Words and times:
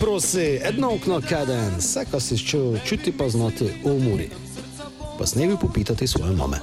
Prosi, 0.00 0.60
edno 0.62 0.94
okno 0.94 1.20
kaden, 1.28 1.70
vse, 1.78 2.04
kar 2.10 2.20
si 2.20 2.38
čutil, 2.38 2.78
čuti 2.84 3.12
pa 3.12 3.28
znati 3.28 3.64
v 3.84 3.94
muri. 4.02 4.28
Pa 5.18 5.26
snevi 5.26 5.56
popitati 5.60 6.06
svoje 6.06 6.32
mame. 6.32 6.56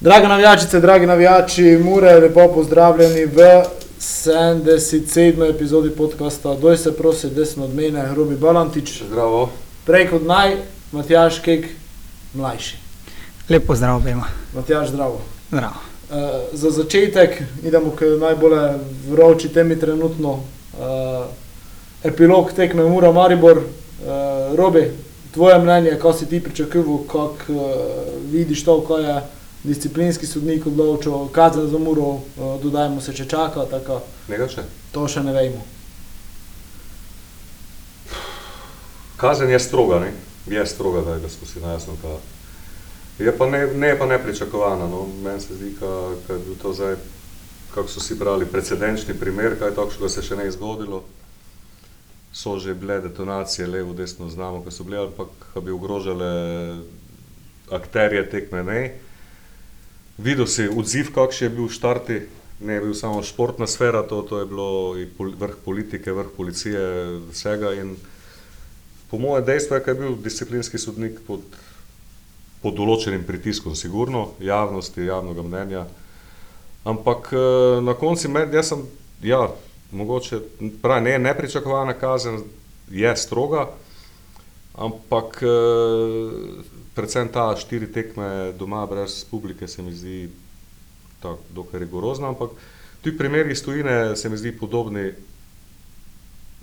Drage 0.00 0.28
navijačice, 0.28 0.80
dragi 0.80 1.06
navijači, 1.06 1.78
Mure, 1.84 2.12
lepo 2.14 2.48
pozdravljeni 2.54 3.24
v 3.26 3.64
77. 4.00 5.50
epizodi 5.50 5.90
podcasta. 5.90 6.54
Doj 6.54 6.76
se 6.76 6.96
prosi, 6.96 7.30
desno 7.30 7.64
od 7.64 7.74
mene, 7.74 8.14
Robi 8.14 8.36
Balantič, 8.36 9.02
Zdravo. 9.08 9.50
prej 9.84 10.08
kot 10.10 10.22
naj, 10.22 10.56
Matjaš 10.92 11.38
Kek, 11.38 11.66
mlajši. 12.34 12.76
Lep 13.48 13.66
pozdrav 13.66 13.96
obema. 13.96 14.26
Matjaš, 14.54 14.88
zdravo. 14.88 15.20
Zdravo. 15.48 15.74
Uh, 16.10 16.16
za 16.52 16.70
začetek 16.70 17.42
idemo 17.64 17.90
k 17.90 18.04
najbolj 18.20 18.70
vroči 19.10 19.48
temi 19.48 19.80
trenutno. 19.80 20.40
Uh, 20.76 21.26
epilog 22.04 22.52
tekme 22.52 22.84
Mura 22.84 23.12
Maribor. 23.12 23.58
Uh, 23.58 24.56
Robi, 24.56 24.90
tvoje 25.34 25.58
mnenje, 25.58 25.98
kaj 26.02 26.12
si 26.12 26.26
ti 26.26 26.40
pričakoval, 26.40 26.98
kako 27.06 27.52
uh, 27.52 27.70
vidiš 28.32 28.64
to, 28.64 28.80
kaj 28.86 29.04
je 29.04 29.22
disciplinski 29.62 30.26
sodnik 30.26 30.66
odločil, 30.66 31.28
kazen 31.32 31.68
za 31.68 31.78
Muro, 31.78 32.02
uh, 32.02 32.20
dodajmo 32.62 33.00
se, 33.00 33.14
če 33.14 33.24
čaka, 33.28 33.64
tako 33.70 34.02
Nekaj 34.28 34.48
še. 34.48 34.62
to 34.92 35.08
še 35.08 35.22
ne 35.22 35.32
vemo. 35.32 35.64
Kazen 39.16 39.50
je 39.50 39.60
stroga, 39.60 39.98
ne? 40.00 40.12
je 40.46 40.66
stroga, 40.66 41.00
da, 41.00 41.18
da 41.18 41.28
smo 41.28 41.46
si 41.46 41.60
najjasno. 41.60 41.96
Pa. 42.02 42.18
Je 43.18 43.32
pa 43.38 43.46
ne, 43.46 43.66
ne 43.66 43.98
pa 43.98 44.06
nepričakovana. 44.06 44.86
No? 44.86 45.06
Meni 45.22 45.40
se 45.40 45.54
zdi, 45.54 45.74
da 45.80 46.34
je 46.34 46.38
bil 46.38 46.54
to 46.62 46.72
zdaj, 46.72 46.94
kako 47.76 47.88
so 47.88 48.00
si 48.00 48.14
brali, 48.16 48.46
precedenčni 48.48 49.12
primer, 49.20 49.58
kaj 49.60 49.74
takšnega 49.76 50.08
se 50.08 50.22
še 50.24 50.36
ne 50.40 50.46
je 50.48 50.54
zgodilo. 50.56 51.02
So 52.32 52.56
že 52.56 52.72
bile 52.72 53.02
detonacije 53.04 53.68
levo, 53.68 53.92
desno, 53.92 54.30
znamo, 54.32 54.62
ko 54.64 54.72
so 54.72 54.84
bile, 54.84 55.02
ampak 55.04 55.28
da 55.52 55.60
bi 55.60 55.74
ogrožale 55.76 56.30
akterje 57.68 58.22
tekme. 58.32 58.62
Ne. 58.64 58.80
Videl 60.16 60.48
si 60.48 60.64
odziv, 60.64 61.12
kakšen 61.12 61.50
je 61.50 61.52
bil 61.52 61.68
v 61.68 61.76
štarti, 61.76 62.16
ne 62.64 62.78
je 62.78 62.84
bil 62.86 62.96
samo 62.96 63.20
športna 63.20 63.68
sfera, 63.68 64.00
to, 64.08 64.22
to 64.24 64.40
je 64.40 64.48
bilo 64.48 64.70
vrh 65.20 65.60
politike, 65.60 66.16
vrh 66.16 66.32
policije, 66.32 66.80
vsega. 67.28 67.74
In 67.76 67.92
po 69.12 69.20
mojem 69.20 69.44
dejstvu 69.44 69.76
je, 69.76 69.84
da 69.84 69.92
je 69.92 70.00
bil 70.00 70.16
disciplinski 70.24 70.80
sodnik 70.80 71.20
pod, 71.28 71.44
pod 72.64 72.72
določenim 72.72 73.28
pritiskom, 73.28 73.76
sigurno, 73.76 74.30
javnosti, 74.40 75.04
javnega 75.12 75.44
mnenja. 75.44 75.86
Ampak 76.86 77.32
eh, 77.32 77.80
na 77.82 77.94
koncu 77.98 78.30
med, 78.30 78.54
jaz 78.54 78.70
sem, 78.70 78.84
ja, 79.26 79.48
mogoče, 79.90 80.38
pravi, 80.82 81.08
ne, 81.08 81.18
nepričakovana 81.18 81.96
kazen 81.98 82.44
je 82.90 83.16
stroga, 83.16 83.66
ampak 84.78 85.40
eh, 85.42 86.60
predvsem 86.94 87.28
ta 87.34 87.48
štiri 87.58 87.90
tekme 87.92 88.52
doma 88.58 88.86
brez 88.86 89.24
publike 89.30 89.68
se 89.68 89.82
mi 89.82 89.92
zdi 89.92 90.28
tako 91.22 91.42
dokaj 91.54 91.80
rigorozna, 91.80 92.28
ampak 92.28 92.54
ti 93.02 93.16
primeri 93.18 93.52
iz 93.52 93.64
tujine 93.64 94.16
se 94.16 94.28
mi 94.28 94.36
zdi 94.36 94.52
podobni, 94.58 95.10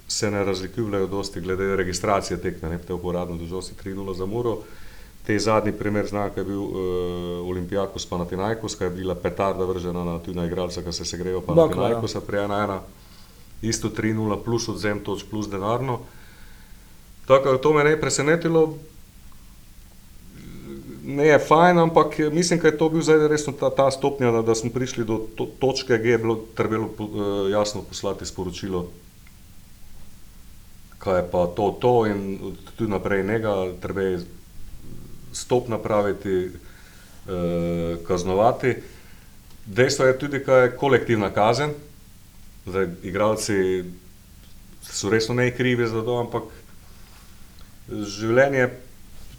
se 0.08 0.31
ne 0.31 0.43
razlikujejo 0.43 1.08
dosti 1.08 1.41
glede 1.41 1.75
registracije 1.75 2.39
tekme, 2.41 2.69
ne, 2.69 2.77
te 2.77 2.93
uporabno 2.93 3.35
dožosti 3.37 3.75
3-0 3.83 4.17
za 4.17 4.25
Muro. 4.25 4.58
Te 5.23 5.39
zadnji 5.39 5.71
primer 5.71 6.08
znaka 6.08 6.42
je 6.42 6.45
bil 6.45 6.59
uh, 6.59 6.73
Olimpijakos 7.49 8.05
Panathinaikos, 8.05 8.75
ki 8.75 8.83
je 8.83 8.89
bila 8.89 9.15
petarda 9.15 9.65
vržena 9.65 10.03
na 10.03 10.17
tujna 10.20 10.45
igralca, 10.45 10.83
ki 10.83 10.92
se 10.92 11.05
segrejo 11.05 11.42
Panathinaikosa 11.42 12.21
pri 12.21 12.43
1-1, 12.43 12.80
isto 13.61 13.89
3-0 13.89 14.43
plus 14.43 14.67
odzem 14.70 14.99
toč 14.99 15.23
plus 15.30 15.48
denarno. 15.49 16.02
Tako 17.27 17.55
da 17.55 17.61
to 17.61 17.73
me 17.73 17.83
ne 17.83 17.95
je 17.95 18.02
presenetilo, 18.02 18.73
ne 21.03 21.27
je 21.27 21.39
fajn, 21.39 21.80
ampak 21.80 22.19
mislim, 22.31 22.59
da 22.59 22.67
je 22.67 22.77
to 22.77 22.89
bil 22.89 23.02
zdaj 23.02 23.27
resno 23.27 23.53
ta, 23.59 23.69
ta 23.69 23.92
stopnja, 23.92 24.31
da, 24.31 24.42
da 24.42 24.55
smo 24.55 24.71
prišli 24.71 25.05
do 25.05 25.21
to, 25.36 25.48
točke, 25.59 25.98
kjer 25.98 26.05
je 26.05 26.17
bilo 26.17 26.39
trebalo 26.55 26.89
uh, 26.99 27.52
jasno 27.52 27.81
poslati 27.81 28.25
sporočilo, 28.25 28.87
kaj 30.98 31.19
je 31.19 31.27
pa 31.31 31.48
to, 31.48 31.71
to 31.80 32.05
in 32.08 32.39
tudi 32.75 32.92
naprej 32.92 33.23
njega, 33.23 33.55
treba 33.81 34.02
je 34.02 34.25
stop 35.33 35.67
napraviti, 35.67 36.49
uh, 36.49 37.98
kaznovati. 38.08 38.76
Dejstvo 39.66 40.05
je 40.05 40.20
tudi, 40.20 40.39
da 40.45 40.58
je 40.58 40.76
kolektivna 40.77 41.30
kazen, 41.33 41.73
da 42.66 42.86
igralci 43.04 43.83
so 44.83 45.10
resno 45.10 45.36
ne 45.36 45.52
krivi 45.52 45.88
za 45.88 46.04
to, 46.04 46.20
ampak 46.20 46.43
življenje 47.89 48.70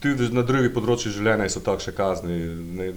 tudi 0.00 0.28
na 0.32 0.42
drugih 0.44 0.72
področjih 0.72 1.12
življenja 1.12 1.48
so 1.48 1.60
takšne 1.64 1.92
kazni. 1.96 2.38
Ne, 2.76 2.88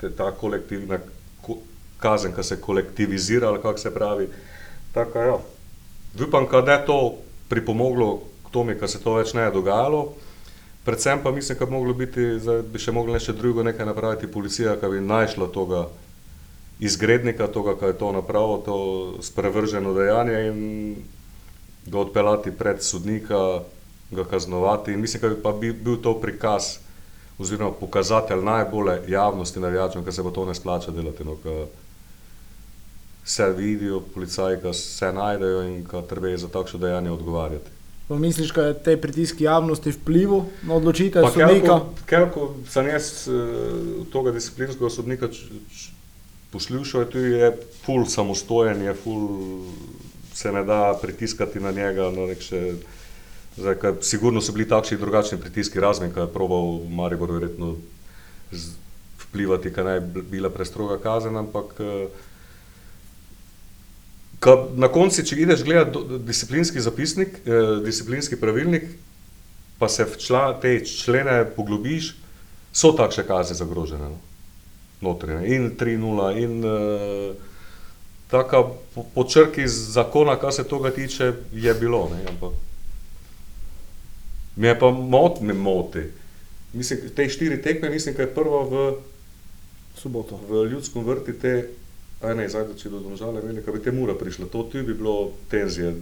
te, 0.00 0.10
ta 0.16 0.30
kolektivna 0.36 0.98
ko, 1.44 1.58
kazen, 2.02 2.34
ki 2.34 2.44
se 2.44 2.60
kolektivizira, 2.60 3.52
kako 3.62 3.78
se 3.78 3.92
pravi. 3.94 4.28
Tako, 4.92 5.26
ja. 5.28 5.36
Upam, 6.26 6.48
da 6.52 6.76
je 6.76 6.84
to 6.88 6.98
pripomoglo 7.48 8.10
k 8.46 8.52
tome, 8.52 8.76
da 8.80 8.88
se 8.88 9.00
to 9.00 9.16
več 9.16 9.32
ne 9.36 9.46
je 9.46 9.54
dogajalo. 9.54 10.02
Predvsem 10.84 11.20
pa 11.22 11.30
mislim, 11.30 11.58
da 11.58 11.66
bi 11.66 11.72
moglo 11.72 11.94
biti, 11.94 12.20
da 12.42 12.62
bi 12.62 12.78
še 12.78 12.92
moglo 12.92 13.14
nešto 13.14 13.32
drugo 13.32 13.62
nekaj 13.62 13.86
napraviti 13.86 14.30
policija, 14.32 14.76
ki 14.80 14.88
bi 14.90 15.00
našla 15.00 15.46
toga 15.54 15.86
izgrednika, 16.82 17.46
toga, 17.46 17.76
ki 17.78 17.92
je 17.92 17.98
to 17.98 18.12
napravil, 18.12 18.62
to 18.66 18.78
sprevrženo 19.22 19.94
dejanje 19.94 20.38
in 20.48 20.96
ga 21.86 21.98
odpeljati 21.98 22.50
pred 22.50 22.82
sodnika, 22.82 23.60
ga 24.10 24.24
kaznovati. 24.24 24.92
In 24.92 25.00
mislim, 25.00 25.22
da 25.22 25.28
bi 25.28 25.42
pa 25.42 25.52
bi 25.52 25.72
bil 25.72 26.00
to 26.02 26.16
prikaz 26.20 26.78
oziroma 27.38 27.70
pokazatelj 27.80 28.42
najbolje 28.44 28.98
javnosti 29.08 29.60
navijačem, 29.60 30.04
ker 30.04 30.14
se 30.14 30.22
bo 30.22 30.30
to 30.30 30.44
ne 30.44 30.54
splača 30.54 30.90
delati. 30.90 31.24
No, 31.24 31.36
se 33.24 33.52
vidijo, 33.52 34.00
policaji, 34.14 34.58
ki 34.62 34.74
se 34.74 35.12
najdejo 35.12 35.62
in 35.62 35.84
ki 35.86 36.02
treba 36.08 36.36
za 36.36 36.48
takšno 36.48 36.78
dejanje 36.78 37.10
odgovarjati. 37.10 37.70
Pa 38.12 38.18
misliš, 38.20 38.50
da 38.52 38.66
je 38.66 38.74
te 38.84 38.96
pritiski 39.00 39.44
javnosti 39.44 39.90
vplival 39.90 40.42
na 40.68 40.74
odločitev 40.76 41.24
sodnika? 41.32 41.78
Ker 42.04 42.26
sem 42.68 42.90
jaz 42.90 43.06
uh, 43.32 44.02
tega 44.12 44.34
disciplinskega 44.36 44.90
sodnika 44.92 45.30
poslušal, 46.52 47.06
je 47.06 47.08
tudi 47.14 47.30
je 47.40 47.48
full 47.86 48.04
samostojen, 48.04 48.82
je 48.84 48.92
full, 48.94 49.30
se 50.34 50.52
ne 50.52 50.60
da 50.68 50.92
pritiskati 51.00 51.60
na 51.60 51.72
njega. 51.72 52.10
Na 52.12 52.28
nek 52.28 52.44
še, 52.44 52.60
Zdaj, 53.56 53.78
kaj, 53.80 53.96
sigurno 54.04 54.44
so 54.44 54.52
bili 54.52 54.68
takšni 54.68 55.00
drugačni 55.00 55.40
pritiski, 55.40 55.80
razen 55.80 56.12
kaj 56.12 56.26
je 56.26 56.32
proval 56.36 56.84
Maribor 56.88 57.32
verjetno 57.32 57.74
vplivati, 59.24 59.72
kaj 59.72 59.84
naj 59.84 60.00
bi 60.00 60.22
bila 60.36 60.52
prestroga 60.52 61.00
kazen, 61.00 61.36
ampak 61.36 61.80
ka, 64.42 64.56
na 64.74 64.90
koncu, 64.90 65.22
če 65.22 65.38
ideš 65.44 65.62
gledati 65.66 66.18
disciplinski 66.26 66.82
zapisnik, 66.82 67.38
eh, 67.46 67.78
disciplinski 67.84 68.36
pravilnik, 68.40 68.90
pa 69.78 69.88
se 69.88 70.04
v 70.04 70.18
čla, 70.18 70.42
te 70.62 70.74
člene 70.86 71.44
poglobiš, 71.56 72.12
so 72.72 72.92
takšne 72.96 73.24
kazni 73.28 73.56
zagrožene. 73.56 74.10
No? 74.10 74.18
Notrine. 75.02 75.46
In 75.54 75.72
3-0, 75.78 76.28
in 76.42 76.58
eh, 76.64 77.32
taka 78.30 78.64
po, 78.94 79.06
po 79.14 79.24
črki 79.24 79.66
zakona, 79.68 80.36
kar 80.40 80.54
se 80.54 80.64
toga 80.64 80.90
tiče, 80.90 81.32
je 81.52 81.74
bilo. 81.74 82.08
Ne? 82.14 82.22
Ampak, 82.30 82.54
Me 84.56 84.78
pa 84.78 84.90
mot, 84.90 85.40
me 85.40 85.52
moti. 85.52 86.02
Mislim, 86.72 87.00
te 87.16 87.28
štiri 87.28 87.62
tekme, 87.62 87.90
mislim, 87.90 88.14
da 88.14 88.22
je 88.22 88.34
prva 88.34 88.64
v 88.64 88.94
soboto. 89.96 90.40
V 90.48 90.66
ljudskem 90.70 91.04
vrti 91.04 91.32
te, 91.32 91.68
aj 92.22 92.34
ne, 92.34 92.48
zdaj, 92.48 92.74
če 92.78 92.90
do 92.92 93.00
domžale 93.02 93.42
imeli, 93.42 93.62
da 93.66 93.72
bi 93.72 93.82
te 93.82 93.92
mura 93.92 94.14
prišla. 94.18 94.46
To 94.52 94.62
tudi 94.62 94.86
bi 94.86 94.94
bilo 94.94 95.32
tenzije, 95.50 95.94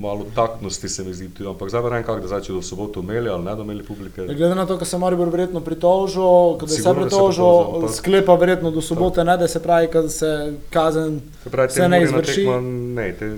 malo 0.00 0.26
taktnosti 0.34 0.88
se 0.88 1.04
mi 1.04 1.14
zdi, 1.14 1.28
tudi, 1.28 1.48
ampak 1.48 1.68
zdaj 1.68 1.82
vem, 1.82 2.02
kako 2.04 2.20
da 2.20 2.32
zdaj, 2.32 2.42
če 2.48 2.56
do 2.56 2.62
soboto 2.62 3.00
imeli 3.04 3.28
ali 3.28 3.44
ne, 3.44 3.54
da 3.56 3.62
imeli 3.62 3.84
publike. 3.84 4.26
Glede 4.26 4.54
na 4.54 4.66
to, 4.66 4.76
da 4.76 4.84
se 4.84 4.98
Maribor 4.98 5.28
verjetno 5.28 5.60
pritožil, 5.60 6.58
da 6.60 6.68
se 6.68 6.94
pritožil, 6.96 7.88
sklepa 7.94 8.34
verjetno 8.34 8.70
do 8.70 8.82
sobote, 8.82 9.24
ne, 9.24 9.36
da 9.36 9.48
se 9.48 9.62
pravi, 9.62 9.88
da 9.92 10.08
se 10.08 10.52
kazen 10.70 11.20
se, 11.44 11.50
pravi, 11.50 11.72
se 11.72 11.88
ne 11.88 12.02
izvrši. 12.02 12.44
Tekma, 12.44 12.60
ne, 13.00 13.12
te, 13.18 13.34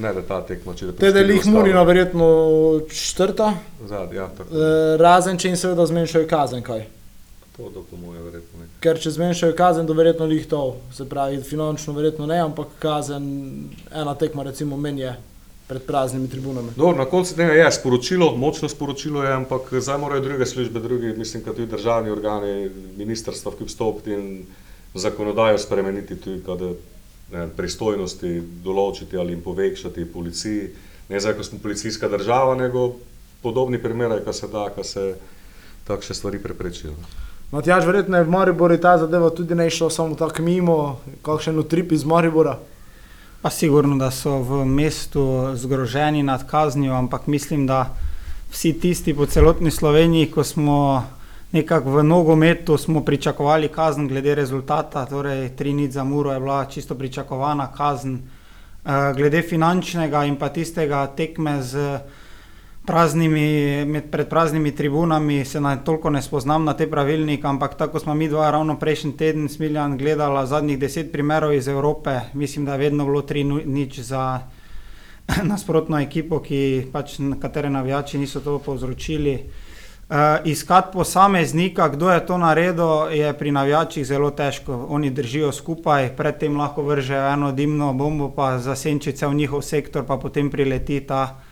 Ne, 0.00 0.12
da 0.14 0.22
ta 0.22 0.38
tekma, 0.46 0.72
če 0.78 0.92
te 0.96 1.10
da 1.12 1.20
jih 1.20 1.44
Murina 1.50 1.82
verjetno 1.84 2.26
četrta. 2.88 3.50
Zad, 3.88 4.12
ja, 4.14 4.30
e, 4.30 4.68
razen, 5.02 5.36
če 5.38 5.50
jim 5.50 5.58
seveda 5.60 5.84
zmanjšajo 5.90 6.28
kazen, 6.30 6.62
kaj? 6.64 6.86
To 7.56 7.68
do 7.74 7.82
po 7.90 7.98
moje 7.98 8.22
verjetno. 8.22 8.59
Ker 8.80 8.96
če 8.96 9.12
zmanjšajo 9.12 9.56
kazen, 9.56 9.86
do 9.86 9.92
verjetno 9.92 10.24
jih 10.30 10.46
to, 10.48 10.62
se 10.96 11.04
pravi, 11.08 11.42
finančno 11.44 11.92
verjetno 11.92 12.28
ne, 12.30 12.38
ampak 12.40 12.78
kazen, 12.80 13.26
ena 13.92 14.14
tekma 14.16 14.46
recimo 14.46 14.78
meni 14.80 15.04
je 15.04 15.12
pred 15.68 15.84
praznimi 15.86 16.30
tribunami. 16.32 16.72
Dobro, 16.76 16.96
na 16.98 17.04
koncu 17.04 17.36
tega 17.36 17.54
je 17.54 17.68
sporočilo, 17.72 18.32
močno 18.36 18.68
sporočilo 18.68 19.22
je, 19.22 19.34
ampak 19.36 19.68
zdaj 19.78 20.00
morajo 20.02 20.24
druge 20.24 20.46
službe, 20.46 20.80
drugi, 20.80 21.12
mislim, 21.16 21.44
kot 21.44 21.60
tudi 21.60 21.70
državni 21.70 22.10
organi, 22.10 22.70
ministrstva, 22.96 23.52
ki 23.58 23.68
vstopiti 23.68 24.16
in 24.16 24.24
zakonodajo 24.94 25.60
spremeniti 25.62 26.16
tudi, 26.16 26.42
kada 26.46 26.72
ne, 27.30 27.46
pristojnosti 27.56 28.32
določiti 28.64 29.20
ali 29.20 29.36
jim 29.36 29.44
povečati 29.44 30.08
policiji. 30.10 30.66
Ne 31.12 31.20
zdaj, 31.20 31.36
ko 31.38 31.46
smo 31.46 31.62
policijska 31.62 32.10
država, 32.10 32.56
nego 32.58 32.96
podobni 33.44 33.78
primeri, 33.78 34.24
ko 34.24 34.32
se 34.32 34.48
da, 34.50 34.66
ko 34.74 34.82
se 34.84 35.12
takšne 35.86 36.16
stvari 36.18 36.42
preprečijo. 36.42 36.96
Matjaž, 37.50 37.84
verjetno 37.84 38.16
je 38.16 38.24
v 38.24 38.30
Mariboru 38.30 38.76
ta 38.78 38.94
zadeva 38.98 39.30
tudi 39.34 39.54
ne 39.58 39.70
šla 39.70 39.90
samo 39.90 40.14
tako 40.14 40.42
mimo, 40.42 41.00
kakšen 41.22 41.58
utrip 41.58 41.92
iz 41.92 42.04
Maribora. 42.04 42.58
Pa 43.42 43.50
sigurno, 43.50 43.96
da 43.98 44.10
so 44.14 44.38
v 44.38 44.64
mestu 44.64 45.50
zgroženi 45.58 46.22
nad 46.22 46.46
kaznijo, 46.46 46.94
ampak 46.94 47.26
mislim, 47.26 47.66
da 47.66 47.88
vsi 48.52 48.72
tisti 48.80 49.14
po 49.14 49.26
celotni 49.26 49.70
Sloveniji, 49.70 50.30
ko 50.30 50.44
smo 50.44 51.02
nekako 51.52 51.90
v 51.90 52.04
nogometu, 52.04 52.78
smo 52.78 53.02
pričakovali 53.04 53.68
kazen 53.68 54.08
glede 54.08 54.34
rezultata, 54.34 55.06
torej 55.06 55.48
tri 55.56 55.72
nič 55.72 55.98
za 55.98 56.04
muro 56.04 56.32
je 56.32 56.40
bila 56.40 56.64
čisto 56.64 56.94
pričakovana 56.94 57.72
kazen. 57.74 58.20
Eh, 58.84 59.12
glede 59.16 59.42
finančnega 59.42 60.24
in 60.24 60.36
pa 60.36 60.48
tistega 60.48 61.06
tekme 61.16 61.62
z 61.62 61.98
praznimi, 62.90 63.84
med, 63.86 64.10
pred 64.10 64.28
praznimi 64.28 64.72
tribunami 64.74 65.44
se 65.44 65.60
na 65.60 65.76
toliko 65.76 66.10
ne 66.10 66.22
spoznam 66.22 66.64
na 66.64 66.74
te 66.74 66.90
pravilnike, 66.90 67.46
ampak 67.46 67.76
tako 67.78 68.00
smo 68.02 68.14
mi 68.14 68.28
dva 68.28 68.50
ravno 68.50 68.74
prejšnji 68.78 69.12
teden 69.16 69.48
s 69.48 69.58
Miljan 69.58 69.98
gledala 69.98 70.46
zadnjih 70.46 70.78
deset 70.78 71.12
primerov 71.12 71.54
iz 71.54 71.68
Evrope, 71.68 72.20
mislim, 72.34 72.64
da 72.64 72.72
je 72.72 72.78
vedno 72.78 73.04
bilo 73.04 73.22
tri 73.22 73.44
nič 73.44 74.00
za 74.00 74.40
nasprotno 75.50 76.00
ekipo, 76.00 76.40
ki 76.42 76.88
pač 76.92 77.20
katere 77.40 77.70
navijači 77.70 78.18
niso 78.18 78.40
to 78.40 78.58
povzročili. 78.58 79.34
Uh, 80.10 80.16
iskati 80.44 80.90
posameznika, 80.92 81.88
kdo 81.88 82.10
je 82.10 82.24
to 82.26 82.38
naredil, 82.38 83.12
je 83.14 83.30
pri 83.38 83.52
navijačih 83.52 84.06
zelo 84.06 84.30
težko. 84.30 84.86
Oni 84.88 85.10
držijo 85.10 85.52
skupaj, 85.52 86.08
predtem 86.16 86.56
lahko 86.58 86.82
vržejo 86.82 87.28
eno 87.32 87.52
dimno 87.52 87.92
bombo, 87.92 88.32
pa 88.34 88.58
zasenči 88.58 89.12
cel 89.12 89.30
njihov 89.34 89.62
sektor, 89.62 90.02
pa 90.06 90.16
potem 90.16 90.50
prileti 90.50 90.98
ta 91.06 91.22
uh, 91.22 91.49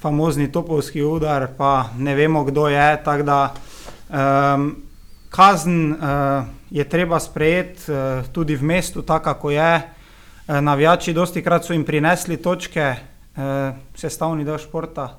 famozni 0.00 0.52
topovski 0.52 1.02
udar, 1.02 1.48
pa 1.56 1.90
ne 1.98 2.14
vemo, 2.14 2.44
kdo 2.44 2.68
je. 2.68 2.98
Da, 3.24 3.54
um, 4.08 4.76
kazen 5.30 5.92
uh, 5.92 5.98
je 6.70 6.84
treba 6.88 7.20
sprejeti 7.20 7.92
uh, 7.92 8.26
tudi 8.32 8.56
v 8.56 8.62
mestu, 8.62 9.02
tako 9.02 9.24
kako 9.24 9.50
je. 9.50 9.82
Uh, 10.48 10.60
navijači, 10.60 11.12
dosti 11.12 11.42
krat 11.42 11.64
so 11.64 11.72
jim 11.72 11.84
prinesli 11.84 12.36
točke, 12.36 12.94
uh, 13.36 13.42
sestavni 13.94 14.44
del 14.44 14.58
športa. 14.58 15.14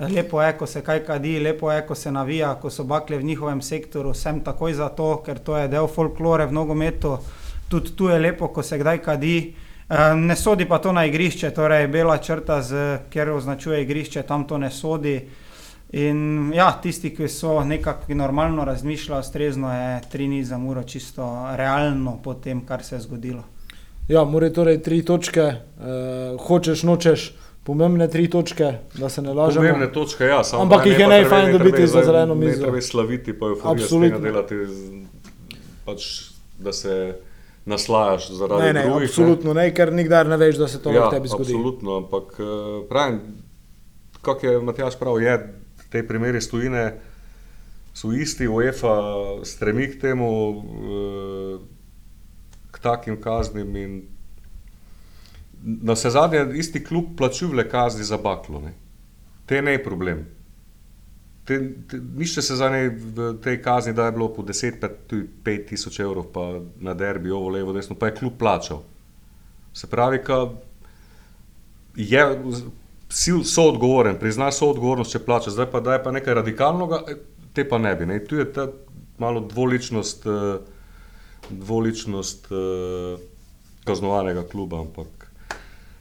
Lepo 0.00 0.42
je, 0.42 0.52
ko 0.56 0.66
se 0.66 0.80
kaj 0.80 1.02
kadi, 1.04 1.38
lepo 1.40 1.72
je, 1.72 1.82
ko 1.86 1.94
se 1.94 2.12
navija, 2.12 2.54
ko 2.56 2.70
so 2.70 2.84
bakle 2.84 3.18
v 3.18 3.22
njihovem 3.22 3.60
sektoru, 3.62 4.14
sem 4.14 4.40
takoj 4.40 4.74
za 4.74 4.88
to, 4.88 5.18
ker 5.26 5.38
to 5.38 5.58
je 5.58 5.68
del 5.68 5.86
folklore 5.86 6.46
v 6.46 6.56
nogometu. 6.56 7.18
Tudi 7.68 7.92
tu 7.96 8.08
je 8.08 8.18
lepo, 8.18 8.48
ko 8.48 8.62
se 8.62 8.78
kdaj 8.78 9.02
kadi. 9.04 9.36
Uh, 9.48 9.69
ne 10.16 10.36
sodi 10.36 10.64
pa 10.64 10.78
to 10.78 10.92
na 10.92 11.04
igrišče, 11.06 11.50
torej 11.50 11.88
bela 11.88 12.18
črta, 12.18 12.62
z, 12.62 12.98
kjer 13.10 13.30
označuje 13.30 13.82
igrišče, 13.82 14.22
tam 14.22 14.46
to 14.46 14.58
ne 14.58 14.70
sodi. 14.70 15.20
In 15.92 16.52
ja, 16.54 16.70
tisti, 16.82 17.10
ki 17.10 17.28
so 17.28 17.64
nekako 17.64 18.14
normalno 18.14 18.64
razmišljali, 18.64 19.24
strezno 19.24 19.72
je 19.74 20.00
tri 20.10 20.28
ni 20.28 20.44
za 20.44 20.58
muro, 20.58 20.82
čisto 20.82 21.48
realno 21.56 22.18
po 22.22 22.34
tem, 22.34 22.66
kar 22.66 22.84
se 22.84 22.94
je 22.94 23.00
zgodilo. 23.00 23.42
Ja, 24.08 24.24
mora 24.24 24.50
torej 24.50 24.82
tri 24.82 25.02
točke, 25.02 25.40
eh, 25.40 26.36
hočeš, 26.38 26.82
nočeš. 26.82 27.32
Pomembne 27.62 28.08
tri 28.08 28.30
točke, 28.30 28.72
da 28.94 29.08
se 29.08 29.22
ne 29.22 29.34
lažemo. 29.34 29.66
Pomembne 29.66 29.92
točke, 29.92 30.24
ja, 30.24 30.44
samo 30.44 30.62
ampak 30.62 30.86
jih 30.86 30.98
je 30.98 31.08
najfajn 31.08 31.52
dobiti 31.58 31.86
za 31.86 32.02
zeleno 32.02 32.34
mizo. 32.34 32.56
Ne 32.56 32.62
treba 32.62 32.80
slaviti, 32.80 33.34
pa 33.38 33.46
je 33.46 33.54
v 33.54 34.20
delati, 34.22 34.54
pač, 35.84 36.06
da 36.58 36.72
se 36.72 37.14
naslajaš 37.70 38.30
zaradi 38.36 38.66
ne, 38.66 38.72
ne, 38.72 38.82
drugih. 38.88 39.08
Absolutno 39.08 39.54
ne, 39.54 39.68
ker 39.74 39.92
nikdar 39.94 40.28
ne 40.28 40.36
veš, 40.40 40.58
da 40.60 40.68
se 40.68 40.82
to 40.82 40.92
ja, 40.92 41.04
lahko 41.04 41.16
tebi 41.16 41.30
zgodi. 41.30 41.54
Absolutno, 41.54 41.96
ampak 42.02 42.34
eh, 42.38 42.88
pravim, 42.88 43.20
kako 44.20 44.46
je 44.46 44.62
Matjaš 44.68 44.98
prav, 44.98 45.22
je 45.22 45.36
te 45.90 46.06
primere 46.06 46.40
stojine. 46.40 46.84
So 47.94 48.12
isti, 48.14 48.46
UEFA 48.48 48.94
stremi 49.44 49.88
k 49.90 50.00
temu, 50.00 50.30
eh, 50.54 51.58
k 52.70 52.82
takim 52.82 53.20
kaznim. 53.20 54.02
Na 55.62 55.92
vse 55.92 56.10
zadnje, 56.10 56.46
isti 56.56 56.84
klub 56.84 57.16
plačuje 57.16 57.68
kazni 57.68 58.04
za 58.04 58.16
baklo. 58.16 58.60
Ne. 58.60 58.72
Te 59.46 59.62
ne 59.62 59.72
je 59.76 59.84
problem. 59.84 60.26
Nišče 62.16 62.42
se 62.42 62.56
za 62.56 62.68
ne 62.70 62.88
v 62.88 63.34
tej 63.42 63.62
kazni, 63.62 63.92
da 63.92 64.06
je 64.06 64.12
bilo 64.12 64.28
po 64.34 64.42
10, 64.42 64.80
pa 64.80 64.88
tudi 65.06 65.28
5 65.44 65.68
tisoč 65.68 66.00
evrov, 66.00 66.30
pa 66.32 66.60
na 66.80 66.94
derbi, 66.94 67.30
ovo 67.30 67.48
levo, 67.48 67.72
desno, 67.72 67.96
pa 67.98 68.06
je 68.06 68.16
kljub 68.20 68.38
plačal. 68.38 68.82
Se 69.74 69.86
pravi, 69.86 70.22
da 70.26 70.40
je 71.96 72.24
so 73.44 73.62
odgovoren, 73.68 74.18
prizna 74.18 74.50
so 74.52 74.70
odgovornost, 74.70 75.12
če 75.12 75.24
plača, 75.24 75.50
zdaj 75.50 75.70
pa 75.72 75.80
da 75.80 75.96
je 75.96 76.02
pa 76.04 76.12
nekaj 76.14 76.34
radikalnega, 76.34 77.02
e, 77.08 77.16
te 77.54 77.66
pa 77.68 77.78
ne 77.78 77.94
bi. 77.96 78.06
Ne. 78.06 78.20
Tu 78.24 78.38
je 78.38 78.46
ta 78.52 78.68
malo 79.18 79.40
dvoličnost, 79.40 80.26
e, 80.26 80.58
dvoličnost 81.50 82.46
e, 82.52 83.16
kaznovanega 83.84 84.46
kluba, 84.46 84.80
ampak 84.80 85.26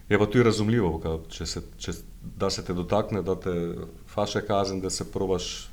je 0.09 0.19
pa 0.19 0.25
tudi 0.25 0.43
razumljivo, 0.43 0.93
če 1.29 1.45
se, 1.45 1.63
če, 1.77 1.93
da 2.21 2.49
se 2.49 2.65
te 2.65 2.73
dotakne, 2.73 3.21
da 3.21 3.35
te 3.35 3.73
faše 4.07 4.41
kazen, 4.41 4.81
da 4.81 4.89
se 4.89 5.11
probaš 5.11 5.69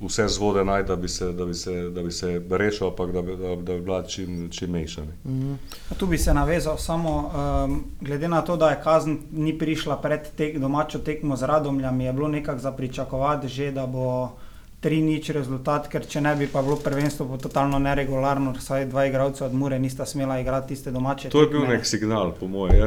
vse 0.00 0.28
zvode 0.28 0.64
najti, 0.64 0.88
da 0.88 0.96
bi 0.96 1.08
se, 1.08 1.32
da 1.32 1.44
bi 1.44 1.54
se, 1.54 1.90
da 1.90 2.02
bi 2.02 2.12
se 2.12 2.42
rešil, 2.50 2.86
ampak 2.86 3.12
da, 3.12 3.22
da, 3.22 3.56
da 3.56 3.74
bi 3.74 3.80
bila 3.80 4.02
čim, 4.02 4.50
čim 4.50 4.70
mejša. 4.70 5.02
Mm 5.02 5.08
-hmm. 5.24 5.56
Tu 5.96 6.06
bi 6.06 6.18
se 6.18 6.34
navezal 6.34 6.76
samo, 6.76 7.30
um, 7.66 7.84
glede 8.00 8.28
na 8.28 8.42
to, 8.42 8.56
da 8.56 8.70
je 8.70 8.80
kazen 8.82 9.18
ni 9.32 9.58
prišla 9.58 9.96
pred 9.96 10.20
tek, 10.36 10.58
domačo 10.58 10.98
tekmo 10.98 11.36
z 11.36 11.42
radomljami, 11.42 12.04
je 12.04 12.12
bilo 12.12 12.28
nekako 12.28 12.58
za 12.58 12.72
pričakovati 12.72 13.48
že, 13.48 13.70
da 13.70 13.86
bo 13.86 14.30
tri 14.80 15.00
nič 15.02 15.32
rezultat, 15.34 15.88
ker 15.90 16.04
če 16.06 16.20
ne 16.22 16.32
bi 16.38 16.46
pa 16.46 16.62
bilo 16.62 16.76
prvenstvo 16.78 17.24
bo 17.26 17.36
totalno 17.42 17.80
neregularno, 17.82 18.52
saj 18.62 18.86
dva 18.86 19.08
igralca 19.08 19.48
od 19.48 19.54
Mure 19.58 19.78
nista 19.78 20.06
smela 20.06 20.38
igrati 20.38 20.74
tiste 20.74 20.92
domače. 20.94 21.32
To 21.34 21.42
je 21.42 21.48
bil 21.50 21.66
nek 21.66 21.86
signal, 21.86 22.30
po 22.38 22.46
mojem. 22.46 22.86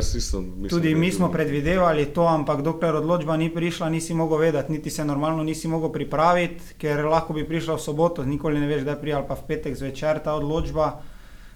Tudi 0.71 0.95
mi 0.95 1.12
smo 1.12 1.27
predvidevali 1.31 2.05
to, 2.15 2.24
ampak 2.24 2.63
dokler 2.63 2.95
odločba 2.95 3.36
ni 3.38 3.50
prišla, 3.51 3.89
nisi 3.91 4.15
mogel 4.15 4.39
vedeti, 4.39 4.71
niti 4.71 4.89
se 4.89 5.05
normalno 5.05 5.43
nisi 5.43 5.67
mogel 5.67 5.91
pripraviti, 5.91 6.77
ker 6.79 7.03
lahko 7.12 7.36
bi 7.36 7.43
prišla 7.48 7.75
v 7.75 7.83
soboto, 7.83 8.24
nikoli 8.24 8.63
ne 8.63 8.71
veš, 8.71 8.88
da 8.88 8.95
je 8.95 9.01
prijal 9.01 9.27
pa 9.27 9.36
v 9.36 9.48
petek 9.51 9.75
zvečer 9.75 10.24
ta 10.24 10.38
odločba. 10.39 10.93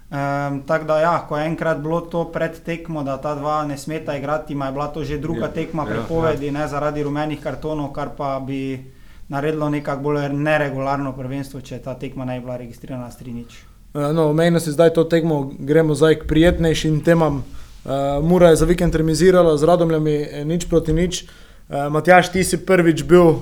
Um, 0.06 0.60
tako 0.68 0.86
da, 0.86 1.00
ja, 1.02 1.14
ko 1.30 1.38
je 1.38 1.48
enkrat 1.48 1.80
bilo 1.82 2.02
to 2.02 2.28
pred 2.32 2.60
tekmo, 2.64 3.04
da 3.04 3.16
ta 3.18 3.34
dva 3.36 3.64
ne 3.66 3.78
smeta 3.78 4.18
igrati, 4.18 4.54
ima 4.54 4.68
je 4.68 4.72
bila 4.72 4.88
to 4.88 5.04
že 5.04 5.18
druga 5.18 5.48
ja, 5.48 5.54
tekma 5.54 5.86
prepovedi, 5.86 6.46
ja, 6.46 6.52
ja. 6.52 6.60
ne 6.60 6.68
zaradi 6.68 7.04
rumenih 7.04 7.42
kartonov, 7.42 7.90
kar 7.96 8.14
pa 8.18 8.38
bi 8.40 8.95
naredilo 9.28 9.70
nekako 9.70 10.02
bolj 10.02 10.30
neregularno 10.34 11.14
prvenstvo, 11.18 11.62
če 11.62 11.80
ta 11.84 11.96
tekma 12.00 12.26
ne 12.26 12.40
bi 12.40 12.46
bila 12.46 12.58
registrirana 12.58 13.12
s 13.12 13.18
Trinič. 13.18 13.58
Eh, 13.96 14.14
no, 14.14 14.34
Mejno 14.34 14.60
se 14.60 14.72
zdaj 14.72 14.94
to 14.94 15.04
tekmo, 15.04 15.52
gremo 15.60 15.96
zdaj 15.96 16.20
k 16.20 16.28
prijetnejšim 16.28 17.02
temam. 17.04 17.44
Uh, 17.86 17.92
Mura 18.26 18.50
je 18.50 18.56
za 18.56 18.66
vikend 18.66 18.96
remizirala 18.96 19.58
z 19.58 19.64
radomljami, 19.64 20.14
eh, 20.14 20.46
nič 20.46 20.66
proti 20.70 20.94
nič. 20.94 21.24
Uh, 21.70 21.88
Matjaš, 21.94 22.32
ti 22.32 22.44
si 22.44 22.58
prvič 22.66 23.04
bil 23.04 23.22
uh, 23.22 23.40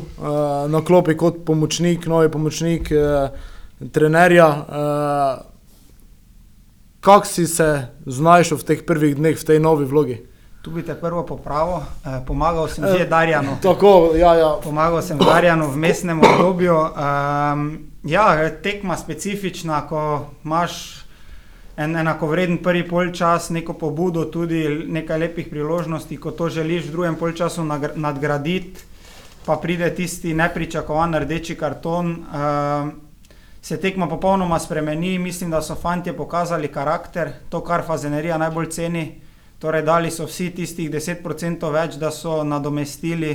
na 0.68 0.82
klopi 0.84 1.16
kot 1.16 1.46
pomočnik, 1.46 2.08
novi 2.08 2.32
pomočnik 2.32 2.92
uh, 2.92 3.32
trenerja. 3.92 4.48
Uh, 4.48 5.54
Kako 7.04 7.28
si 7.28 7.48
se 7.48 7.88
znašel 8.06 8.58
v 8.58 8.64
teh 8.64 8.84
prvih 8.88 9.16
dneh 9.16 9.36
v 9.36 9.44
tej 9.44 9.60
novi 9.60 9.84
vlogi? 9.86 10.22
Tu 10.64 10.72
bi 10.72 10.80
te 10.84 10.96
prvo 10.96 11.26
popravil, 11.28 11.84
eh, 12.08 12.24
pomagal 12.28 12.70
sem 12.72 12.88
že 12.88 13.04
Darjanu. 13.06 13.58
Tako, 13.62 14.16
ja, 14.16 14.32
ja. 14.36 14.56
Pomagal 14.64 15.02
sem 15.04 15.20
Darjanu 15.20 15.68
v 15.68 15.76
mestnem 15.76 16.24
obdobju. 16.24 16.72
Um, 16.72 17.92
ja, 18.04 18.50
tekma 18.64 18.96
specifična, 18.96 19.84
ko 19.88 20.32
imaš 20.46 21.04
en 21.76 21.96
enakovreden 21.96 22.64
prvi 22.64 22.88
polčas, 22.88 23.50
neko 23.50 23.74
pobudo, 23.74 24.24
tudi 24.32 24.88
nekaj 24.88 25.20
lepih 25.20 25.52
priložnosti, 25.52 26.16
ko 26.18 26.32
to 26.32 26.48
želiš 26.50 26.88
v 26.88 26.92
drugem 26.92 27.16
polčasu 27.20 27.68
nadgraditi, 27.96 28.88
pa 29.46 29.60
pride 29.60 29.92
tisti 29.96 30.34
nepričakovan 30.34 31.14
rdeči 31.16 31.60
karton. 31.60 32.08
Um, 32.08 32.94
Se 33.64 33.78
tekma 33.80 34.10
popolnoma 34.12 34.60
spremeni, 34.60 35.20
mislim, 35.20 35.52
da 35.52 35.62
so 35.62 35.76
fanti 35.76 36.12
pokazali 36.12 36.68
karakter, 36.68 37.30
to, 37.50 37.62
kar 37.64 37.86
fazenerija 37.88 38.38
najbolj 38.38 38.68
ceni, 38.70 39.22
Torej, 39.64 39.86
dali 39.88 40.10
so 40.12 40.26
vsi 40.28 40.50
tistih 40.52 40.90
10% 40.92 41.70
več, 41.72 41.94
da 41.96 42.10
so 42.12 42.42
nadomestili 42.44 43.30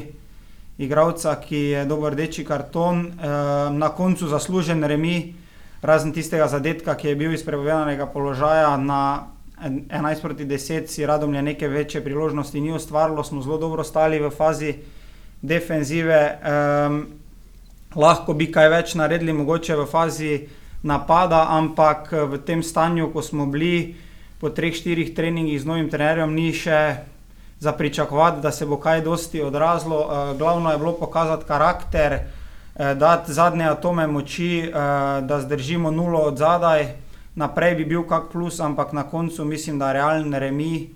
igralca, 0.76 1.30
ki 1.40 1.60
je 1.70 1.84
dober 1.88 2.12
rdeči 2.12 2.42
karton, 2.44 2.98
e, 3.00 3.28
na 3.72 3.88
koncu 3.96 4.26
zaslužen 4.28 4.84
remi, 4.84 5.32
razen 5.80 6.12
tistega 6.12 6.44
zadetka, 6.52 6.98
ki 7.00 7.08
je 7.08 7.14
bil 7.16 7.32
iz 7.32 7.40
prepovedanega 7.46 8.10
položaja 8.12 8.74
na 8.76 8.98
11 9.64 10.20
proti 10.20 10.44
10, 10.44 10.90
si 10.92 11.06
radom 11.08 11.32
je 11.34 11.42
neke 11.42 11.68
večje 11.68 12.02
priložnosti 12.04 12.60
ni 12.60 12.74
ustvarilo, 12.76 13.24
smo 13.24 13.40
zelo 13.42 13.56
dobro 13.58 13.84
stali 13.84 14.20
v 14.20 14.28
fazi 14.28 14.74
defenzive. 15.40 16.18
E, 16.20 16.58
lahko 17.96 18.34
bi 18.36 18.50
kaj 18.52 18.68
več 18.68 18.92
naredili, 19.00 19.32
mogoče 19.32 19.80
v 19.80 19.88
fazi 19.88 20.34
napada, 20.84 21.46
ampak 21.56 22.12
v 22.12 22.42
tem 22.44 22.60
stanju, 22.62 23.08
ko 23.16 23.24
smo 23.24 23.48
bili 23.48 23.96
po 24.40 24.50
treh, 24.50 24.74
štirih 24.74 25.14
treningih 25.14 25.60
z 25.60 25.66
novim 25.66 25.90
trenerjem 25.90 26.34
ni 26.34 26.52
še 26.52 26.96
za 27.58 27.72
pričakovati, 27.72 28.40
da 28.40 28.52
se 28.52 28.66
bo 28.66 28.78
kaj 28.78 29.02
dosti 29.02 29.42
odrazilo. 29.42 29.98
Uh, 29.98 30.38
glavno 30.38 30.70
je 30.70 30.78
bilo 30.78 30.92
pokazati 30.92 31.44
karakter, 31.44 32.12
uh, 32.14 32.94
dati 32.94 33.32
zadnje 33.32 33.66
atome 33.66 34.06
moči, 34.06 34.68
uh, 34.68 34.74
da 35.26 35.40
zdržimo 35.40 35.90
nulo 35.90 36.20
od 36.30 36.38
zadaj. 36.38 36.86
Naprej 37.34 37.74
bi 37.74 37.84
bil 37.84 38.02
kak 38.06 38.30
plus, 38.32 38.60
ampak 38.60 38.92
na 38.92 39.02
koncu 39.02 39.44
mislim, 39.44 39.78
da 39.78 39.88
je 39.88 39.98
realen 40.00 40.34
remi. 40.34 40.88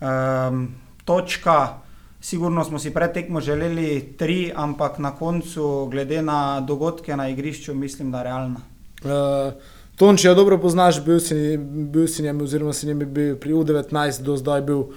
Um, 0.00 0.68
točka. 1.04 1.80
Sigurno 2.20 2.64
smo 2.64 2.78
si 2.78 2.92
pred 2.94 3.12
tekmo 3.12 3.40
želeli 3.40 4.14
tri, 4.18 4.52
ampak 4.54 4.98
na 4.98 5.10
koncu, 5.16 5.88
glede 5.90 6.22
na 6.22 6.60
dogodke 6.60 7.16
na 7.16 7.28
igrišču, 7.28 7.74
mislim, 7.74 8.10
da 8.12 8.18
je 8.18 8.24
realna. 8.24 8.60
Uh, 9.04 9.52
Tonči, 10.00 10.26
ja 10.26 10.34
dobro 10.34 10.56
poznaš, 10.58 11.04
bil 11.04 11.18
si, 11.20 11.58
bil 11.60 12.06
si 12.08 12.22
njem, 12.22 12.38
oziroma 12.40 12.72
si 12.72 12.86
njem 12.86 13.02
bil 13.04 13.34
pri 13.36 13.52
U19, 13.52 14.22
do 14.24 14.36
zdaj 14.36 14.62
bil 14.64 14.78
uh, 14.78 14.88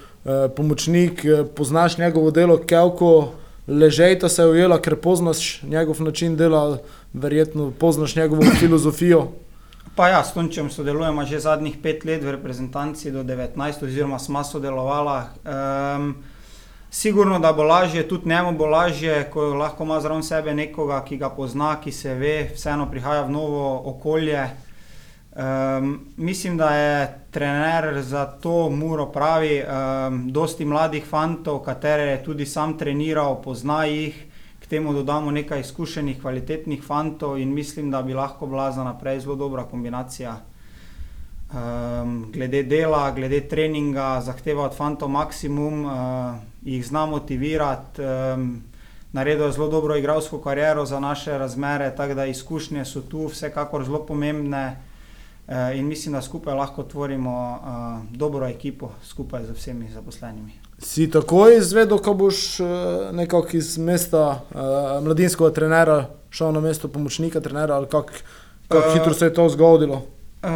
pomočnik, 0.56 1.20
poznaš 1.56 1.98
njegovo 1.98 2.30
delo, 2.30 2.56
kako 2.56 3.28
ležejta 3.68 4.28
se 4.28 4.42
je 4.42 4.48
ujela, 4.48 4.80
ker 4.80 4.96
poznaš 4.96 5.62
njegov 5.62 6.00
način 6.00 6.36
dela, 6.36 6.78
verjetno 7.12 7.70
poznaš 7.78 8.16
njegovo 8.16 8.42
filozofijo. 8.60 9.28
Pa 9.94 10.08
ja, 10.08 10.24
s 10.24 10.32
Tončem 10.32 10.70
sodelujemo 10.70 11.24
že 11.24 11.40
zadnjih 11.40 11.76
pet 11.82 12.04
let 12.04 12.24
v 12.24 12.38
reprezentanci 12.40 13.12
do 13.12 13.22
19, 13.22 13.84
oziroma 13.84 14.18
smo 14.18 14.44
sodelovali. 14.44 15.20
Um, 15.44 16.14
Sigurno, 16.90 17.38
da 17.38 17.52
bo 17.52 17.62
lažje, 17.62 18.08
tudi 18.08 18.28
njemu 18.28 18.56
bo 18.56 18.66
lažje, 18.66 19.30
ko 19.30 19.52
lahko 19.54 19.84
ima 19.84 20.00
zraven 20.00 20.22
sebe 20.22 20.54
nekoga, 20.54 21.04
ki 21.04 21.16
ga 21.16 21.28
pozna, 21.30 21.80
ki 21.80 21.92
se 21.92 22.14
ve, 22.14 22.50
vseeno 22.54 22.90
prihaja 22.90 23.22
v 23.22 23.30
novo 23.30 23.82
okolje. 23.84 24.63
Um, 25.34 26.00
mislim, 26.16 26.56
da 26.56 26.70
je 26.70 27.20
trener 27.30 28.02
za 28.02 28.26
to 28.26 28.70
muro 28.70 29.06
pravi. 29.06 29.62
Um, 29.62 30.32
dosti 30.32 30.64
mladih 30.64 31.04
fantov, 31.04 31.58
katere 31.58 32.02
je 32.02 32.24
tudi 32.24 32.46
sam 32.46 32.78
treniral, 32.78 33.42
pozna 33.42 33.84
jih, 33.84 34.26
k 34.60 34.66
temu 34.66 34.92
dodamo 34.92 35.30
nekaj 35.30 35.60
izkušenih, 35.60 36.20
kvalitetnih 36.20 36.82
fantov 36.86 37.38
in 37.38 37.54
mislim, 37.54 37.90
da 37.90 38.02
bi 38.02 38.14
lahko 38.14 38.46
bila 38.46 38.70
za 38.72 38.84
naprej 38.84 39.20
zelo 39.20 39.34
dobra 39.34 39.64
kombinacija. 39.64 40.36
Um, 41.54 42.30
glede 42.32 42.62
dela, 42.62 43.10
glede 43.10 43.40
treninga, 43.48 44.20
zahteva 44.20 44.64
od 44.64 44.76
fantov 44.76 45.08
maksimum, 45.08 45.84
uh, 45.84 45.92
jih 46.62 46.86
zna 46.86 47.06
motivirati. 47.06 48.02
Um, 48.02 48.62
naredil 49.12 49.46
je 49.46 49.52
zelo 49.52 49.68
dobro 49.68 49.96
igralsko 49.96 50.38
kariero 50.38 50.86
za 50.86 51.00
naše 51.00 51.38
razmere, 51.38 51.96
tako 51.96 52.14
da 52.14 52.26
izkušnje 52.26 52.84
so 52.84 53.00
tu 53.00 53.26
vsekakor 53.26 53.84
zelo 53.84 54.06
pomembne. 54.06 54.93
Uh, 55.46 55.76
in 55.76 55.86
mislim, 55.86 56.12
da 56.12 56.22
skupaj 56.22 56.54
lahko 56.54 56.82
tvorimo 56.82 57.58
uh, 57.60 58.16
dobro 58.16 58.46
ekipo, 58.46 58.90
skupaj 59.04 59.44
z 59.44 59.50
vsemi 59.50 59.90
zaposlenimi. 59.92 60.52
Si 60.78 61.10
takoj 61.10 61.58
izvedel, 61.58 61.98
ko 61.98 62.14
boš 62.14 62.60
uh, 62.60 62.68
nekako 63.12 63.56
iz 63.56 63.78
mesta 63.78 64.40
uh, 64.40 65.04
mladinskega 65.04 65.50
trenera 65.50 66.06
šel 66.30 66.52
na 66.52 66.60
mesto 66.60 66.88
pomočnika 66.88 67.40
trenera, 67.40 67.76
ali 67.76 67.86
kako 67.86 68.12
kak 68.68 68.86
uh, 68.86 68.94
hitro 68.94 69.14
se 69.14 69.24
je 69.24 69.34
to 69.34 69.48
zgodilo? 69.48 70.02
Uh, 70.42 70.48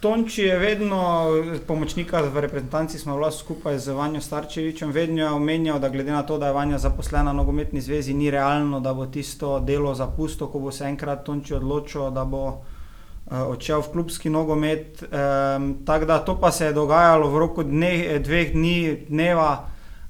Tonči 0.00 0.42
je 0.42 0.58
vedno, 0.58 1.26
pomočnika 1.66 2.20
v 2.20 2.40
reprezentanci 2.40 2.98
smo 2.98 3.16
vlast 3.16 3.40
skupaj 3.40 3.78
z 3.78 3.96
Vanjo 3.96 4.20
Starčevičem, 4.20 4.92
vedno 4.92 5.22
je 5.22 5.30
omenjal, 5.30 5.80
da 5.80 5.88
glede 5.88 6.12
na 6.12 6.22
to, 6.22 6.38
da 6.38 6.46
je 6.46 6.52
Vanja 6.52 6.78
zaposlena 6.78 7.24
na 7.24 7.32
nogometni 7.32 7.80
zvezi, 7.80 8.14
ni 8.14 8.30
realno, 8.30 8.80
da 8.80 8.94
bo 8.94 9.06
tisto 9.06 9.60
delo 9.60 9.94
zapustil, 9.94 10.46
ko 10.46 10.58
bo 10.58 10.72
se 10.72 10.84
enkrat 10.84 11.24
Tonči 11.24 11.54
odločil, 11.54 12.10
da 12.10 12.24
bo 12.24 12.46
uh, 12.48 12.75
odšel 13.30 13.82
v 13.82 13.92
klubski 13.92 14.30
nogomet. 14.30 15.02
Um, 15.02 15.82
Tako 15.86 16.04
da 16.04 16.18
to 16.18 16.40
pa 16.40 16.52
se 16.52 16.66
je 16.66 16.72
dogajalo 16.72 17.30
v 17.30 17.38
roku 17.38 17.62
dne, 17.62 18.18
dveh 18.18 18.52
dni, 18.52 19.06
dneva. 19.08 19.64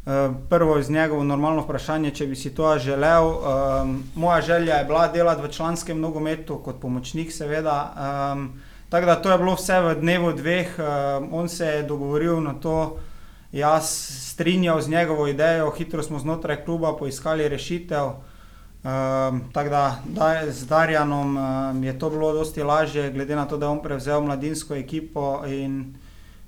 Uh, 0.07 0.37
prvo 0.49 0.79
iz 0.79 0.91
njegovo 0.91 1.25
normalno 1.25 1.63
vprašanje, 1.63 2.11
če 2.11 2.27
bi 2.27 2.37
si 2.37 2.55
to 2.55 2.79
želel. 2.79 3.27
Um, 3.27 4.05
moja 4.15 4.41
želja 4.41 4.75
je 4.75 4.85
bila 4.85 5.09
delati 5.09 5.43
v 5.43 5.51
članskem 5.51 6.01
nogometu, 6.01 6.61
kot 6.65 6.81
pomočnik, 6.81 7.33
seveda. 7.33 7.95
Um, 7.97 8.61
Tako 8.89 9.07
da 9.07 9.17
to 9.23 9.31
je 9.31 9.39
bilo 9.39 9.55
vse 9.55 9.81
v 9.81 9.95
dnevu 10.01 10.33
dveh, 10.33 10.79
uh, 10.79 11.27
on 11.33 11.49
se 11.49 11.67
je 11.67 11.83
dogovoril 11.83 12.41
na 12.41 12.55
to, 12.55 12.99
jaz 13.53 13.89
strinjal 14.31 14.81
z 14.81 14.89
njegovo 14.89 15.27
idejo, 15.27 15.71
hitro 15.71 16.03
smo 16.03 16.19
znotraj 16.19 16.65
kluba 16.65 16.97
poiskali 16.97 17.49
rešitev. 17.49 18.11
Um, 18.87 19.41
tako 19.53 19.71
da, 19.71 20.03
da 20.05 20.53
z 20.53 20.67
Darjanom 20.67 21.37
um, 21.37 21.85
je 21.85 21.99
to 21.99 22.11
bilo 22.11 22.33
dosti 22.33 22.63
lažje, 22.63 23.11
glede 23.13 23.37
na 23.37 23.47
to, 23.47 23.57
da 23.57 23.67
je 23.67 23.71
on 23.71 23.83
prevzel 23.83 24.21
mladinsko 24.21 24.75
ekipo 24.75 25.43
in 25.47 25.95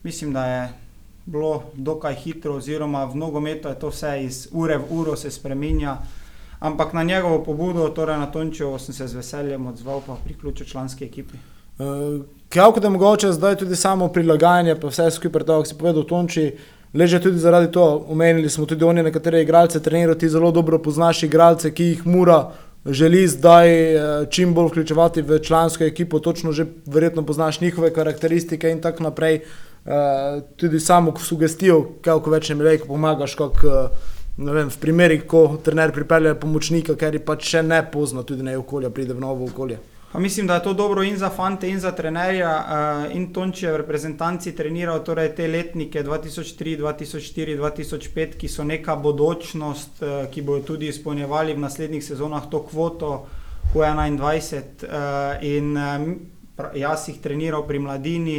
mislim, 0.02 0.32
da 0.32 0.46
je 0.46 0.68
bilo 1.26 1.62
dokaj 1.74 2.14
hitro, 2.14 2.54
oziroma 2.54 3.04
v 3.04 3.16
nogometu 3.16 3.68
je 3.68 3.78
to 3.78 3.88
vse 3.88 4.22
iz 4.22 4.48
ure 4.52 4.78
v 4.78 4.84
uro 4.90 5.16
se 5.16 5.30
spreminja. 5.30 5.96
Ampak 6.60 6.92
na 6.92 7.02
njegovo 7.02 7.44
pobudo, 7.44 7.88
torej 7.88 8.18
na 8.18 8.30
Tončevo, 8.30 8.78
sem 8.78 8.94
se 8.94 9.08
z 9.08 9.14
veseljem 9.14 9.66
odzval 9.66 10.00
pa 10.06 10.16
priključil 10.24 10.66
članski 10.66 11.04
ekipi. 11.04 11.36
Uh, 11.78 12.24
Kako 12.48 12.80
da 12.80 12.86
je 12.86 12.90
mogoče 12.90 13.32
zdaj 13.32 13.56
tudi 13.56 13.76
samo 13.76 14.08
prilagajanje, 14.08 14.76
pa 14.80 14.88
vse 14.88 15.10
skupaj, 15.10 15.42
tako 15.42 15.64
si 15.64 15.74
povedal, 15.78 16.04
Tonči, 16.04 16.52
leže 16.94 17.20
tudi 17.20 17.38
zaradi 17.38 17.72
tega. 17.72 17.98
Omenili 18.08 18.50
smo 18.50 18.66
tudi 18.66 18.84
oni, 18.84 19.02
nekatere 19.02 19.42
igralce, 19.42 19.82
trenirati 19.82 20.28
zelo 20.28 20.50
dobro 20.52 20.78
poznaš 20.78 21.22
igralce, 21.22 21.74
ki 21.74 21.84
jih 21.84 22.06
mora 22.06 22.50
želi 22.86 23.26
zdaj 23.28 23.70
eh, 23.70 24.26
čim 24.30 24.54
bolj 24.54 24.68
vključevati 24.68 25.22
v 25.22 25.38
člansko 25.38 25.84
ekipo, 25.84 26.18
točno 26.18 26.52
že 26.52 26.66
verjetno 26.86 27.26
poznaš 27.26 27.60
njihove 27.60 27.92
karakteristike 27.92 28.70
in 28.70 28.80
tako 28.80 29.02
naprej. 29.02 29.40
Uh, 29.88 30.42
tudi 30.56 30.80
samo 30.80 31.14
sugestijo, 31.16 31.84
kako 32.02 32.30
več 32.30 32.48
ne 32.48 32.54
mi 32.54 32.78
pomagaš, 32.86 33.34
kot 33.34 33.62
uh, 33.64 33.88
v 34.36 34.64
primerih, 34.80 35.22
ko 35.26 35.58
trener 35.64 35.92
pripelje 35.92 36.34
pomočnika, 36.34 36.94
ker 36.94 37.14
je 37.14 37.22
pač 37.24 37.46
še 37.54 37.62
ne 37.62 37.80
pozno, 37.90 38.22
tudi 38.22 38.42
ne 38.42 38.58
okolje, 38.58 38.90
pride 38.90 39.14
v 39.14 39.20
novo 39.20 39.46
okolje. 39.48 39.78
Pa 40.12 40.18
mislim, 40.18 40.46
da 40.46 40.54
je 40.54 40.62
to 40.62 40.72
dobro 40.74 41.02
in 41.02 41.16
za 41.16 41.28
fante, 41.30 41.68
in 41.68 41.80
za 41.80 41.92
trenerja. 41.92 42.64
Uh, 43.08 43.16
in 43.16 43.32
Tonči 43.32 43.66
je 43.66 43.72
v 43.72 43.76
reprezentanci 43.76 44.54
treniral 44.56 45.02
torej 45.04 45.34
te 45.36 45.48
letnike 45.48 46.02
2003, 46.04 46.78
2004, 46.80 47.56
2005, 47.58 48.36
ki 48.40 48.48
so 48.48 48.64
neka 48.64 48.96
bodočnost, 48.96 50.02
uh, 50.02 50.30
ki 50.32 50.42
bojo 50.42 50.62
tudi 50.62 50.88
izpolnjevali 50.88 51.52
v 51.52 51.60
naslednjih 51.60 52.04
sezonah 52.04 52.48
to 52.50 52.62
kvoto 52.62 53.26
v 53.74 53.84
21. 53.84 54.88
Uh, 54.88 55.44
in 55.44 55.76
um, 55.76 56.16
jaz 56.74 57.08
jih 57.08 57.20
treniral 57.20 57.66
pri 57.68 57.78
mladini. 57.78 58.38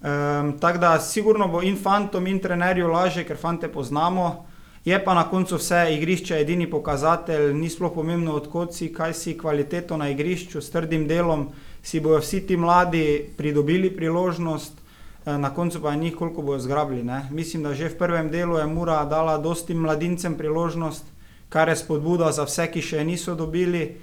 Um, 0.00 0.56
Tako 0.58 0.78
da 0.78 1.00
sigurno 1.00 1.48
bo 1.48 1.60
in 1.62 1.76
fantom, 1.76 2.26
in 2.26 2.40
trenerju 2.40 2.88
lažje, 2.88 3.28
ker 3.28 3.36
fante 3.36 3.68
poznamo. 3.68 4.46
Je 4.84 5.04
pa 5.04 5.14
na 5.14 5.28
koncu 5.30 5.56
vse 5.56 5.94
igrišče 5.94 6.40
edini 6.40 6.66
pokazatelj, 6.70 7.52
ni 7.54 7.68
sploh 7.70 7.92
pomembno, 7.94 8.34
odkot 8.34 8.74
si, 8.74 8.88
kaj 8.92 9.14
si 9.14 9.36
kvaliteto 9.38 9.96
na 9.96 10.08
igrišču, 10.10 10.60
s 10.60 10.70
trdim 10.74 11.06
delom 11.08 11.52
si 11.82 12.00
bojo 12.00 12.18
vsi 12.18 12.40
ti 12.46 12.56
mladi 12.56 13.30
pridobili 13.36 13.92
priložnost, 13.96 14.72
eh, 15.26 15.38
na 15.38 15.54
koncu 15.54 15.82
pa 15.82 15.92
je 15.92 15.96
njih 15.98 16.16
koliko 16.16 16.42
bojo 16.42 16.58
zgrabili. 16.58 17.02
Ne? 17.02 17.28
Mislim, 17.30 17.62
da 17.62 17.74
že 17.74 17.88
v 17.88 17.98
prvem 17.98 18.30
delu 18.30 18.58
je 18.58 18.66
Mura 18.66 19.04
dala 19.04 19.38
dosti 19.38 19.74
mladincem 19.74 20.34
priložnost, 20.34 21.04
kar 21.48 21.68
je 21.68 21.76
spodbuda 21.76 22.32
za 22.32 22.44
vse, 22.44 22.66
ki 22.66 22.82
še 22.82 23.04
niso 23.04 23.34
dobili, 23.34 23.82
eh, 23.82 23.94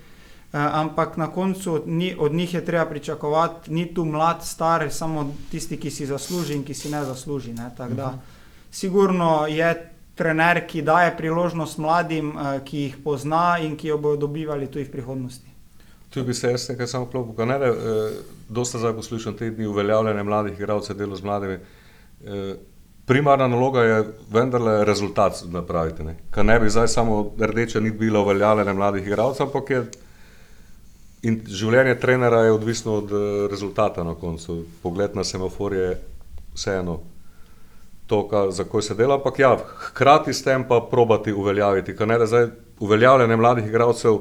ampak 0.53 1.17
na 1.17 1.27
koncu 1.27 1.83
ni, 1.85 2.15
od 2.19 2.33
njih 2.33 2.53
je 2.53 2.65
treba 2.65 2.85
pričakovati, 2.85 3.73
ni 3.73 3.93
tu 3.93 4.05
mlad, 4.05 4.45
star, 4.45 4.87
samo 4.91 5.35
tisti, 5.51 5.77
ki 5.77 5.91
si 5.91 6.05
zasluži 6.05 6.55
in 6.55 6.63
ki 6.63 6.73
si 6.73 6.89
ne 6.89 7.03
zasluži. 7.03 7.53
Ne? 7.53 7.71
Tako 7.77 7.93
da 7.93 8.07
mhm. 8.07 8.19
sigurno 8.71 9.47
je 9.47 9.98
trener, 10.19 10.65
ki 10.67 10.83
daje 10.83 11.13
priložnost 11.17 11.79
mladim, 11.79 12.33
uh, 12.35 12.57
ki 12.65 12.87
jih 12.87 12.97
pozna 13.03 13.55
in 13.63 13.77
ki 13.79 13.93
jo 13.93 13.97
bodo 13.97 14.27
dobivali 14.27 14.67
tudi 14.67 14.89
v 14.89 14.91
prihodnosti. 14.97 15.49
Tu 16.09 16.23
bi 16.23 16.33
se 16.33 16.51
jaz 16.51 16.69
nekaj 16.69 16.87
samo 16.87 17.05
klopil, 17.05 17.35
kaj 17.37 17.45
ne, 17.45 17.55
eh, 17.55 18.17
dosta 18.49 18.79
zdaj 18.81 18.95
poslušam 18.97 19.37
te 19.37 19.49
dni 19.49 19.67
uveljavljene 19.69 20.23
mladih 20.23 20.57
igralcev, 20.57 20.97
delo 20.97 21.15
z 21.15 21.23
mladimi. 21.23 21.57
Eh, 22.25 22.55
primarna 23.05 23.47
naloga 23.47 23.83
je 23.83 24.07
vendarle 24.31 24.85
rezultat 24.85 25.43
napraviti, 25.45 26.03
ne. 26.03 26.15
Kaj 26.31 26.43
ne 26.43 26.59
bi 26.59 26.69
zdaj 26.69 26.87
samo 26.87 27.31
rdeča 27.39 27.79
nit 27.79 27.93
bila 27.97 28.19
uveljavljene 28.19 28.73
mladih 28.73 29.07
igralcev, 29.07 29.45
ampak 29.45 29.69
je 29.69 29.83
in 31.21 31.41
življenje 31.45 31.99
trenera 31.99 32.43
je 32.47 32.51
odvisno 32.51 32.93
od 32.93 33.11
eh, 33.11 33.47
rezultata 33.51 34.03
na 34.03 34.15
koncu. 34.15 34.63
Pogled 34.83 35.15
na 35.15 35.23
semafor 35.23 35.73
je 35.73 35.97
vseeno 36.55 36.99
to, 38.09 38.25
kar, 38.27 38.51
za 38.51 38.65
kaj 38.65 38.81
se 38.81 38.95
dela, 38.97 39.15
ampak 39.15 39.39
ja, 39.39 39.53
hkrati 39.77 40.33
s 40.33 40.43
tem 40.43 40.65
pa 40.67 40.81
probati 40.91 41.33
uveljaviti, 41.33 41.95
kar 41.95 42.07
ne 42.07 42.17
da 42.17 42.25
zdaj 42.25 42.47
uveljavljanje 42.79 43.35
mladih 43.35 43.65
igralcev 43.67 44.17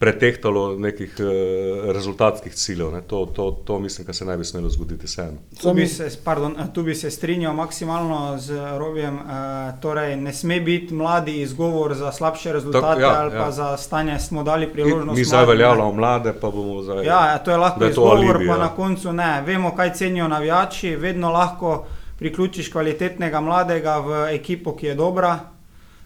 pretehtalo 0.00 0.76
nekih 0.80 1.16
uh, 1.20 1.92
rezultatskih 1.92 2.54
ciljev. 2.54 2.92
Ne. 2.92 3.00
To, 3.00 3.26
to, 3.26 3.50
to 3.64 3.78
mislim, 3.78 4.06
da 4.06 4.12
se 4.12 4.24
ne 4.24 4.36
bi 4.36 4.44
smelo 4.44 4.68
zgoditi 4.68 5.06
vseeno. 5.06 5.38
Tu 5.62 5.74
bi 5.74 5.86
se, 5.86 6.08
pardon, 6.24 6.56
tu 6.74 6.82
bi 6.82 6.94
se 6.94 7.10
strinjal 7.10 7.54
maksimalno 7.54 8.38
z 8.38 8.60
Robijem. 8.78 9.14
Uh, 9.14 9.80
torej, 9.80 10.16
ne 10.16 10.32
sme 10.32 10.60
biti 10.60 10.94
mladi 10.94 11.40
izgovor 11.40 11.94
za 11.94 12.12
slabše 12.12 12.52
rezultate 12.52 13.00
tak, 13.00 13.00
ja, 13.00 13.20
ali 13.20 13.30
pa 13.30 13.36
ja. 13.36 13.50
za 13.50 13.76
stanje, 13.76 14.18
smo 14.18 14.42
dali 14.42 14.72
priložnost. 14.72 15.18
Mi 15.18 15.24
zdaj 15.24 15.46
veljavljamo 15.46 15.92
mlade, 15.92 16.32
pa 16.40 16.50
bomo 16.50 16.82
zdaj. 16.82 17.04
Ja, 17.04 17.38
to 17.38 17.50
je 17.50 17.56
lahko 17.56 17.84
izgovor, 17.84 18.16
alibi, 18.16 18.46
pa 18.46 18.52
ja. 18.52 18.58
na 18.58 18.68
koncu 18.68 19.12
ne. 19.12 19.42
Vemo, 19.46 19.76
kaj 19.76 19.94
cenijo 19.94 20.28
navijači, 20.28 20.96
vedno 20.96 21.32
lahko 21.32 21.84
priključiš 22.20 22.68
kvalitetnega 22.72 23.40
mladega 23.40 23.96
v 24.04 24.20
ekipo, 24.34 24.76
ki 24.76 24.92
je 24.92 24.94
dobra. 24.94 25.38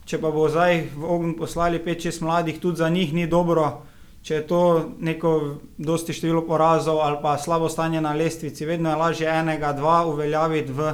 Če 0.04 0.21
pa 0.21 0.30
bo 0.30 0.47
zdaj 0.52 0.85
v 0.94 1.09
ogen 1.11 1.33
poslali 1.35 1.80
5-6 1.83 2.23
mladih, 2.23 2.61
tudi 2.61 2.78
za 2.78 2.88
njih 2.88 3.14
ni 3.14 3.26
dobro. 3.26 3.83
Če 4.25 4.35
je 4.35 4.44
to 4.49 4.61
neko 5.04 5.33
dosti 5.76 6.14
število 6.16 6.44
porazov 6.47 7.00
ali 7.04 7.18
pa 7.23 7.35
slabo 7.38 7.68
stanje 7.68 8.00
na 8.00 8.14
lestvici, 8.16 8.64
vedno 8.64 8.90
je 8.90 8.97
lažje 8.97 9.28
enega, 9.28 9.73
dva 9.73 10.04
uveljaviti 10.06 10.73
v 10.73 10.92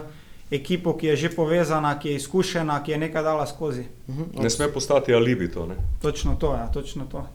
ekipo, 0.50 0.96
ki 0.98 1.12
je 1.12 1.16
že 1.16 1.30
povezana, 1.34 1.92
ki 1.98 2.08
je 2.08 2.22
izkušena, 2.22 2.80
ki 2.82 2.92
je 2.92 2.98
nekaj 2.98 3.22
dala 3.22 3.46
skozi. 3.46 3.84
Ne 4.40 4.50
sme 4.50 4.72
postati 4.72 5.14
alibi 5.14 5.50
to. 5.50 5.66
Ne? 5.66 5.76
Točno 6.02 6.34
to, 6.40 6.54
ja, 6.54 6.66
točno 6.72 7.06
to. 7.10 7.26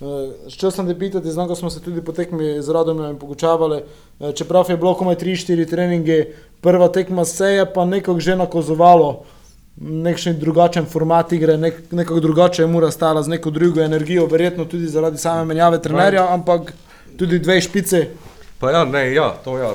Če 0.00 0.70
sem 0.74 0.88
te 0.88 0.94
pitati, 0.98 1.30
znam, 1.30 1.46
ko 1.48 1.54
smo 1.54 1.70
se 1.70 1.80
tudi 1.80 2.02
po 2.02 2.12
tekmi 2.12 2.56
z 2.62 2.74
Radomljem 2.74 3.18
pogučavali, 3.18 3.78
eh, 3.78 4.32
čeprav 4.32 4.66
je 4.68 4.76
bilo 4.76 4.94
komaj 4.98 5.16
3-4 5.16 5.68
treninge, 5.70 6.24
prva 6.60 6.88
tekma 6.88 7.24
se 7.24 7.52
je 7.52 7.72
pa 7.72 7.84
nekako 7.84 8.20
že 8.20 8.36
nakazovalo, 8.36 9.22
nekšen 9.76 10.38
drugačen 10.40 10.86
format 10.86 11.32
igre, 11.32 11.56
nek, 11.56 11.78
nekako 11.90 12.20
drugače 12.20 12.62
je 12.62 12.66
mura 12.66 12.90
stala 12.90 13.22
z 13.22 13.28
neko 13.28 13.50
drugo 13.50 13.80
energijo, 13.80 14.26
verjetno 14.26 14.64
tudi 14.64 14.86
zaradi 14.86 15.18
same 15.18 15.44
menjave 15.44 15.82
trenerja, 15.82 16.26
ampak 16.34 16.74
tudi 17.18 17.38
dve 17.38 17.60
špice. 17.60 18.08
Pa 18.58 18.70
ja, 18.70 18.84
ne, 18.84 19.14
ja, 19.14 19.30
to 19.44 19.58
ja. 19.58 19.74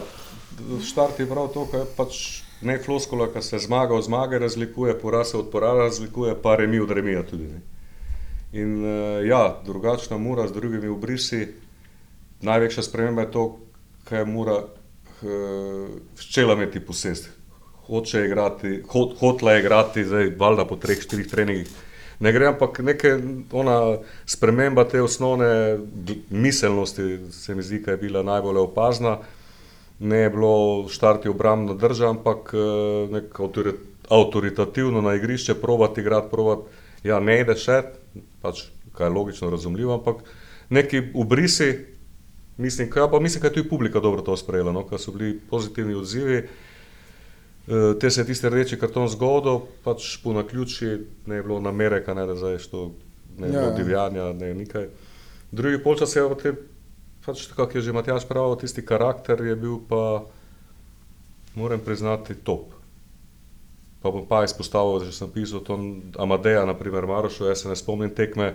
Štart 0.84 1.20
je 1.20 1.26
prav 1.28 1.48
to, 1.54 1.66
kar 1.72 1.80
je 1.80 1.86
pač 1.96 2.42
ne 2.62 2.78
floskola, 2.84 3.30
ki 3.32 3.42
se 3.42 3.60
zmaga 3.60 3.96
od 3.96 4.04
zmage 4.04 4.40
razlikuje, 4.40 5.00
poraz 5.00 5.32
se 5.32 5.38
od 5.38 5.50
poraza 5.52 5.88
razlikuje, 5.88 6.36
pa 6.42 6.56
remi 6.56 6.80
od 6.80 6.92
remija 6.92 7.24
tudi. 7.24 7.48
Ne. 7.48 7.79
In 8.52 8.84
uh, 8.84 9.28
ja, 9.28 9.62
drugačna 9.66 10.18
mura 10.18 10.48
z 10.48 10.54
drugimi 10.54 10.88
obrisi, 10.90 11.48
največja 12.42 12.84
sprememba 12.84 13.28
je 13.28 13.32
to, 13.32 13.44
kaj 14.10 14.26
mura 14.26 14.56
uh, 14.64 15.92
ščela 16.18 16.56
imeti 16.58 16.82
posest. 16.82 17.30
Hoče 17.90 18.24
igrati, 18.26 18.80
hot, 18.90 19.18
hotla 19.20 19.54
je 19.54 19.62
igrati, 19.62 20.06
zdaj 20.06 20.34
valjda 20.38 20.66
po 20.66 20.78
treh, 20.82 21.02
štirih 21.02 21.30
treningih. 21.30 21.70
Ne 22.20 22.34
gre, 22.36 22.50
ampak 22.52 22.82
neka 22.84 23.14
sprememba 24.28 24.84
te 24.90 25.02
osnovne 25.02 25.78
miselnosti, 26.30 27.32
se 27.32 27.56
mi 27.56 27.64
zdi, 27.64 27.80
da 27.86 27.96
je 27.96 28.02
bila 28.02 28.24
najbolj 28.24 28.58
opazna. 28.66 29.18
Ne 30.00 30.18
je 30.26 30.30
bilo 30.30 30.90
štarti 30.90 31.30
obrambno 31.30 31.74
drža, 31.74 32.10
ampak 32.10 32.52
nek 33.12 33.40
avtoritativno 34.10 35.02
na 35.02 35.16
igrišče, 35.16 35.56
provati 35.62 36.02
igrati, 36.02 36.28
provati. 36.32 36.62
Ja, 37.04 37.20
ne 37.24 37.40
ide 37.40 37.56
še, 37.56 37.82
pač, 38.42 38.64
kaj 38.94 39.08
je 39.08 39.16
logično 39.16 39.50
razumljivo, 39.50 39.94
ampak 39.94 40.24
neki 40.70 41.02
ubrisi, 41.14 41.86
mislim, 42.58 42.90
kaj, 42.90 43.10
pa 43.12 43.20
mislim, 43.20 43.42
da 43.42 43.48
je 43.48 43.54
tudi 43.54 43.70
publika 43.70 44.00
dobro 44.00 44.22
to 44.22 44.38
sprejela, 44.38 44.72
no, 44.72 44.84
ker 44.88 45.00
so 45.00 45.12
bili 45.12 45.40
pozitivni 45.50 45.96
odzivi. 45.96 46.44
Eh, 47.70 47.94
te 48.00 48.10
se 48.10 48.22
je 48.22 48.26
tiste 48.26 48.50
rdeči 48.50 48.80
karton 48.80 49.08
zgodil, 49.08 49.62
pač 49.84 50.18
po 50.24 50.34
naključju 50.34 51.00
ne 51.26 51.36
je 51.36 51.44
bilo 51.44 51.60
namere, 51.60 52.04
ne 52.16 52.26
da 52.26 52.36
zdaj 52.36 52.58
što, 52.58 52.92
ne 53.38 53.48
je 53.48 53.52
bilo 53.52 53.64
ja, 53.64 53.70
ja. 53.70 53.78
divjanja, 53.78 54.34
ne 54.34 54.54
nekaj. 54.54 54.88
Drugi 55.52 55.84
polčas 55.84 56.16
je 56.16 56.26
te, 56.42 56.54
pač 57.26 57.48
kako 57.54 57.78
je 57.78 57.82
že 57.82 57.94
Matjaš 57.94 58.26
pravil, 58.28 58.58
tisti 58.58 58.86
karakter 58.86 59.42
je 59.46 59.56
bil 59.56 59.78
pa, 59.90 60.26
moram 61.56 61.80
priznati, 61.80 62.36
top. 62.36 62.79
Pa 64.02 64.12
bom 64.12 64.24
pa 64.28 64.46
izpostavil, 64.48 65.02
da 65.04 65.12
sem 65.12 65.32
pisal 65.32 65.60
to 65.60 65.76
Amadeja, 66.18 66.64
naprimer 66.66 67.08
Marošo, 67.08 67.50
jaz 67.50 67.66
se 67.66 67.70
ne 67.70 67.76
spomnim 67.76 68.14
tekme, 68.16 68.54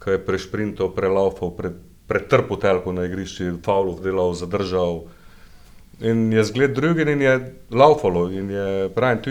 ko 0.00 0.14
je 0.14 0.22
prešprintal, 0.24 0.94
prelaufal, 0.96 1.52
pre, 1.56 1.74
pretrpel 2.08 2.60
telko 2.60 2.94
na 2.96 3.04
igrišči, 3.04 3.50
faulov 3.64 4.00
delal, 4.04 4.32
zadržal, 4.32 5.04
In 6.00 6.32
je 6.32 6.44
zgled 6.44 6.74
drugi 6.74 7.02
in 7.02 7.22
je 7.22 7.54
laufalo 7.70 8.30
in 8.30 8.50
je 8.50 8.88
pravim, 8.94 9.22
tu 9.22 9.30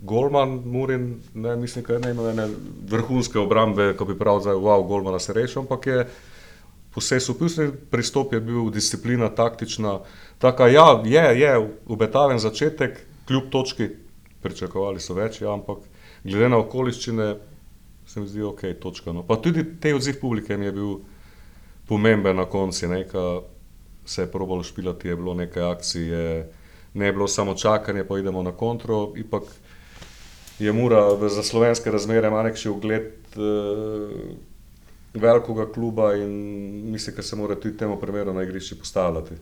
Golman, 0.00 0.62
Murin, 0.64 1.20
ne 1.34 1.56
mislim, 1.56 1.84
da 1.88 1.98
ne 1.98 2.10
ima 2.10 2.30
ene 2.30 2.48
vrhunske 2.88 3.38
obrambe, 3.38 3.94
ko 3.96 4.04
bi 4.04 4.18
prav 4.18 4.40
zdaj, 4.40 4.54
wow, 4.54 4.86
Golmana 4.86 5.18
se 5.18 5.32
rešil, 5.32 5.62
ampak 5.62 5.86
je 5.86 6.06
vse 6.96 7.20
supusni 7.20 7.70
pristop 7.90 8.32
je 8.32 8.40
bil 8.40 8.70
disciplina, 8.70 9.28
taktična, 9.28 10.00
taka, 10.38 10.66
ja, 10.68 11.02
je, 11.04 11.40
je, 11.40 11.70
obetaven 11.86 12.38
začetek, 12.38 12.98
kljub 13.26 13.50
točki, 13.50 13.88
pričakovali 14.42 15.00
so 15.00 15.14
več, 15.14 15.40
ja, 15.42 15.52
ampak 15.52 15.84
glede 16.24 16.48
na 16.50 16.58
okoliščine, 16.62 17.28
se 18.06 18.20
mi 18.20 18.28
zdi, 18.28 18.42
ok, 18.42 18.64
točka. 18.82 19.12
No. 19.14 19.22
Pa 19.26 19.38
tudi 19.42 19.64
te 19.80 19.94
odziv 19.94 20.18
publike 20.20 20.56
mi 20.58 20.66
je 20.66 20.74
bil 20.76 20.94
pomemben 21.88 22.36
na 22.36 22.48
konci, 22.50 22.88
nekaj, 22.90 23.42
se 24.04 24.24
je 24.24 24.30
probalo 24.30 24.62
špilati, 24.66 25.08
je 25.08 25.16
bilo 25.16 25.34
nekaj 25.38 25.68
akcij, 25.70 26.08
je, 26.10 26.24
ne 26.94 27.06
je 27.06 27.12
bilo 27.12 27.28
samo 27.28 27.54
čakanje, 27.54 28.04
pa 28.04 28.18
idemo 28.18 28.42
na 28.42 28.52
kontro. 28.52 29.12
Ipak 29.16 29.46
je 30.58 30.72
mura 30.72 31.28
za 31.28 31.42
slovenske 31.42 31.90
razmere, 31.90 32.28
ima 32.28 32.42
nek 32.42 32.58
še 32.58 32.70
ugled 32.70 33.38
uh, 33.38 34.10
velikega 35.14 35.68
kluba 35.72 36.12
in 36.16 36.32
mislim, 36.92 37.16
da 37.16 37.22
se 37.22 37.36
mora 37.36 37.54
tudi 37.54 37.76
temu 37.76 38.00
primeru 38.00 38.34
na 38.34 38.42
igrišču 38.42 38.78
postavljati. 38.78 39.38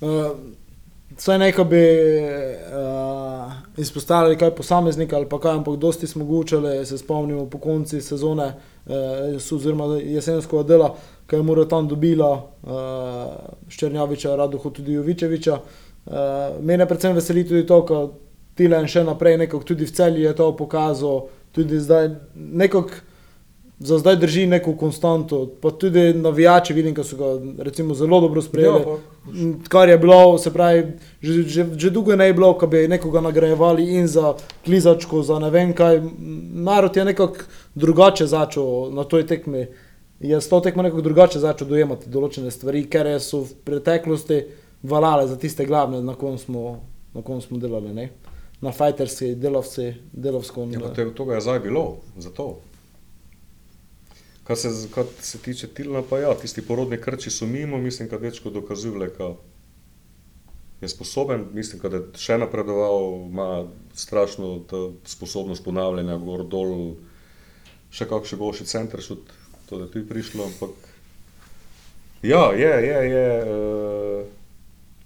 Uh, 0.00 0.34
Vse 1.16 1.38
nekaj 1.38 1.64
bi 1.64 1.82
uh, 2.22 3.52
izpostavili, 3.76 4.38
kaj 4.38 4.54
posameznika 4.54 5.16
ali 5.16 5.28
pa 5.28 5.40
kaj, 5.40 5.56
ampak 5.58 5.76
dosti 5.76 6.06
smo 6.06 6.24
gučali, 6.24 6.86
se 6.86 6.98
spomnimo 6.98 7.46
po 7.50 7.58
konci 7.58 8.00
sezone, 8.00 8.46
uh, 8.86 9.56
oziroma 9.56 9.96
jesenskega 9.96 10.62
dela, 10.62 10.94
kaj 11.26 11.38
je 11.38 11.42
mora 11.42 11.64
tam 11.68 11.88
dobila 11.88 12.32
uh, 12.34 12.72
Ščernjaviča, 13.68 14.36
Raduhu 14.36 14.70
tudi 14.70 14.92
Jovičeviča. 14.92 15.58
Uh, 16.06 16.14
mene 16.60 16.86
predvsem 16.88 17.14
veseli 17.14 17.44
tudi 17.48 17.66
to, 17.66 17.80
da 17.88 18.02
Tilen 18.54 18.84
še 18.88 19.00
naprej 19.04 19.38
nekako 19.40 19.64
tudi 19.64 19.86
v 19.88 19.94
celju 19.96 20.26
je 20.26 20.34
to 20.36 20.50
pokazal, 20.56 21.28
tudi 21.56 21.78
zdaj 21.80 22.10
nekako 22.36 23.00
za 23.84 23.98
zdaj 23.98 24.16
drži 24.16 24.46
neko 24.46 24.76
konstanto. 24.76 25.46
Pa 25.60 25.70
tudi 25.70 26.14
navijači 26.14 26.74
vidim, 26.74 26.94
da 26.94 27.04
so 27.04 27.16
ga 27.16 27.62
recimo, 27.62 27.94
zelo 27.94 28.20
dobro 28.20 28.42
sprejeli. 28.42 28.80
Ja, 28.80 28.96
kar 29.68 29.88
je 29.88 29.98
bilo, 29.98 30.38
se 30.38 30.52
pravi, 30.52 30.84
že, 31.20 31.42
že, 31.42 31.66
že 31.78 31.90
dolgo 31.90 32.16
ne 32.16 32.26
je 32.26 32.34
bilo, 32.34 32.52
da 32.60 32.66
bi 32.66 32.88
nekoga 32.88 33.20
nagrajevali 33.20 33.86
in 33.98 34.06
za 34.06 34.34
klizačko, 34.64 35.22
za 35.22 35.38
ne 35.38 35.50
vem 35.50 35.74
kaj. 35.74 36.00
Narod 36.52 36.96
je 36.96 37.04
nekako 37.04 37.46
drugače 37.74 38.26
začel 38.26 38.92
na 38.94 39.04
toj 39.04 39.26
tekmi. 39.26 39.66
Je 40.20 40.40
s 40.40 40.48
to 40.48 40.60
tekmo 40.60 40.82
nekako 40.82 41.02
drugače 41.02 41.38
začel 41.38 41.68
dojemati 41.68 42.10
določene 42.10 42.50
stvari, 42.50 42.86
ker 42.86 43.16
so 43.20 43.42
v 43.42 43.56
preteklosti 43.66 44.44
valale 44.82 45.26
za 45.26 45.36
tiste 45.36 45.66
glavne, 45.66 46.02
na 46.02 46.14
kom 46.14 46.38
smo, 46.38 46.78
na 47.14 47.22
kom 47.22 47.40
smo 47.42 47.58
delali. 47.58 47.94
Ne? 47.94 48.10
Na 48.62 48.70
fajterski, 48.70 49.34
delovci, 49.34 49.94
delovsko. 50.12 50.68
Ja, 50.70 50.92
to 50.94 51.32
je 51.32 51.40
zdaj 51.40 51.58
bilo, 51.66 51.96
zato. 52.18 52.60
Kar 54.44 54.56
se, 54.56 54.68
kar 54.94 55.04
se 55.20 55.38
tiče 55.38 55.68
Tilna, 55.68 56.02
pa 56.02 56.18
ja, 56.18 56.34
tisti 56.34 56.62
porodni 56.66 56.98
krči 57.00 57.30
so 57.30 57.46
mimo, 57.46 57.78
mislim, 57.78 58.08
da 58.08 58.16
večko 58.16 58.50
dokazuje, 58.50 59.10
da 59.18 59.34
je 60.80 60.88
sposoben, 60.88 61.46
mislim, 61.52 61.82
da 61.82 61.96
je 61.96 62.02
še 62.18 62.38
napredoval, 62.42 63.28
ima 63.30 63.64
strašno 63.94 64.64
sposobnost 65.06 65.64
ponavljanja, 65.64 66.18
gor 66.18 66.42
dol, 66.42 66.74
še 67.94 68.08
kakšen 68.10 68.40
boljši 68.42 68.66
center, 68.66 69.02
šut, 69.02 69.30
to 69.68 69.78
je 69.84 69.90
tudi 69.94 70.08
prišlo, 70.08 70.50
ampak 70.50 70.90
ja, 72.26 72.48
je, 72.58 72.72
je, 72.88 73.00
je, 73.14 73.26
uh, 73.46 74.26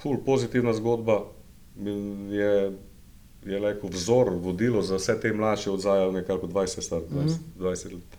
ful 0.00 0.16
pozitivna 0.24 0.72
zgodba, 0.80 1.26
je, 2.32 2.52
je 3.44 3.58
leko 3.60 3.92
vzor, 3.92 4.32
vodilo 4.40 4.80
za 4.82 4.96
vse 4.96 5.20
te 5.20 5.32
mlajše 5.32 5.74
odzajajo 5.76 6.12
nekako 6.16 6.48
20 6.48 6.80
star, 6.80 7.04
20, 7.04 7.12
mm 7.12 7.28
-hmm. 7.28 7.68
20 7.68 7.92
let 7.92 8.15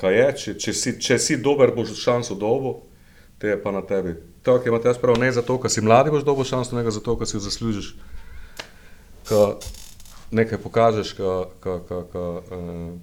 kaj 0.00 0.18
je, 0.18 0.26
če, 0.38 0.54
če, 0.58 0.72
si, 0.72 0.94
če 1.00 1.18
si 1.18 1.38
dober, 1.42 1.74
boš 1.74 1.94
šanso 1.98 2.36
dobo, 2.38 2.80
te 3.38 3.52
je 3.52 3.60
pa 3.62 3.72
na 3.74 3.82
tebi. 3.86 4.16
Tako 4.42 4.64
je, 4.64 4.72
imaš 4.72 5.00
prav, 5.02 5.18
ne 5.20 5.30
zato, 5.32 5.58
ker 5.60 5.70
si 5.70 5.84
mladi, 5.84 6.10
boš 6.14 6.26
dobo 6.26 6.44
šanso, 6.44 6.76
ne 6.76 6.90
zato, 6.90 7.16
ker 7.18 7.28
si 7.28 7.36
jo 7.36 7.44
zaslužiš. 7.44 7.94
Ka 9.28 9.42
nekaj 10.34 10.58
pokažeš, 10.58 11.14
ka, 11.18 11.32
ka, 11.62 11.78
ka, 11.88 12.26
uh, 12.56 12.94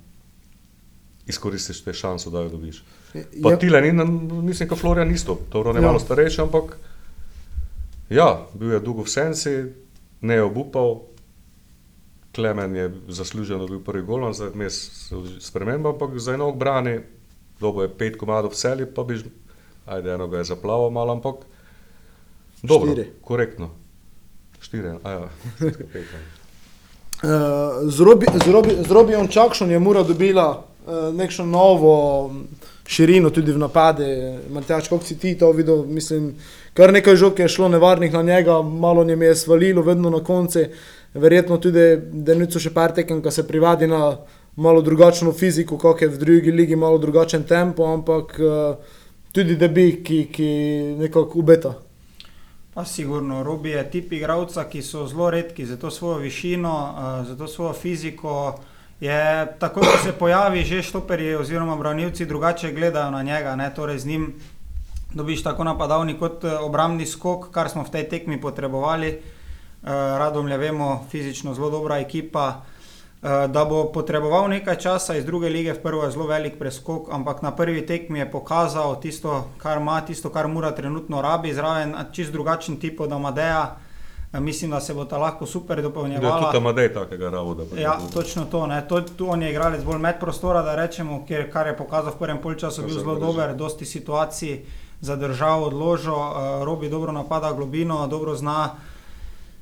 izkoristiš 1.29 1.83
te 1.85 1.93
šanso, 1.93 2.29
da 2.33 2.41
jo 2.41 2.49
dobiš. 2.49 2.83
Pa 3.43 3.55
ti 3.55 3.69
le, 3.69 3.81
ni, 3.81 3.91
mislim, 4.43 4.69
da 4.69 4.75
Florian 4.75 5.11
isto, 5.11 5.39
to 5.49 5.63
je 5.75 5.81
malo 5.81 5.99
starejši, 5.99 6.41
ampak 6.41 6.77
ja, 8.09 8.47
bil 8.53 8.73
je 8.73 8.79
dolgo 8.79 9.05
v 9.05 9.09
senci, 9.09 9.55
ne 10.21 10.39
je 10.39 10.43
obupal, 10.43 11.01
Klemen 12.35 12.75
je 12.75 12.91
zasluženo 13.07 13.67
bil 13.67 13.79
prvi 13.83 14.03
gol, 14.05 14.33
zdaj 14.33 14.51
je 14.53 14.69
sprememba, 15.39 15.89
ampak 15.89 16.19
za 16.19 16.33
eno 16.33 16.49
obrani, 16.49 16.99
dobo 17.59 17.81
je 17.81 17.89
pet 17.89 18.17
komadov 18.17 18.53
vseli, 18.53 18.85
pa 18.85 19.03
bi, 19.03 19.17
ajde, 19.85 20.13
eno 20.13 20.27
ga 20.27 20.37
je 20.37 20.51
zaplaval 20.53 20.89
malo, 20.89 21.17
ampak 21.17 21.35
dobro, 22.61 22.91
Štiri. 22.91 23.09
korektno. 23.21 23.69
Štiri, 24.61 24.93
aja, 25.03 25.29
pet. 25.93 26.05
Uh, 27.19 27.89
z 28.85 28.91
Robijem 28.91 29.27
Čakšom 29.27 29.71
je 29.71 29.79
mora 29.79 30.03
dobila 30.03 30.49
uh, 30.51 30.69
uh, 30.89 31.15
nekšno 31.15 31.45
novo 31.45 32.31
širino 32.87 33.29
tudi 33.29 33.51
v 33.51 33.61
napade. 33.61 34.39
Matjač, 34.49 34.89
kako 34.89 35.05
si 35.05 35.19
ti 35.19 35.35
to 35.37 35.51
videl? 35.51 35.85
Mislim, 35.85 36.33
kar 36.73 36.93
nekaj 36.93 37.15
žog 37.15 37.39
je 37.39 37.47
šlo 37.47 37.69
nevarnih 37.69 38.13
na 38.13 38.21
njega, 38.21 38.61
malo 38.61 39.03
njem 39.03 39.21
je 39.21 39.35
svalilo, 39.35 39.81
vedno 39.81 40.09
na 40.09 40.23
koncu. 40.23 40.65
Verjetno 41.13 41.57
tudi, 41.57 41.97
da 42.11 42.35
niso 42.37 42.59
še 42.61 42.69
par 42.73 42.93
tekem, 42.93 43.21
ki 43.25 43.31
se 43.33 43.47
privadi 43.47 43.87
na 43.89 44.19
malo 44.59 44.81
drugačno 44.81 45.33
fiziko, 45.33 45.77
kot 45.77 46.01
je 46.01 46.09
v 46.09 46.17
drugi 46.17 46.51
ligi, 46.51 46.75
malo 46.75 46.97
drugačen 46.97 47.43
tempo, 47.43 47.87
ampak 47.87 48.35
uh, 48.39 48.97
tudi 49.31 49.55
debi, 49.55 50.03
ki, 50.03 50.25
ki 50.31 50.49
nekako 50.99 51.39
ubeta. 51.39 51.73
Pa 52.73 52.85
sigurno, 52.85 53.43
Robi 53.43 53.73
je 53.73 53.85
tip 53.91 54.13
igralca, 54.13 54.67
ki 54.69 54.83
so 54.85 55.07
zelo 55.07 55.31
redki 55.33 55.65
za 55.65 55.77
to 55.77 55.91
svojo 55.91 56.19
višino, 56.21 56.73
uh, 56.73 57.27
za 57.27 57.37
to 57.37 57.47
svojo 57.47 57.73
fiziko. 57.73 58.59
Je 58.99 59.47
tako, 59.59 59.79
ko 59.79 59.97
se 60.03 60.11
pojavi, 60.11 60.63
že 60.67 60.83
štoperji 60.83 61.35
oziroma 61.39 61.75
branilci 61.79 62.25
drugače 62.25 62.73
gledajo 62.75 63.11
na 63.11 63.23
njega. 63.23 63.55
Ne? 63.55 63.71
Torej, 63.75 63.99
z 63.99 64.05
njim 64.05 64.33
dobiš 65.13 65.43
tako 65.43 65.63
napadalni 65.63 66.17
kot 66.19 66.43
obrambni 66.43 67.05
skok, 67.05 67.47
kar 67.51 67.69
smo 67.69 67.83
v 67.87 67.95
tej 67.95 68.09
tekmi 68.09 68.41
potrebovali. 68.41 69.38
Radom 69.83 70.45
le 70.45 70.57
vemo, 70.57 71.05
fizično 71.11 71.53
zelo 71.53 71.69
dobra 71.69 71.97
ekipa. 71.97 72.61
Uh, 73.21 73.51
da 73.51 73.65
bo 73.65 73.83
potreboval 73.91 74.47
nekaj 74.49 74.77
časa 74.79 75.15
iz 75.15 75.25
druge 75.25 75.49
lige, 75.49 75.73
v 75.73 75.81
prvo 75.83 76.05
je 76.05 76.11
zelo 76.11 76.27
velik 76.27 76.53
preskok, 76.59 77.09
ampak 77.11 77.41
na 77.41 77.51
prvi 77.51 77.81
tekmi 77.85 78.19
je 78.19 78.31
pokazal 78.31 78.95
tisto, 79.01 79.49
kar 79.57 79.81
ima, 79.81 80.01
tisto, 80.01 80.29
kar 80.29 80.47
mora 80.47 80.71
trenutno 80.71 81.21
rabi, 81.21 81.51
zraven 81.53 81.95
čist 82.11 82.31
drugačen 82.31 82.79
tip 82.79 82.99
od 82.99 83.11
Amadeja. 83.11 83.75
Uh, 84.31 84.39
mislim, 84.39 84.71
da 84.71 84.79
se 84.79 84.93
bo 84.93 85.05
ta 85.05 85.17
lahko 85.17 85.45
super 85.45 85.81
dopolnjevala. 85.81 86.37
Ja, 86.37 86.45
tudi 86.45 86.57
Amadej 86.57 86.93
takega 86.93 87.29
ravo, 87.29 87.53
da 87.55 87.63
bo. 87.65 87.75
Ja, 87.75 87.99
točno 88.13 88.45
to. 88.45 88.67
To, 88.89 89.01
tu 89.01 89.29
on 89.29 89.43
je 89.43 89.51
igralec 89.51 89.83
bolj 89.83 89.99
med 89.99 90.19
prostora, 90.19 90.61
da 90.61 90.75
rečemo, 90.75 91.25
ker, 91.27 91.51
kar 91.51 91.67
je 91.67 91.77
pokazal 91.77 92.13
v 92.13 92.19
prvem 92.19 92.41
polčasu, 92.41 92.85
bil 92.85 92.99
zelo 92.99 93.15
dober, 93.19 93.55
dosti 93.55 93.85
situacij 93.85 94.61
zadržal, 95.01 95.63
odložil, 95.63 96.13
uh, 96.13 96.63
Robi 96.63 96.89
dobro 96.89 97.11
napada 97.11 97.51
globino, 97.51 98.07
dobro 98.07 98.35
zna 98.35 98.69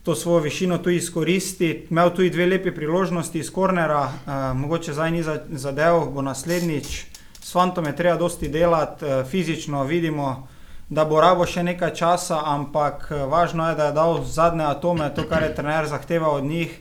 to 0.08 0.15
svojo 0.15 0.39
višino 0.39 0.78
tu 0.78 0.89
izkoristiti. 0.89 1.88
Imel 1.89 2.10
tudi 2.15 2.30
dve 2.30 2.46
lepi 2.46 2.72
priložnosti 2.72 3.39
iz 3.39 3.50
kornera, 3.52 4.04
uh, 4.04 4.34
mogoče 4.56 4.93
zdaj 4.93 5.12
ni 5.12 5.24
zadev, 5.50 6.06
bo 6.13 6.22
naslednjič. 6.22 7.06
S 7.43 7.52
fantom 7.52 7.86
je 7.86 7.96
treba 7.96 8.15
dosti 8.15 8.48
delati, 8.48 9.06
uh, 9.06 9.28
fizično 9.28 9.84
vidimo, 9.84 10.48
da 10.89 11.06
bo 11.06 11.20
rabo 11.22 11.43
še 11.46 11.63
nekaj 11.63 11.91
časa, 11.93 12.39
ampak 12.39 13.10
uh, 13.12 13.26
važno 13.28 13.67
je, 13.67 13.76
da 13.76 13.89
je 13.89 13.98
dal 14.00 14.24
zadnje 14.24 14.63
atome, 14.63 15.10
to, 15.15 15.28
kar 15.28 15.43
je 15.43 15.52
trener 15.56 15.91
zahteval 15.91 16.39
od 16.39 16.48
njih. 16.48 16.80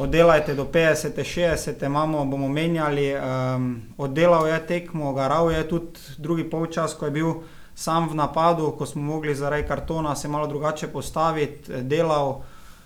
Oddelajte 0.00 0.54
do 0.54 0.64
50, 0.64 1.12
60, 1.12 1.84
imamo, 1.86 2.24
bomo 2.24 2.48
menjali. 2.48 3.10
Um, 3.20 3.82
oddelal 3.98 4.48
je 4.48 4.62
tekmo, 4.66 5.12
garal 5.12 5.52
je 5.52 5.68
tudi 5.68 6.16
drugi 6.16 6.48
polčas, 6.50 6.96
ko 6.96 7.04
je 7.04 7.16
bil 7.20 7.34
sam 7.76 8.08
v 8.08 8.16
napadu, 8.16 8.70
ko 8.72 8.86
smo 8.88 9.02
mogli 9.02 9.34
zaradi 9.36 9.68
kartona 9.68 10.16
se 10.16 10.28
malo 10.28 10.46
drugače 10.48 10.88
postaviti, 10.88 11.82
delal, 11.82 12.40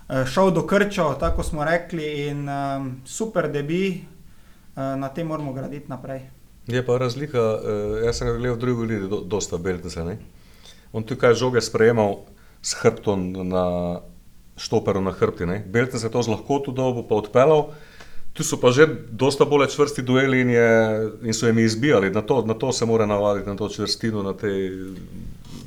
eh, 0.09 0.27
šel 0.27 0.51
do 0.51 0.67
krča, 0.67 1.15
tako 1.21 1.43
smo 1.47 1.65
rekli, 1.65 2.27
in 2.27 2.49
um, 2.49 2.91
super 3.07 3.47
debi, 3.53 4.03
uh, 4.75 4.83
na 4.99 5.09
tem 5.09 5.27
moramo 5.27 5.53
graditi 5.53 5.91
naprej. 5.91 6.27
Je 6.67 6.83
pa 6.87 6.99
razlika, 6.99 7.39
jaz 8.05 8.19
sem 8.19 8.29
gledal 8.29 8.57
v 8.57 8.61
drugi 8.61 8.87
ligi, 8.87 9.09
do, 9.09 9.23
dosta 9.27 9.59
Beltese. 9.59 10.19
On 10.93 11.03
tukaj 11.07 11.35
žoge 11.35 11.63
sprejemal 11.63 12.27
s 12.63 12.75
hrbtom 12.83 13.33
na 13.49 13.65
štoperu 14.61 15.01
na 15.01 15.15
hrbti. 15.15 15.47
Beltese 15.67 16.07
je 16.07 16.13
to 16.13 16.23
z 16.23 16.29
lahkoto 16.29 16.73
dobo 16.73 17.03
pa 17.03 17.15
odpeljal. 17.15 17.73
Tu 18.33 18.45
so 18.45 18.57
pa 18.61 18.71
že 18.71 18.87
dosta 19.11 19.45
bolj 19.45 19.67
čvrsti 19.75 20.03
dueli 20.03 20.41
in, 20.41 20.51
je, 20.51 20.71
in 21.23 21.35
so 21.35 21.47
jim 21.47 21.59
izbijali. 21.59 22.11
Na 22.11 22.23
to, 22.23 22.43
na 22.47 22.55
to 22.55 22.73
se 22.73 22.87
mora 22.87 23.07
navaditi, 23.07 23.51
na 23.51 23.57
to 23.57 23.69
čvrstino, 23.69 24.23
na 24.23 24.33
te 24.33 24.49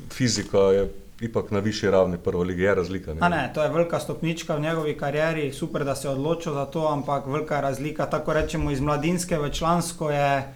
fiziko. 0.10 0.72
Je 0.72 0.90
ipak 1.24 1.52
na 1.52 1.60
višji 1.60 1.92
ravni 1.92 2.18
prve 2.18 2.44
lige, 2.44 2.64
je 2.64 2.76
razlika. 2.76 3.14
Ne? 3.14 3.30
Ne, 3.30 3.52
to 3.54 3.64
je 3.64 3.70
velika 3.70 4.00
stopnička 4.00 4.56
v 4.56 4.62
njegovi 4.62 4.98
karieri, 4.98 5.54
super, 5.54 5.84
da 5.84 5.96
se 5.96 6.08
je 6.08 6.12
odločil 6.12 6.54
za 6.54 6.66
to, 6.66 6.88
ampak 6.88 7.26
velika 7.28 7.62
razlika, 7.62 8.06
tako 8.06 8.34
rečemo, 8.34 8.72
iz 8.72 8.80
mladinske 8.80 9.38
v 9.38 9.52
člansko 9.52 10.12
je. 10.12 10.54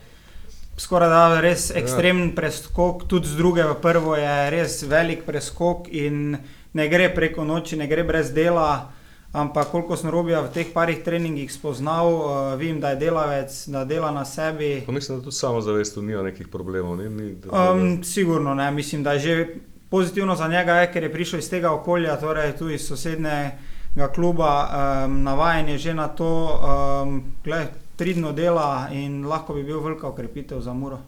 Skoraj 0.77 1.09
da 1.09 1.21
je 1.35 1.41
res 1.41 1.69
ja. 1.69 1.79
ekstremen 1.79 2.35
preskok, 2.35 3.07
tudi 3.07 3.27
z 3.27 3.37
druge 3.37 3.63
v 3.63 3.79
prvo 3.81 4.15
je 4.15 4.49
res 4.53 4.83
velik 4.83 5.23
preskok 5.25 5.87
in 5.89 6.37
ne 6.73 6.85
gre 6.89 7.07
preko 7.15 7.45
noči, 7.45 7.77
ne 7.77 7.87
gre 7.87 8.03
brez 8.03 8.29
dela. 8.33 8.91
Ampak 9.33 9.67
koliko 9.71 9.97
sem 9.97 10.09
robija 10.09 10.39
v 10.41 10.51
teh 10.53 10.69
parih 10.73 11.03
treningih 11.03 11.51
spoznal, 11.53 12.07
uh, 12.07 12.59
vem, 12.59 12.79
da 12.79 12.89
je 12.89 12.95
delavec, 12.95 13.57
da 13.67 13.83
dela 13.85 14.11
na 14.11 14.25
sebi. 14.25 14.83
Pa 14.85 14.91
mislim, 14.91 15.17
da 15.17 15.23
tudi 15.23 15.35
samo 15.35 15.61
zavest, 15.61 15.97
ni 15.97 16.15
nekih 16.15 16.47
problemov. 16.47 16.97
Ni, 16.97 17.09
ni, 17.09 17.33
da, 17.35 17.49
da, 17.49 17.71
um, 17.71 18.03
sigurno 18.03 18.55
ne, 18.55 18.71
mislim, 18.71 19.03
da 19.03 19.13
je 19.13 19.19
že 19.19 19.47
pozitivno 19.89 20.35
za 20.35 20.47
njega, 20.47 20.73
je, 20.73 20.91
ker 20.91 21.03
je 21.03 21.11
prišel 21.13 21.39
iz 21.39 21.49
tega 21.49 21.71
okolja, 21.71 22.15
torej 22.19 22.55
tudi 22.57 22.75
iz 22.75 22.87
sosednjega 22.87 24.07
kluba, 24.15 24.53
um, 25.05 25.21
navajen 25.23 25.69
je 25.69 25.77
že 25.77 25.93
na 25.93 26.07
to, 26.07 26.31
um, 27.03 27.23
gled, 27.43 27.67
pridno 27.97 28.31
dela 28.31 28.87
in 28.91 29.25
lahko 29.25 29.53
bi 29.53 29.63
bil 29.63 29.79
velika 29.79 30.07
okrepitev 30.07 30.61
za 30.61 30.73
Muro. 30.73 30.99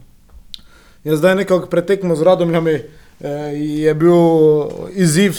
Ja, 1.04 1.16
zdaj 1.16 1.34
nekako 1.34 1.66
pretekmo 1.66 2.16
z 2.16 2.22
radomljami 2.22 2.70
eh, 2.70 3.28
je 3.56 3.94
bil 3.94 4.16
izziv 4.92 5.32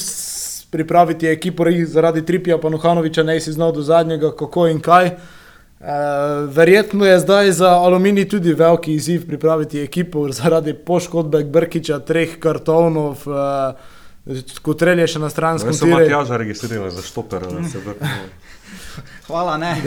pripraviti 0.72 1.28
ekipo 1.28 1.66
zaradi 1.86 2.26
Tripija, 2.26 2.58
pa 2.58 2.70
Nuhanoviča, 2.70 3.24
ne 3.24 3.40
si 3.40 3.52
znal 3.52 3.72
do 3.72 3.82
zadnjega, 3.82 4.32
kako 4.36 4.68
in 4.68 4.80
kaj. 4.80 5.08
E, 5.08 5.16
verjetno 6.48 7.06
je 7.06 7.20
zdaj 7.20 7.52
za 7.52 7.70
Aluminij 7.70 8.30
tudi 8.30 8.54
veliki 8.54 8.94
izziv 8.94 9.28
pripraviti 9.28 9.82
ekipo 9.82 10.32
zaradi 10.40 10.74
poškodbe 10.74 11.44
Brkiča, 11.44 12.00
treh 12.00 12.40
kartonov. 12.40 13.28
E, 13.28 14.02
Kot 14.62 14.84
relje 14.86 15.08
še 15.16 15.20
na 15.20 15.32
stranskem 15.34 15.74
terenu. 15.74 15.96
Samo 15.96 16.04
Matjaža 16.04 16.38
registrirali 16.38 16.92
za 16.94 17.02
štoper. 17.02 17.42
Hvala, 19.28 19.58
ne. 19.58 19.74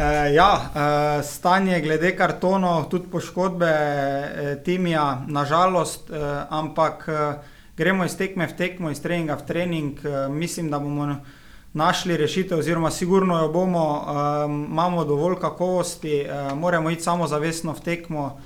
E, 0.00 0.32
ja, 0.32 0.52
e, 0.56 1.22
stanje 1.22 1.80
glede 1.84 2.14
kartonov, 2.16 2.86
tudi 2.88 3.10
poškodbe 3.12 3.68
e, 3.68 4.54
Timija, 4.64 5.26
nažalost, 5.28 6.08
e, 6.10 6.20
ampak 6.48 7.04
e, 7.08 7.18
gremo 7.80 8.04
iz 8.04 8.16
tekme 8.16 8.44
v 8.46 8.56
tekmo, 8.56 8.90
iz 8.92 9.00
treninga 9.00 9.38
v 9.40 9.46
trening. 9.48 10.00
Uh, 10.04 10.28
mislim, 10.28 10.68
da 10.70 10.78
bomo 10.78 11.16
našli 11.72 12.16
rešitev, 12.16 12.58
oziroma 12.58 12.90
sigurno 12.90 13.38
jo 13.40 13.48
bomo, 13.48 13.84
um, 14.04 14.64
imamo 14.70 15.04
dovolj 15.04 15.38
kakovosti, 15.40 16.26
uh, 16.26 16.58
moramo 16.58 16.90
iti 16.90 17.02
samo 17.02 17.26
zavestno 17.26 17.72
v 17.72 17.80
tekmo. 17.80 18.40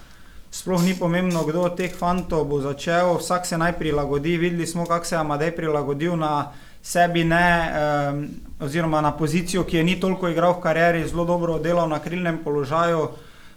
Sploh 0.50 0.84
ni 0.84 0.94
pomembno, 0.94 1.42
kdo 1.42 1.66
od 1.66 1.74
teh 1.76 1.90
fantov 1.90 2.44
bo 2.46 2.60
začel, 2.62 3.16
vsak 3.18 3.46
se 3.46 3.58
naj 3.58 3.72
prilagodi. 3.72 4.36
Videli 4.36 4.66
smo, 4.66 4.86
kako 4.86 5.04
se 5.04 5.14
je 5.16 5.18
Amadej 5.18 5.50
prilagodil 5.56 6.14
na 6.16 6.52
sebi, 6.82 7.24
ne, 7.24 7.74
um, 7.74 8.24
oziroma 8.60 9.00
na 9.00 9.16
pozicijo, 9.16 9.64
ki 9.64 9.76
je 9.76 9.84
ni 9.84 10.00
toliko 10.00 10.30
igral 10.30 10.54
v 10.54 10.62
karieri, 10.62 11.08
zelo 11.08 11.24
dobro 11.24 11.58
delal 11.58 11.88
na 11.88 11.98
krilnem 11.98 12.38
položaju. 12.44 13.08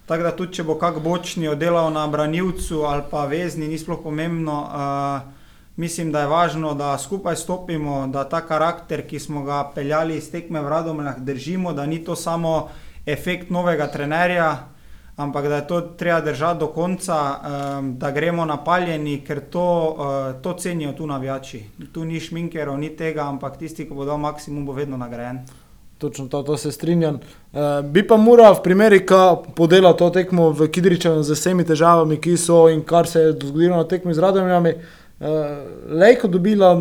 Tako 0.10 0.24
da 0.24 0.36
tudi, 0.36 0.58
če 0.58 0.64
bo 0.64 0.82
kak 0.82 1.04
bočni 1.04 1.52
oddelal 1.54 1.94
na 1.94 2.08
branilcu 2.08 2.82
ali 2.88 3.04
pa 3.12 3.30
vezni, 3.30 3.68
ni 3.68 3.78
sploh 3.78 4.02
pomembno. 4.02 4.62
Uh, 4.66 5.37
Mislim, 5.78 6.12
da 6.12 6.22
je 6.22 6.28
važno, 6.28 6.74
da 6.74 6.98
skupaj 6.98 7.36
stopimo, 7.36 8.08
da 8.08 8.24
ta 8.24 8.42
karakter, 8.42 9.04
ki 9.08 9.20
smo 9.20 9.44
ga 9.44 9.60
peljali 9.76 10.18
iz 10.18 10.32
tekme 10.32 10.62
v 10.62 10.70
Radomljah, 10.70 11.20
držimo, 11.20 11.74
da 11.74 11.86
ni 11.86 12.00
to 12.04 12.16
samo 12.16 12.70
efekt 13.06 13.50
novega 13.50 13.88
trenerja, 13.88 14.50
ampak 15.16 15.48
da 15.48 15.56
je 15.56 15.68
to 15.68 15.82
treba 15.82 16.22
držati 16.22 16.60
do 16.60 16.68
konca, 16.68 17.20
um, 17.20 17.94
da 17.98 18.12
gremo 18.12 18.46
napaljeni, 18.46 19.22
ker 19.28 19.42
to, 19.50 19.96
uh, 19.98 20.42
to 20.42 20.54
cenijo 20.54 20.94
tu 20.94 21.08
navijači. 21.08 21.64
Tu 21.94 22.06
ni 22.06 22.20
šminkerov, 22.20 22.78
ni 22.78 22.90
tega, 22.90 23.30
ampak 23.30 23.58
tisti, 23.58 23.86
ki 23.86 23.94
bo 23.94 24.06
dal 24.06 24.18
maksimum, 24.18 24.66
bo 24.66 24.74
vedno 24.74 24.98
nagrajen. 24.98 25.46
Točno 25.98 26.28
to, 26.28 26.44
to 26.44 26.58
se 26.58 26.72
strinjam. 26.72 27.16
Uh, 27.54 27.60
bi 27.86 28.08
pa 28.08 28.18
moral 28.18 28.54
v 28.54 28.64
primeri, 28.64 29.06
ko 29.06 29.46
podela 29.56 29.94
to 29.94 30.10
tekmo 30.10 30.50
v 30.52 30.72
Kidričevu 30.74 31.24
z 31.24 31.38
vsemi 31.38 31.66
težavami, 31.66 32.18
ki 32.22 32.38
so 32.38 32.66
in 32.70 32.82
kar 32.82 33.08
se 33.08 33.20
je 33.20 33.34
zgodilo 33.34 33.78
na 33.78 33.84
tekmi 33.84 34.14
z 34.14 34.20
Radomljami, 34.20 34.74
Lejko 35.20 36.28
dobila 36.30 36.76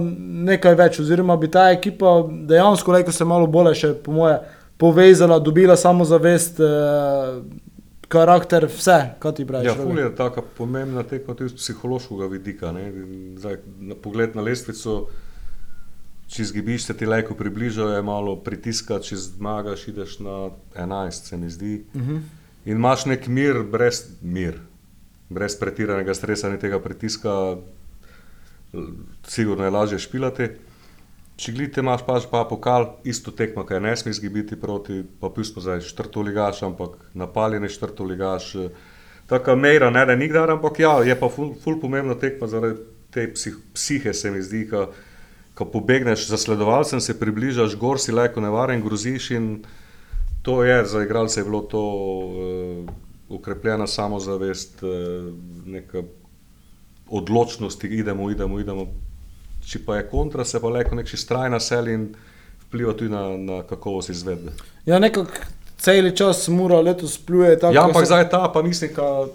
nekaj 0.49 0.75
več, 0.77 0.99
oziroma 1.01 1.37
bi 1.41 1.49
ta 1.49 1.71
ekipa 1.73 2.19
dejansko 2.49 2.93
Lejko 2.93 3.13
se 3.13 3.25
malo 3.25 3.47
bolje, 3.49 3.75
še, 3.81 3.93
po 4.05 4.13
moje, 4.13 4.37
povezala, 4.77 5.39
dobila 5.41 5.77
samozavest, 5.81 6.61
uh, 6.61 7.39
karakter, 8.13 8.69
vse, 8.69 8.99
kaj 9.19 9.35
ti 9.39 9.47
praviš. 9.49 9.71
Ja, 9.71 9.75
fulje 9.75 10.05
je 10.05 10.15
tako 10.17 10.45
pomembna 10.57 11.03
tekma 11.03 11.35
tudi 11.35 11.55
z 11.55 11.57
psihološkega 11.63 12.29
vidika. 12.31 12.75
Zdaj, 13.41 13.57
na 13.81 13.97
pogled 14.03 14.37
na 14.37 14.45
lestvico, 14.45 15.07
če 16.31 16.45
zgibiš, 16.51 16.87
se 16.87 16.97
ti 16.99 17.07
Lejko 17.07 17.35
približa, 17.39 17.89
je 17.97 18.05
malo 18.05 18.37
pritiska, 18.37 19.01
če 19.01 19.17
zmagaš, 19.17 19.89
ideš 19.89 20.19
na 20.21 20.51
11, 20.77 21.31
se 21.31 21.37
mi 21.37 21.51
zdi. 21.51 21.75
Uh 21.95 22.01
mhm. 22.01 22.17
-huh. 22.17 22.45
In 22.67 22.77
imaš 22.77 23.05
nek 23.07 23.27
mir, 23.27 23.63
brez 23.63 24.05
mir. 24.23 24.59
Brez 25.29 25.55
pretiranega 25.59 26.15
stresa 26.15 26.49
in 26.49 26.59
tega 26.59 26.81
pritiska, 26.81 27.57
sigurno 29.27 29.65
je 29.65 29.71
lažje 29.71 29.99
špilati. 29.99 30.49
če 31.37 31.53
glite, 31.53 31.81
imaš 31.81 32.01
pač 32.07 32.25
pa 32.31 32.47
pokal, 32.49 32.87
isto 33.05 33.31
tekmo, 33.31 33.65
kaj 33.69 33.81
ne 33.81 33.97
smeš 33.97 34.21
biti 34.33 34.57
proti, 34.57 35.03
pa 35.21 35.29
pustimo 35.29 35.61
zdaj 35.61 35.81
četrtoligaš, 35.81 36.63
ampak 36.63 36.97
napaljene 37.15 37.69
četrtoligaš. 37.69 38.55
Taka 39.29 39.55
mera, 39.55 39.91
ne 39.91 40.07
da 40.07 40.17
nikdar, 40.17 40.51
ampak 40.51 40.81
ja, 40.81 41.03
je 41.05 41.17
pa 41.21 41.29
ful, 41.29 41.53
ful 41.61 41.81
pomembna 41.81 42.15
tekma 42.15 42.47
zaradi 42.47 42.81
te 43.11 43.27
psih, 43.33 43.57
psihe, 43.75 44.15
se 44.15 44.31
mi 44.31 44.43
zdi, 44.43 44.63
ka, 44.71 44.87
ko 45.57 45.67
pobegneš 45.73 46.29
za 46.29 46.39
sledovalcem, 46.41 47.01
se 47.01 47.19
približaš, 47.19 47.77
gor 47.81 48.01
si 48.01 48.13
lajko 48.13 48.41
nevaren, 48.45 48.83
groziš 48.85 49.31
in 49.37 49.51
to 50.47 50.63
je, 50.65 50.85
za 50.87 51.03
igralce 51.03 51.41
je 51.41 51.45
bilo 51.45 51.61
to 51.61 51.83
uh, 51.83 52.91
ukrepljena 53.29 53.87
samozavest, 53.87 54.83
uh, 54.83 54.91
neka 55.67 56.05
odločnost, 57.11 57.85
idemo, 57.85 58.31
idemo, 58.31 58.61
idemo. 58.61 58.87
Če 59.67 59.81
pa 59.87 59.97
je 59.97 60.09
kontra, 60.11 60.45
se 60.45 60.61
pa 60.63 60.71
lajko 60.71 60.95
nek 60.95 61.11
straj 61.11 61.51
naseli 61.51 61.95
in 61.95 62.09
vpliva 62.67 62.93
tudi 62.95 63.11
na, 63.11 63.37
na 63.37 63.63
kakovost 63.67 64.11
izvedbe. 64.11 64.53
Ja, 64.87 64.99
nekako 64.99 65.31
cel 65.79 66.11
čas 66.15 66.49
mora 66.49 66.81
letos 66.81 67.19
pluje 67.19 67.59
tako. 67.59 67.75
Ja, 67.75 67.85
ampak 67.85 68.07
se... 68.07 68.13
zdaj 68.13 68.29
ta, 68.31 68.47
pa 68.55 68.63
mislim, 68.63 68.95
ka, 68.95 69.27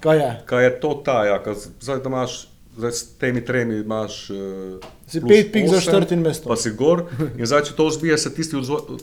kaj 0.00 0.18
je. 0.18 0.30
Kaj 0.46 0.64
je 0.64 0.72
to 0.80 0.94
ta, 1.04 1.24
ja, 1.26 1.42
zdaj 1.80 2.02
da 2.02 2.08
imaš. 2.08 2.48
Zdaj, 2.72 2.92
s 2.92 3.18
temi 3.20 3.42
tremi 3.44 3.82
imaš. 3.82 4.30
Uh, 4.30 4.80
si 5.06 5.20
pet 5.20 5.50
pik 5.52 5.66
za 5.68 5.80
četrtim 5.80 6.22
mestom. 6.24 6.48
Pa 6.48 6.56
si 6.56 6.70
gor. 6.72 7.02
In 7.36 7.44
zdaj, 7.44 7.66
če 7.68 7.74
to 7.76 7.90
zbije, 7.92 8.16
se 8.18 8.32
tisti 8.34 8.56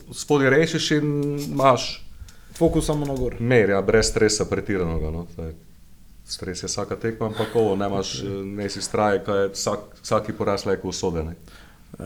spodaj 0.09 0.49
rešiš 0.49 0.91
in 0.97 1.11
imaš. 1.51 1.91
Fokus 2.57 2.89
samo 2.89 3.05
na 3.05 3.13
gor. 3.13 3.35
Merja, 3.39 3.81
brez 3.85 4.09
stresa, 4.09 4.49
pretiranega. 4.49 5.11
No? 5.13 5.27
Stres 6.29 6.63
je 6.63 6.67
vsaka 6.67 6.95
tekma, 6.95 7.25
ampak 7.25 7.55
ovo, 7.55 7.75
ne 7.75 7.87
imaš, 7.87 8.19
eh, 8.21 8.27
ne 8.57 8.69
si 8.69 8.81
straj, 8.81 9.23
kaj 9.25 9.41
je 9.41 9.49
vsak, 9.53 9.79
vsaki 10.03 10.33
poraz 10.37 10.65
lajko 10.65 10.93
usodene. 10.93 11.35
Uh, 11.99 12.05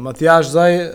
Matjaž, 0.00 0.48
zdaj 0.48 0.74
uh, 0.80 0.86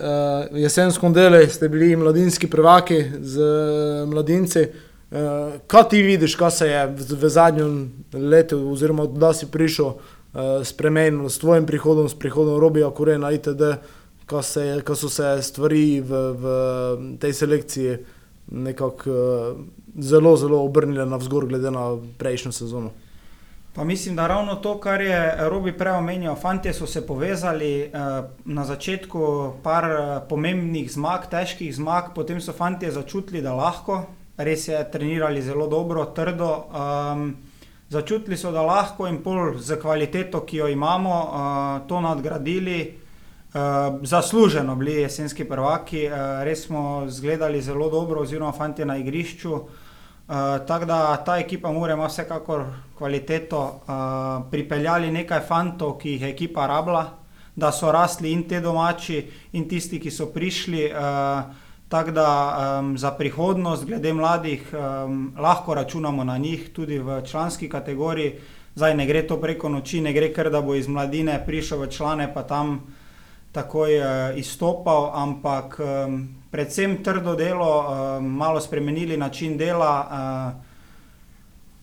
jesensko 0.57 1.11
delo 1.13 1.39
ste 1.47 1.69
bili 1.69 1.95
mladinski 1.95 2.49
prvaki 2.49 3.03
z 3.21 3.37
uh, 3.37 4.09
mladinci. 4.09 4.65
Uh, 5.11 5.53
kaj 5.67 5.83
ti 5.89 6.01
vidiš, 6.01 6.35
kaj 6.35 6.51
se 6.51 6.67
je 6.67 6.87
v, 6.87 7.05
v 7.21 7.29
zadnjem 7.29 7.75
letu, 8.13 8.57
oziroma 8.71 9.05
da 9.05 9.29
si 9.33 9.45
prišel 9.45 9.85
uh, 9.85 10.01
spremenil 10.65 11.29
s 11.29 11.37
tvojim 11.37 11.69
prihodom, 11.69 12.09
s 12.09 12.17
prihodom 12.17 12.59
Robija 12.59 12.89
Kurena, 12.89 13.31
itd., 13.31 13.77
kaj, 14.25 14.43
se, 14.43 14.65
kaj 14.83 14.95
so 14.95 15.09
se 15.09 15.37
stvari 15.41 16.01
v, 16.01 16.23
v 16.33 16.45
tej 17.21 17.33
selekciji 17.33 17.97
nekako 18.51 19.09
uh, 19.09 19.57
zelo, 19.99 20.35
zelo 20.37 20.63
obrnile 20.65 21.05
na 21.05 21.17
vzgor, 21.17 21.47
glede 21.47 21.71
na 21.71 21.97
prejšnjo 22.17 22.51
sezono. 22.51 22.91
Pa 23.73 23.83
mislim, 23.83 24.15
da 24.15 24.27
ravno 24.27 24.55
to, 24.55 24.79
kar 24.79 25.01
je 25.01 25.35
Robi 25.49 25.71
prej 25.77 25.93
omenjal, 25.93 26.35
fanti 26.35 26.73
so 26.73 26.87
se 26.87 27.07
povezali 27.07 27.81
eh, 27.81 27.91
na 28.45 28.65
začetku, 28.65 29.53
par 29.63 29.85
eh, 29.85 30.19
pomembnih 30.29 30.91
zmag, 30.91 31.29
težkih 31.29 31.75
zmag, 31.75 32.09
potem 32.15 32.41
so 32.41 32.53
fanti 32.53 32.91
začutili, 32.91 33.41
da 33.41 33.53
lahko, 33.53 34.01
res 34.37 34.67
je, 34.67 34.81
trenirali 34.91 35.41
zelo 35.41 35.67
dobro, 35.67 36.05
trdo. 36.05 36.65
Um, 36.73 37.35
začutili 37.89 38.37
so, 38.37 38.51
da 38.51 38.61
lahko 38.61 39.07
in 39.07 39.21
pol 39.23 39.55
z 39.59 39.79
kvaliteto, 39.79 40.41
ki 40.45 40.57
jo 40.57 40.67
imamo, 40.67 41.15
uh, 41.23 41.87
to 41.87 42.01
nadgradili. 42.01 42.98
Uh, 43.49 43.99
zasluženo 44.03 44.75
bili 44.75 45.01
jesenski 45.01 45.45
prvaki, 45.45 46.05
uh, 46.07 46.43
res 46.43 46.65
smo 46.65 47.05
izgledali 47.07 47.61
zelo 47.61 47.89
dobro, 47.89 48.21
oziroma 48.21 48.51
fanti 48.51 48.85
na 48.85 48.97
igrišču. 48.97 49.53
Uh, 49.53 49.69
Uh, 50.29 50.35
Tako 50.67 50.85
da 50.85 51.23
ta 51.25 51.37
ekipa 51.37 51.71
mora 51.71 51.93
ima 51.93 52.05
vsekakor 52.05 52.65
kvaliteto, 52.97 53.59
uh, 53.59 54.51
pripeljali 54.51 55.11
nekaj 55.11 55.39
fantov, 55.47 55.95
ki 55.97 56.11
jih 56.11 56.21
je 56.21 56.29
ekipa 56.29 56.67
rabila, 56.67 57.01
da 57.55 57.71
so 57.71 57.89
rasli 57.91 58.31
in 58.31 58.43
te 58.47 58.59
domači, 58.61 59.23
in 59.57 59.65
tisti, 59.69 59.97
ki 59.99 60.11
so 60.11 60.29
prišli. 60.29 60.91
Uh, 60.91 61.49
Tako 61.89 62.11
da 62.11 62.27
um, 62.79 62.97
za 62.97 63.09
prihodnost, 63.11 63.85
glede 63.85 64.13
mladih, 64.13 64.67
um, 64.73 65.33
lahko 65.37 65.73
računamo 65.73 66.23
na 66.23 66.37
njih, 66.37 66.69
tudi 66.73 66.99
v 66.99 67.21
članski 67.25 67.69
kategoriji. 67.69 68.35
Zdaj 68.75 68.95
ne 68.95 69.05
gre 69.05 69.27
to 69.27 69.39
preko 69.41 69.69
noči, 69.69 70.01
ne 70.01 70.13
gre 70.13 70.29
kar 70.33 70.51
da 70.53 70.61
bo 70.61 70.75
iz 70.75 70.87
mladine 70.87 71.41
prišel 71.45 71.81
v 71.81 71.87
člane, 71.89 72.29
pa 72.33 72.43
tam 72.43 72.83
takoj 73.51 73.97
uh, 73.99 74.05
izstopal, 74.37 75.11
ampak 75.13 75.79
predvsem 76.51 76.99
trdo 77.03 77.35
delo, 77.35 77.69
uh, 77.79 78.23
malo 78.23 78.61
spremenili 78.61 79.17
način 79.17 79.57
dela, 79.57 79.93
uh, 80.05 80.65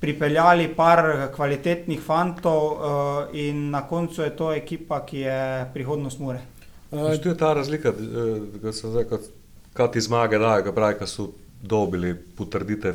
pripeljali 0.01 0.69
par 0.77 1.29
kvalitetnih 1.35 2.01
fantov 2.03 2.63
uh, 2.67 2.79
in 3.33 3.71
na 3.71 3.83
koncu 3.89 4.23
je 4.23 4.37
to 4.37 4.53
ekipa, 4.53 5.01
ki 5.07 5.19
je 5.19 5.71
prihodnost 5.75 6.19
more. 6.19 6.41
Uh, 6.91 7.17
to 7.23 7.29
je 7.29 7.37
ta 7.37 7.55
razlika, 7.55 7.93
da 8.63 8.73
se 8.73 8.91
zdaj, 8.91 9.05
kaj 9.73 9.91
ti 9.93 10.01
zmage 10.01 10.39
dajo, 10.39 10.63
kaj 10.63 10.75
pravi, 10.75 10.99
kaj 10.99 11.07
so 11.07 11.31
dobili 11.63 12.15
potrditev. 12.15 12.95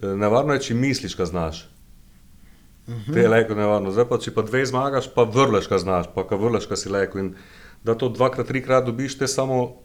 Nevarno 0.00 0.54
je, 0.54 0.60
če 0.68 0.74
misliš, 0.74 1.14
kaj 1.14 1.26
znaš. 1.26 1.66
Mhm. 2.88 3.12
Te 3.12 3.20
je 3.20 3.28
leko 3.28 3.54
nevarno. 3.54 3.92
Zdaj 3.92 4.08
pa, 4.08 4.18
če 4.18 4.32
pa 4.34 4.42
dve 4.42 4.64
zmagaš, 4.66 5.10
pa 5.14 5.22
vrleš, 5.22 5.68
kaj 5.70 5.82
znaš, 5.84 6.06
pa 6.14 6.24
kaj 6.26 6.38
vrleš, 6.40 6.66
kaj 6.66 6.80
si 6.80 6.92
leko. 6.92 7.20
In 7.20 7.34
da 7.84 7.94
to 7.94 8.08
dvakrat, 8.08 8.46
trikrat 8.46 8.84
dobiš, 8.84 9.18
te 9.18 9.28
samo 9.28 9.76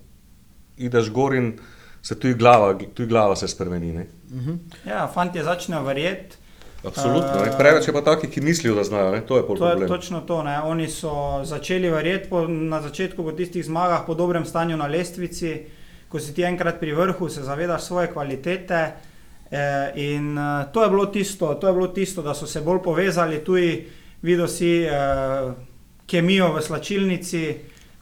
ideš 0.77 1.09
gor 1.11 1.35
in 1.35 1.53
se 2.01 2.19
tu 2.19 2.33
glava, 2.37 2.73
tu 2.93 3.05
glava 3.05 3.35
se 3.35 3.47
spremeni. 3.47 3.91
Uh 3.91 4.35
mhm. 4.35 4.49
-huh. 4.49 4.89
Ja, 4.89 5.07
fanti 5.13 5.43
začnejo 5.43 5.83
verjeti. 5.83 6.37
Absolutno. 6.83 7.41
Uh, 7.41 7.57
Preveč 7.57 7.87
je 7.87 7.93
pa 7.93 8.01
taki, 8.01 8.27
ki 8.27 8.41
mislijo, 8.41 8.75
da 8.75 8.83
znajo. 8.83 9.11
Ne? 9.11 9.21
To 9.21 9.37
je 9.37 9.41
to 9.41 9.47
problem. 9.47 9.81
Je 9.81 9.87
točno 9.87 10.21
to. 10.21 10.43
Ne? 10.43 10.61
Oni 10.61 10.87
so 10.87 11.41
začeli 11.43 11.89
verjeti 11.89 12.29
po, 12.29 12.47
na 12.47 12.81
začetku 12.81 13.23
po 13.23 13.31
tistih 13.31 13.65
zmagah, 13.65 14.03
po 14.05 14.13
dobrem 14.13 14.45
stanju 14.45 14.77
na 14.77 14.85
lestvici. 14.87 15.65
Ko 16.09 16.19
si 16.19 16.33
ti 16.33 16.43
enkrat 16.43 16.79
pri 16.79 16.93
vrhu, 16.93 17.29
se 17.29 17.43
zavedaš 17.43 17.83
svoje 17.83 18.07
kvalitete. 18.13 18.93
Eh, 19.51 19.91
in 19.95 20.37
eh, 20.37 20.65
to 20.71 20.83
je 20.83 20.89
bilo 20.89 21.05
tisto, 21.05 21.53
to 21.55 21.67
je 21.67 21.73
bilo 21.73 21.87
tisto, 21.87 22.21
da 22.21 22.33
so 22.33 22.47
se 22.47 22.61
bolj 22.61 22.81
povezali, 22.83 23.43
tudi 23.43 23.87
videl 24.21 24.47
si 24.47 24.83
eh, 24.83 24.91
kemijo 26.07 26.53
v 26.53 26.61
slačilnici, 26.61 27.55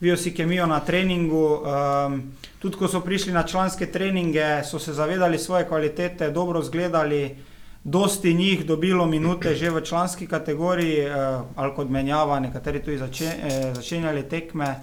videl 0.03 0.17
si 0.19 0.33
kemijo 0.35 0.67
na 0.67 0.79
treningu. 0.79 1.63
Eh, 1.63 2.19
tudi 2.59 2.77
ko 2.77 2.87
so 2.87 3.01
prišli 3.01 3.33
na 3.33 3.43
članske 3.43 3.87
treninge, 3.91 4.63
so 4.63 4.79
se 4.79 4.93
zavedali 4.93 5.39
svoje 5.39 5.67
kvalitete, 5.67 6.31
dobro 6.31 6.61
zgledali, 6.61 7.35
dosti 7.83 8.33
njih 8.33 8.65
dobilo 8.65 9.05
minute 9.05 9.55
že 9.55 9.69
v 9.69 9.81
članski 9.81 10.27
kategoriji, 10.27 10.99
eh, 10.99 11.39
ali 11.55 11.75
kot 11.75 11.89
menjava, 11.89 12.39
nekateri 12.39 12.83
tudi 12.83 12.97
zače, 12.97 13.25
eh, 13.25 13.71
začenjali 13.75 14.23
tekme. 14.29 14.75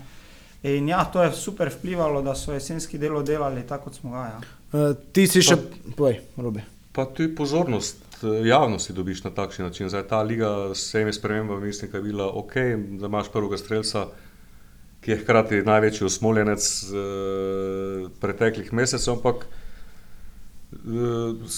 In 0.63 0.89
ja, 0.89 1.05
to 1.05 1.23
je 1.23 1.33
super 1.33 1.71
vplivalo, 1.79 2.23
da 2.23 2.35
so 2.35 2.53
jesenski 2.53 2.99
delo 2.99 3.23
delali 3.23 3.63
tako, 3.67 3.85
kot 3.85 3.95
smo 3.95 4.11
ga. 4.11 4.19
Ja. 4.19 4.41
Uh, 4.73 4.97
ti 5.13 5.27
si 5.27 5.41
še, 5.43 5.57
povej, 5.97 6.21
robe. 6.37 6.63
Pa 6.93 7.07
tudi 7.09 7.35
pozornost 7.35 7.97
eh, 8.23 8.49
javnosti 8.49 8.93
dobiš 8.93 9.25
na 9.25 9.31
takšen 9.31 9.65
način. 9.65 9.89
Zdaj 9.89 10.03
ta 10.09 10.23
liga 10.23 10.75
s 10.75 10.85
vsemi 10.85 11.13
spremembami, 11.13 11.67
mislim, 11.67 11.91
da 11.91 11.99
je 11.99 12.03
bila 12.03 12.29
ok, 12.29 12.55
da 13.01 13.07
imaš 13.07 13.33
prvega 13.33 13.57
streljca 13.57 14.07
ki 15.01 15.11
je 15.11 15.19
hkrati 15.23 15.63
največji 15.65 16.07
usmoljenec 16.07 16.67
uh, 16.91 18.11
preteklih 18.21 18.73
mesecev, 18.77 19.17
ampak 19.17 19.47
uh, 20.85 21.51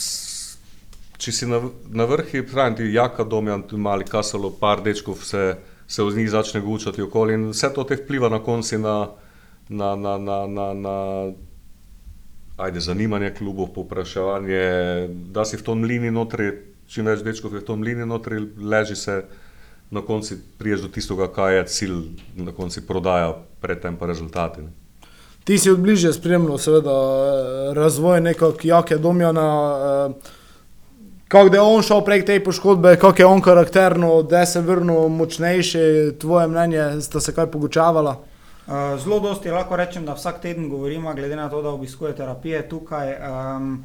če 1.23 1.33
si 1.35 1.47
na, 1.47 1.61
na 1.91 2.07
vrhu, 2.11 2.43
pravim 2.51 2.79
ti, 2.79 2.89
jaka 2.95 3.25
domjan, 3.25 3.63
tu 3.69 3.79
mali 3.79 4.07
kasalo, 4.09 4.51
par 4.51 4.83
dečkov 4.83 5.23
se, 5.27 5.55
se 5.87 6.03
v 6.03 6.17
njih 6.19 6.31
začne 6.31 6.63
gučati 6.65 7.03
okoli 7.03 7.39
in 7.39 7.51
vse 7.53 7.71
to 7.75 7.85
te 7.87 7.99
vpliva 8.01 8.31
na 8.33 8.43
konci 8.43 8.79
na, 8.79 8.97
na, 9.69 9.95
na, 9.97 10.19
na, 10.19 10.39
na, 10.47 10.69
na 10.75 10.97
ajde, 12.63 12.81
zanimanje 12.81 13.31
klubov, 13.39 13.73
popraševanje, 13.75 14.65
da 15.35 15.45
si 15.45 15.57
v 15.57 15.67
tom 15.67 15.83
mlini 15.83 16.11
notri, 16.11 16.51
čim 16.91 17.07
več 17.07 17.23
dečkov 17.27 17.55
je 17.55 17.63
v 17.63 17.69
tom 17.71 17.81
mlini 17.83 18.07
notri, 18.07 18.43
leži 18.59 18.99
se 18.99 19.23
na 19.93 20.01
koncu 20.01 20.35
priješ 20.59 20.81
do 20.81 20.89
tistega, 20.89 21.29
kaj 21.29 21.57
je 21.57 21.65
cilj, 21.67 21.97
na 22.37 22.53
koncu 22.53 22.81
prodaja, 22.87 23.35
predtem 23.61 23.97
pa 23.97 24.07
rezultati. 24.07 24.63
Ne. 24.63 24.73
Ti 25.45 25.59
si 25.59 25.71
odbližje 25.71 26.13
spremljal, 26.13 26.59
seveda, 26.59 26.95
razvoj 27.77 28.21
nekega 28.21 28.53
jake 28.63 28.97
domjana. 28.97 29.47
Eh, 30.09 30.31
kako 31.29 31.55
je 31.55 31.61
on 31.61 31.83
šel 31.83 32.01
prek 32.05 32.27
te 32.27 32.41
poškodbe, 32.45 32.97
kako 32.97 33.23
je 33.23 33.27
on 33.27 33.41
karakterno, 33.41 34.23
da 34.23 34.47
se 34.47 34.59
je 34.59 34.63
vrnil 34.63 35.09
močnejši, 35.09 36.13
tvoje 36.21 36.49
mnenje, 36.49 37.01
sta 37.01 37.21
se 37.21 37.35
kaj 37.35 37.51
pogučavala? 37.51 38.17
Eh, 38.67 38.99
zelo 39.05 39.21
dosti 39.21 39.51
lahko 39.51 39.77
rečem, 39.77 40.07
da 40.07 40.15
vsak 40.15 40.41
teden 40.41 40.69
govorimo, 40.69 41.15
glede 41.15 41.37
na 41.37 41.51
to, 41.51 41.63
da 41.63 41.69
obiskuje 41.69 42.17
terapije 42.17 42.69
tukaj. 42.69 43.17
Um, 43.21 43.85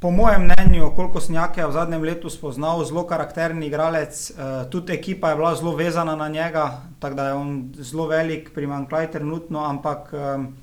Po 0.00 0.10
mojem 0.10 0.42
mnenju, 0.44 0.92
koliko 0.96 1.20
snjake 1.20 1.60
je 1.60 1.66
v 1.66 1.72
zadnjem 1.72 2.02
letu 2.02 2.30
spoznal, 2.30 2.84
zelo 2.84 3.02
karakterni 3.02 3.66
igralec, 3.66 4.30
uh, 4.30 4.70
tudi 4.70 4.92
ekipa 4.94 5.30
je 5.30 5.36
bila 5.36 5.54
zelo 5.54 5.74
vezana 5.74 6.14
na 6.16 6.28
njega, 6.28 6.82
tako 6.98 7.14
da 7.14 7.26
je 7.26 7.34
on 7.34 7.72
zelo 7.74 8.06
velik, 8.06 8.52
primankljaj 8.54 9.10
trenutno, 9.10 9.64
ampak 9.64 10.12
um, 10.12 10.54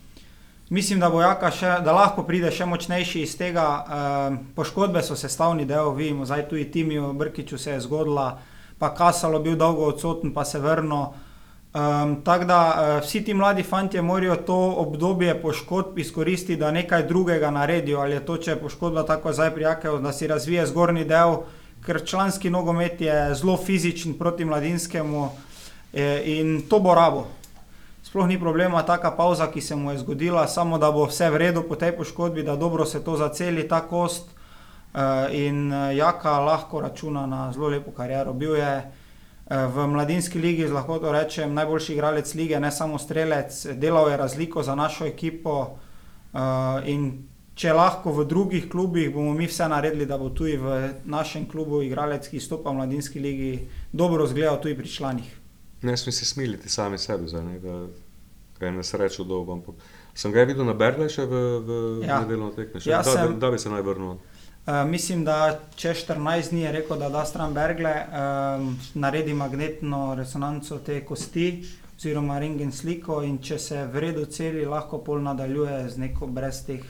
mislim, 0.70 1.00
da, 1.00 1.12
še, 1.52 1.74
da 1.84 1.92
lahko 1.92 2.24
pride 2.24 2.52
še 2.52 2.66
močnejši 2.66 3.26
iz 3.28 3.36
tega. 3.36 3.68
Um, 3.84 4.40
poškodbe 4.56 5.04
so 5.04 5.20
sestavni 5.20 5.66
del, 5.68 5.92
vidimo, 5.92 6.26
zdaj 6.26 6.48
tudi 6.50 6.72
Timijo 6.72 7.12
Brkiču 7.14 7.58
se 7.58 7.76
je 7.76 7.84
zgodila, 7.84 8.38
pa 8.80 8.94
Kasalo 8.96 9.44
bil 9.44 9.60
dolgo 9.60 9.92
odsoten, 9.92 10.32
pa 10.32 10.46
se 10.46 10.64
vrnil. 10.64 11.12
Um, 11.76 12.22
Tako 12.24 12.46
da 12.46 12.60
uh, 12.98 13.04
vsi 13.04 13.24
ti 13.24 13.34
mladi 13.34 13.64
fanti 13.64 14.02
morajo 14.02 14.36
to 14.36 14.74
obdobje 14.78 15.42
poškodb 15.42 16.00
izkoristiti, 16.00 16.56
da 16.56 16.72
nekaj 16.72 17.04
drugega 17.04 17.52
naredijo. 17.52 18.00
Ali 18.00 18.14
je 18.14 18.26
to, 18.26 18.38
če 18.38 18.52
je 18.52 18.62
poškodba 18.62 19.04
tako 19.04 19.34
zdaj 19.34 19.52
prijakev, 19.54 19.98
da 20.00 20.14
si 20.14 20.28
razvije 20.28 20.66
zgornji 20.68 21.04
del, 21.06 21.36
ker 21.86 22.00
članski 22.06 22.50
nogomet 22.50 23.02
je 23.02 23.36
zelo 23.36 23.58
fizičen 23.58 24.14
proti 24.14 24.46
mladinskemu 24.46 25.28
eh, 25.94 26.22
in 26.26 26.62
to 26.70 26.80
bo 26.80 26.96
rabo. 26.96 27.28
Sploh 28.04 28.28
ni 28.28 28.40
problema 28.40 28.84
taka 28.84 29.12
pauza, 29.12 29.52
ki 29.52 29.62
se 29.62 29.76
mu 29.76 29.92
je 29.92 29.98
zgodila, 29.98 30.48
samo 30.48 30.78
da 30.78 30.92
bo 30.92 31.06
vse 31.12 31.30
v 31.30 31.38
redu 31.38 31.68
po 31.68 31.76
tej 31.76 31.92
poškodbi, 31.98 32.44
da 32.44 32.56
dobro 32.56 32.86
se 32.86 33.04
to 33.04 33.18
zaceli, 33.18 33.68
ta 33.68 33.82
kost. 33.82 34.32
Uh, 34.96 35.28
in 35.36 35.74
uh, 35.74 35.92
Jaka 35.98 36.40
lahko 36.40 36.80
računa 36.80 37.26
na 37.28 37.52
zelo 37.52 37.68
lepo 37.68 37.92
kariero. 37.92 38.34
Bil 38.34 38.56
je 38.56 38.92
v 39.48 39.88
mladinski 39.88 40.40
ligi, 40.40 40.68
lahko 40.68 41.00
to 41.00 41.12
rečem, 41.12 41.54
najboljši 41.54 41.94
igralec 41.94 42.34
lige, 42.34 42.60
ne 42.60 42.72
samo 42.72 42.98
strelec, 42.98 43.66
delal 43.76 44.10
je 44.10 44.18
razliko 44.18 44.64
za 44.64 44.76
našo 44.76 45.06
ekipo. 45.06 45.78
Uh, 46.34 46.42
in 46.86 47.24
če 47.56 47.72
lahko 47.72 48.12
v 48.12 48.26
drugih 48.26 48.66
klubih, 48.68 49.14
bomo 49.14 49.34
mi 49.34 49.46
vse 49.48 49.68
naredili, 49.68 50.06
da 50.06 50.18
bo 50.18 50.30
tudi 50.30 50.58
v 50.58 50.74
našem 51.06 51.46
klubu 51.46 51.82
igralec, 51.82 52.28
ki 52.28 52.40
stopa 52.40 52.70
v 52.70 52.76
mladinski 52.76 53.20
ligi, 53.20 53.52
dobro 53.94 54.28
zgledal 54.28 54.58
tudi 54.60 54.76
pri 54.76 54.88
članih. 54.88 55.30
Ne 55.82 55.98
smem 55.98 56.12
se 56.12 56.26
smiliti 56.26 56.70
sami 56.70 56.98
sebi, 56.98 57.28
zdaj, 57.28 57.44
ne, 57.44 57.60
da 57.60 57.78
ga 58.60 58.66
je 58.66 58.72
nesrečo 58.72 59.24
dolgo. 59.24 59.54
Ampak 59.54 59.76
sem 60.14 60.32
ga 60.32 60.44
videl 60.44 60.66
na 60.66 60.74
Berle 60.74 61.08
še 61.08 61.24
v, 61.24 61.34
v 61.60 61.72
Ja. 62.04 62.20
nedeljno 62.20 62.50
tekme, 62.50 62.80
še 62.80 62.90
Ja, 62.90 62.98
da, 62.98 63.12
sem- 63.12 63.34
da, 63.34 63.40
da 63.40 63.52
bi 63.52 63.60
se 63.60 63.70
naj 63.70 63.82
vrnil. 63.82 64.18
Uh, 64.66 64.90
mislim, 64.90 65.22
da 65.26 65.60
če 65.76 65.92
14 65.94 66.50
dni 66.50 66.62
je 66.62 66.72
rekel, 66.72 66.98
da 66.98 67.10
da 67.10 67.26
stran 67.26 67.54
Bergle, 67.54 67.92
um, 67.94 68.72
naredi 68.94 69.34
magnetno 69.34 70.16
resonanco 70.18 70.80
te 70.82 71.04
kosti, 71.06 71.50
oziroma 71.98 72.40
rengen 72.40 72.72
sliko, 72.72 73.20
in 73.24 73.38
če 73.38 73.60
se 73.62 73.84
v 73.86 74.02
redu 74.02 74.26
celi, 74.26 74.64
lahko 74.66 75.04
pol 75.06 75.22
nadaljuje 75.22 75.84
z 75.90 76.02
neko 76.02 76.28
brez 76.28 76.64
teh 76.66 76.82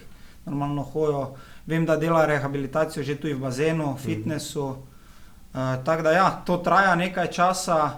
normalno 0.45 0.87
hojo. 0.93 1.25
Vem, 1.67 1.83
da 1.85 1.97
dela 1.99 2.23
rehabilitacijo 2.25 3.03
že 3.03 3.17
tu 3.19 3.27
v 3.27 3.41
bazenu, 3.43 3.97
fitnessu. 3.99 4.65
Uh, 4.69 5.75
tako 5.83 6.07
da 6.07 6.11
ja, 6.11 6.31
to 6.45 6.57
traja 6.57 6.95
nekaj 6.95 7.27
časa. 7.27 7.91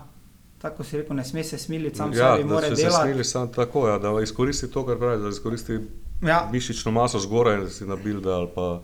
Tako 0.58 0.84
si 0.84 0.98
rekel, 0.98 1.16
ne 1.16 1.26
sme 1.26 1.44
se 1.44 1.58
smiliti, 1.58 1.98
sam 1.98 2.14
ja, 2.14 2.34
sebi 2.34 2.50
da 2.50 2.54
mora 2.56 2.70
če 2.70 2.76
se 2.76 2.82
delati. 2.82 3.12
smili 3.12 3.24
sam 3.24 3.54
tako, 3.54 3.88
ja, 3.88 4.00
da 4.00 4.18
izkoristi 4.24 4.72
to, 4.72 4.86
kar 4.86 4.98
pravi, 4.98 5.22
da 5.22 5.30
izkoristi 5.30 5.80
Ja, 6.26 6.50
mišično 6.52 6.92
maso 6.92 7.20
zgoraj, 7.20 7.58
da 7.58 7.70
si 7.70 7.86
nabilda 7.86 8.32
ali 8.42 8.48
pa 8.56 8.82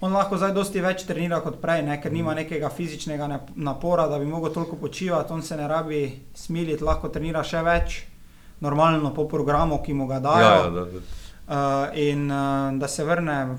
On 0.00 0.12
lahko 0.12 0.36
zdaj 0.36 0.52
dosti 0.56 0.80
več 0.80 1.04
trenira 1.04 1.40
kot 1.44 1.58
prej, 1.60 1.82
ne? 1.82 1.98
ker 2.02 2.12
nima 2.12 2.34
nekega 2.34 2.70
fizičnega 2.72 3.26
ne- 3.28 3.40
napora, 3.56 4.06
da 4.08 4.18
bi 4.18 4.24
mogel 4.26 4.52
toliko 4.52 4.76
počivati, 4.76 5.32
on 5.32 5.42
se 5.42 5.56
ne 5.56 5.68
rabi 5.68 6.02
smiliti, 6.34 6.84
lahko 6.84 7.08
trenira 7.08 7.42
še 7.44 7.60
več, 7.62 7.98
normalno 8.60 9.12
po 9.14 9.28
programu, 9.28 9.82
ki 9.84 9.92
mu 9.94 10.06
ga 10.06 10.20
dajo. 10.20 10.44
ja, 10.44 10.54
ja, 10.64 10.70
da, 10.70 10.84
da, 10.84 11.00
Uh, 11.50 11.56
in 11.98 12.30
uh, 12.30 12.78
da 12.78 12.86
se 12.88 13.02
vrne 13.04 13.56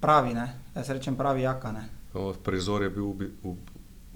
pravi, 0.00 0.32
ne? 0.34 0.46
jaz 0.74 0.88
rečem 0.90 1.14
pravi 1.16 1.42
jaka. 1.42 1.70
Ne? 1.72 1.84
O, 2.14 2.32
Prizor 2.34 2.82
je 2.82 2.90
bil 2.90 3.04
ubi, 3.04 3.28
ub, 3.46 3.56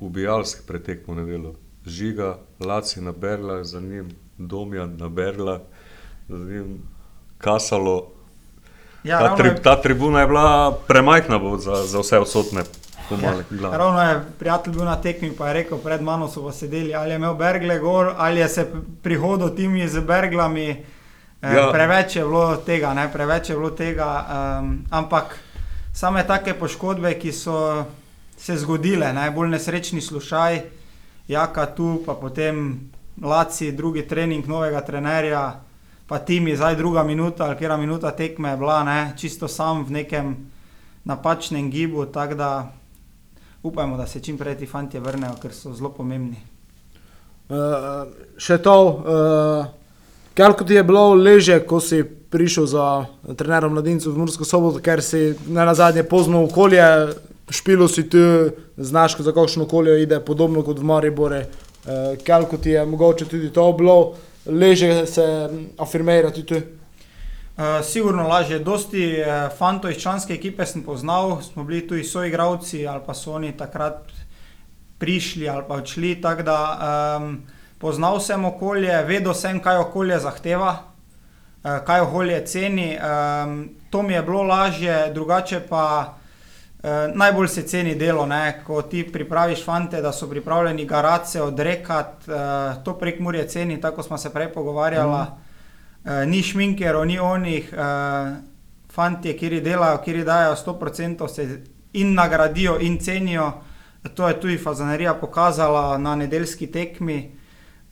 ubijalski 0.00 0.66
pretek 0.66 1.06
v 1.08 1.14
nedeljo. 1.14 1.52
Žiga, 1.86 2.32
Laci 2.60 3.00
na 3.00 3.12
Berla, 3.12 3.64
za 3.64 3.80
njim 3.80 4.08
Domjan 4.38 4.96
na 4.98 5.08
Berla, 5.08 5.60
za 6.28 6.36
njim 6.38 6.82
Kasalo. 7.38 8.11
Ja, 9.04 9.18
ta, 9.20 9.36
tri, 9.36 9.48
je- 9.48 9.62
ta 9.62 9.76
tribuna 9.76 10.20
je 10.20 10.26
bila 10.26 10.46
premajhna 10.86 11.38
bo 11.38 11.58
za, 11.58 11.74
za 11.76 11.98
vse 11.98 12.18
odsotne. 12.18 12.62
glavah. 13.50 13.78
Ravno 13.78 14.02
je 14.02 14.14
prijatelj 14.38 14.72
bil 14.72 14.84
na 14.84 14.96
tekmi, 14.96 15.32
pa 15.32 15.48
je 15.48 15.54
rekel, 15.54 15.78
pred 15.78 16.00
mano 16.00 16.28
so 16.28 16.40
pa 16.40 16.52
sedeli, 16.52 16.94
ali 16.94 17.10
je 17.10 17.16
imel 17.16 17.34
Bergle 17.34 17.78
gor, 17.78 18.14
ali 18.16 18.40
je 18.40 18.48
se 18.48 18.62
prihodil 19.02 19.50
timi 19.50 19.88
z 19.88 20.00
Berglami. 20.00 20.68
Eh, 21.42 21.52
Ja. 21.52 21.70
Preveč 21.72 22.16
je 22.16 22.22
bilo 22.22 22.56
tega, 22.56 22.94
ne? 22.94 23.08
preveč 23.08 23.50
je 23.50 23.56
bilo 23.56 23.70
tega. 23.70 24.26
Um, 24.60 24.84
ampak 24.90 25.36
same 25.92 26.22
take 26.22 26.54
poškodbe, 26.54 27.14
ki 27.14 27.32
so 27.32 27.84
se 28.38 28.56
zgodile, 28.56 29.12
najbolj 29.12 29.48
nesrečni 29.48 30.00
slučaj, 30.00 30.62
jaka 31.28 31.66
tu, 31.66 32.02
pa 32.06 32.14
potem 32.14 32.80
Laci, 33.20 33.72
drugi 33.72 34.02
trening 34.02 34.46
novega 34.46 34.80
trenerja, 34.80 35.60
pa 36.12 36.18
timi, 36.18 36.56
zdaj 36.56 36.76
druga 36.76 37.02
minuta 37.02 37.44
ali 37.44 37.56
kera 37.56 37.76
minuta 37.76 38.10
tekme 38.10 38.50
je 38.50 38.56
bila, 38.56 38.84
ne? 38.84 39.12
čisto 39.16 39.48
sam 39.48 39.84
v 39.84 39.90
nekem 39.90 40.34
napačnem 41.04 41.70
gibu, 41.70 42.04
tako 42.06 42.34
da 42.34 42.72
upajmo, 43.62 43.96
da 43.96 44.06
se 44.06 44.20
čim 44.20 44.36
prej 44.38 44.58
ti 44.58 44.66
fanti 44.66 44.98
vrnejo, 44.98 45.38
ker 45.40 45.54
so 45.56 45.72
zelo 45.72 45.88
pomembni. 45.88 46.36
Uh, 47.48 47.56
še 48.36 48.58
to, 48.60 48.74
uh, 48.84 49.70
koliko 50.36 50.66
ti 50.68 50.76
je 50.76 50.82
bilo 50.84 51.14
leže, 51.14 51.56
ko 51.64 51.80
si 51.80 52.02
prišel 52.04 52.66
za 52.68 53.06
trenerom 53.32 53.72
mladincev 53.72 54.12
v 54.12 54.20
Mursko 54.20 54.44
soboto, 54.44 54.82
ker 54.84 55.00
si 55.00 55.32
na 55.48 55.72
zadnje 55.72 56.04
pozno 56.04 56.42
okolje, 56.44 56.82
špilo 57.48 57.88
si 57.88 58.04
tu, 58.12 58.52
znaš, 58.76 59.16
za 59.16 59.32
kakšno 59.32 59.64
okolje 59.64 60.02
ide, 60.02 60.20
podobno 60.20 60.60
kot 60.60 60.76
v 60.76 60.90
Maribore. 60.92 61.40
Uh, 61.88 62.20
koliko 62.20 62.60
ti 62.60 62.76
je 62.76 62.84
mogoče 62.84 63.30
tudi 63.32 63.48
to 63.48 63.64
bilo, 63.80 63.96
leže 64.46 65.06
se 65.06 65.48
afirmirati 65.78 66.46
tu. 66.46 66.54
Uh, 66.54 67.84
sigurno 67.84 68.28
lažje, 68.28 68.58
dosti 68.58 69.16
uh, 69.20 69.56
fantov 69.58 69.90
iz 69.90 69.98
članske 70.00 70.34
ekipe 70.34 70.66
sem 70.66 70.82
poznal, 70.82 71.42
smo 71.42 71.64
bili 71.64 71.86
tudi 71.88 72.04
soigravci 72.04 72.86
ali 72.86 73.00
pa 73.06 73.14
so 73.14 73.32
oni 73.32 73.52
takrat 73.56 74.08
prišli 74.98 75.48
ali 75.48 75.62
pa 75.68 75.74
odšli, 75.74 76.20
tako 76.20 76.42
da 76.42 76.56
um, 77.20 77.42
poznal 77.78 78.20
sem 78.20 78.44
okolje, 78.44 79.02
vedel 79.04 79.34
sem, 79.34 79.60
kaj 79.60 79.76
okolje 79.76 80.18
zahteva, 80.18 80.72
uh, 80.72 81.84
kaj 81.84 82.00
okolje 82.00 82.46
ceni. 82.46 82.96
Um, 82.96 83.68
to 83.90 84.02
mi 84.02 84.14
je 84.14 84.22
bilo 84.22 84.42
lažje, 84.42 85.10
drugače 85.14 85.60
pa 85.68 86.14
najbolj 87.14 87.48
se 87.48 87.62
ceni 87.62 87.94
delo, 87.94 88.26
ne? 88.26 88.62
ko 88.66 88.82
ti 88.82 89.04
pripraviš 89.12 89.64
fante, 89.64 90.00
da 90.02 90.12
so 90.12 90.26
pripravljeni 90.30 90.84
garace 90.84 91.42
odrekati, 91.42 92.30
uh, 92.30 92.84
to 92.84 92.98
prek 92.98 93.20
Murje 93.20 93.48
ceni, 93.48 93.80
tako 93.80 94.02
smo 94.02 94.18
se 94.18 94.32
prej 94.32 94.52
pogovarjali. 94.52 95.12
Mm. 95.12 95.20
Uh, 96.04 96.26
ni 96.26 96.42
šminkerov, 96.42 97.06
ni 97.06 97.18
onih, 97.18 97.72
uh, 97.72 98.32
fanti, 98.92 99.36
ki 99.38 99.60
delajo, 99.60 99.98
ki 100.04 100.24
dajo 100.24 100.56
100%, 100.56 101.28
se 101.28 101.62
in 101.92 102.14
nagradijo, 102.14 102.78
in 102.80 102.98
cenijo. 102.98 103.52
To 104.14 104.28
je 104.28 104.40
tudi 104.40 104.58
fazanerija 104.58 105.14
pokazala 105.14 105.98
na 105.98 106.16
nedeljski 106.16 106.66
tekmi. 106.66 107.30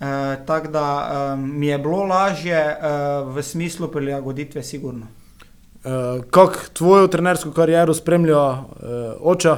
Uh, 0.01 0.07
Tako 0.47 0.69
da 0.69 1.11
um, 1.35 1.59
mi 1.59 1.67
je 1.67 1.79
bilo 1.79 2.05
lažje 2.05 2.77
uh, 2.77 3.37
v 3.37 3.43
smislu 3.43 3.89
prilagoditve, 3.89 4.63
sigurno. 4.63 5.07
Uh, 5.85 6.25
kako 6.31 6.55
tvojo 6.73 7.07
trenersko 7.09 7.53
kariero 7.53 7.95
spremlja 7.95 8.41
uh, 8.41 8.65
oče? 9.21 9.55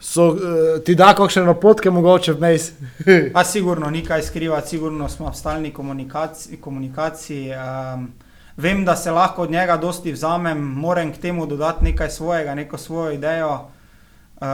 So, 0.00 0.28
uh, 0.28 0.38
ti 0.84 0.94
da 0.94 1.12
kakšne 1.14 1.42
napotke 1.44 1.90
mogoče 1.90 2.32
vmes? 2.32 2.70
Pa 3.34 3.44
sigurno 3.44 3.90
ni 3.90 4.04
kaj 4.04 4.22
skrivati, 4.22 4.68
sigurno 4.68 5.08
smo 5.08 5.30
v 5.30 5.34
stalni 5.34 5.70
komunikaciji. 5.70 6.56
komunikaciji 6.56 7.52
um, 7.52 8.08
vem, 8.56 8.84
da 8.84 8.96
se 8.96 9.10
lahko 9.10 9.42
od 9.42 9.50
njega 9.50 9.76
dosti 9.76 10.12
vzamem, 10.12 10.58
moram 10.58 11.12
k 11.12 11.18
temu 11.18 11.46
dodati 11.46 11.84
nekaj 11.84 12.10
svojega, 12.10 12.54
neko 12.54 12.78
svojo 12.78 13.12
idejo. 13.12 13.68
Uh, 14.40 14.46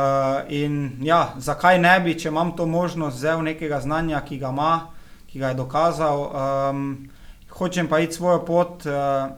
in 0.48 0.98
ja, 1.02 1.34
zakaj 1.38 1.78
ne 1.78 2.00
bi, 2.00 2.18
če 2.18 2.28
imam 2.28 2.56
to 2.56 2.66
možnost, 2.66 3.16
vzel 3.16 3.42
nekega 3.42 3.80
znanja, 3.80 4.20
ki 4.20 4.38
ga 4.38 4.48
ima, 4.48 4.80
ki 5.26 5.38
ga 5.38 5.48
je 5.48 5.54
dokazal. 5.54 6.30
Um, 6.70 7.08
hočem 7.56 7.88
pa 7.88 8.00
iti 8.00 8.14
svojo 8.14 8.44
pot, 8.44 8.84
uh, 8.86 8.92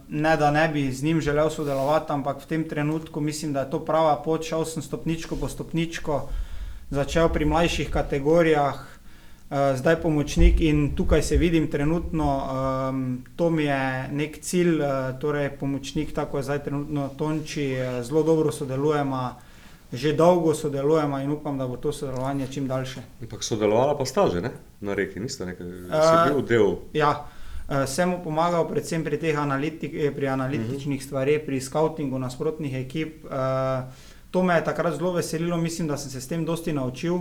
ne 0.08 0.36
da 0.36 0.50
ne 0.50 0.68
bi 0.68 0.92
z 0.92 1.02
njim 1.02 1.20
želel 1.20 1.50
sodelovati, 1.50 2.12
ampak 2.12 2.42
v 2.42 2.46
tem 2.46 2.68
trenutku 2.68 3.20
mislim, 3.20 3.52
da 3.52 3.60
je 3.60 3.70
to 3.70 3.84
prava 3.84 4.16
pot. 4.24 4.44
Šel 4.44 4.64
sem 4.64 4.82
stopničko 4.82 5.36
po 5.36 5.48
stopničko, 5.48 6.28
začel 6.90 7.28
pri 7.28 7.44
mlajših 7.44 7.90
kategorijah, 7.90 8.74
uh, 8.74 9.56
zdaj 9.78 10.00
pomočnik 10.02 10.60
in 10.60 10.96
tukaj 10.96 11.22
se 11.22 11.36
vidim 11.36 11.70
trenutno. 11.70 12.26
Um, 12.90 13.24
to 13.36 13.50
mi 13.50 13.64
je 13.64 14.08
nek 14.12 14.40
cilj, 14.42 14.80
uh, 14.80 15.14
torej 15.20 15.50
pomočnik, 15.60 16.14
tako 16.14 16.36
je 16.36 16.42
zdaj 16.42 16.64
trenutno 16.64 17.08
Tonči, 17.18 17.76
zelo 18.02 18.22
dobro 18.22 18.52
sodelujemo. 18.52 19.30
Že 19.92 20.12
dolgo 20.12 20.52
sodelujemo 20.54 21.18
in 21.18 21.30
upam, 21.32 21.58
da 21.58 21.66
bo 21.66 21.76
to 21.76 21.92
sodelovanje 21.92 22.46
čim 22.52 22.66
daljše. 22.68 23.00
Ampak 23.22 23.44
sodelovala 23.44 23.96
pa 23.96 24.04
sta 24.04 24.28
že, 24.28 24.42
ne? 24.44 24.50
Na 24.80 24.94
reki, 24.94 25.20
niste 25.20 25.46
nekaj, 25.46 25.66
Eh, 25.66 26.02
si 26.04 26.28
bil 26.28 26.42
del. 26.44 26.76
Ja, 26.92 27.10
uh, 27.10 27.37
sem 27.86 28.08
mu 28.08 28.22
pomagal 28.24 28.64
predvsem 28.64 29.04
pri 29.04 29.20
teh 29.20 29.36
analitik, 29.36 29.92
eh, 29.92 30.08
pri 30.08 30.32
analitičnih 30.32 31.04
stvareh, 31.04 31.44
pri 31.44 31.60
skautingu 31.60 32.18
nasprotnih 32.18 32.74
ekip. 32.80 33.24
Uh, 33.24 33.84
to 34.30 34.42
me 34.42 34.54
je 34.54 34.64
takrat 34.64 34.96
zelo 34.96 35.12
veselilo, 35.12 35.56
mislim, 35.56 35.88
da 35.88 35.96
sem 35.96 36.10
se 36.10 36.20
s 36.20 36.28
tem 36.28 36.44
dosti 36.44 36.72
naučil. 36.72 37.20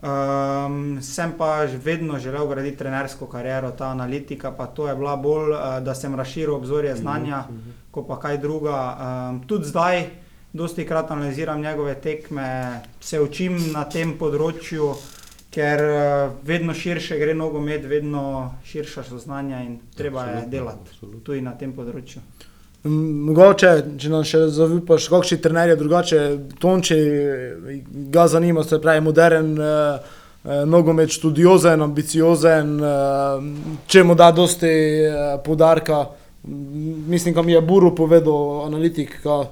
Um, 0.00 1.02
sem 1.02 1.32
pa 1.36 1.68
vedno 1.68 2.18
želel 2.18 2.48
graditi 2.48 2.76
trenersko 2.76 3.26
kariero, 3.26 3.70
ta 3.70 3.90
analitika, 3.92 4.50
pa 4.50 4.66
to 4.66 4.88
je 4.88 4.96
bila 4.96 5.16
bolj, 5.16 5.52
uh, 5.52 5.84
da 5.84 5.94
sem 5.94 6.14
razširil 6.14 6.54
obzorje 6.54 6.96
znanja, 6.96 7.44
kot 7.90 8.08
pa 8.08 8.16
kaj 8.16 8.38
druga. 8.38 8.96
Um, 8.96 9.42
tudi 9.44 9.68
zdaj, 9.68 10.08
dosti 10.52 10.86
krat 10.86 11.10
analiziram 11.10 11.60
njegove 11.60 12.00
tekme, 12.00 12.80
se 13.00 13.20
učim 13.20 13.60
na 13.72 13.84
tem 13.84 14.16
področju 14.16 14.94
ker 15.50 15.80
uh, 15.82 16.32
vedno 16.46 16.74
širše 16.74 17.18
gre 17.18 17.34
nogomet, 17.34 17.84
vedno 17.84 18.54
širša 18.64 19.02
so 19.04 19.18
znanja 19.18 19.62
in 19.62 19.78
treba 19.96 20.22
je 20.22 20.28
Absolutno, 20.30 20.50
delati 20.50 20.90
absolutno. 20.90 21.20
tudi 21.20 21.40
na 21.40 21.54
tem 21.58 21.72
področju. 21.72 22.20
Mogoče, 22.82 23.70
če 24.00 24.08
nam 24.08 24.22
še 24.24 24.46
zaupaš, 24.56 25.10
kakšni 25.12 25.36
trenerji 25.44 25.74
drugače, 25.76 26.20
Tonči 26.62 26.96
ga 28.14 28.24
zanima, 28.28 28.62
se 28.64 28.78
pravi, 28.80 29.02
modern 29.04 29.50
eh, 29.60 29.66
eh, 30.44 30.62
nogomet, 30.64 31.12
študiozen, 31.12 31.82
ambiciozen, 31.84 32.70
eh, 32.80 33.42
če 33.86 34.04
mu 34.04 34.14
da 34.16 34.30
dosti 34.32 34.70
eh, 34.70 35.36
poudarka. 35.44 36.06
M, 36.48 36.62
Mislim, 37.12 37.34
kam 37.36 37.48
je 37.52 37.60
Buru 37.60 37.92
povedal, 37.94 38.64
analitik, 38.64 39.18
ka, 39.22 39.42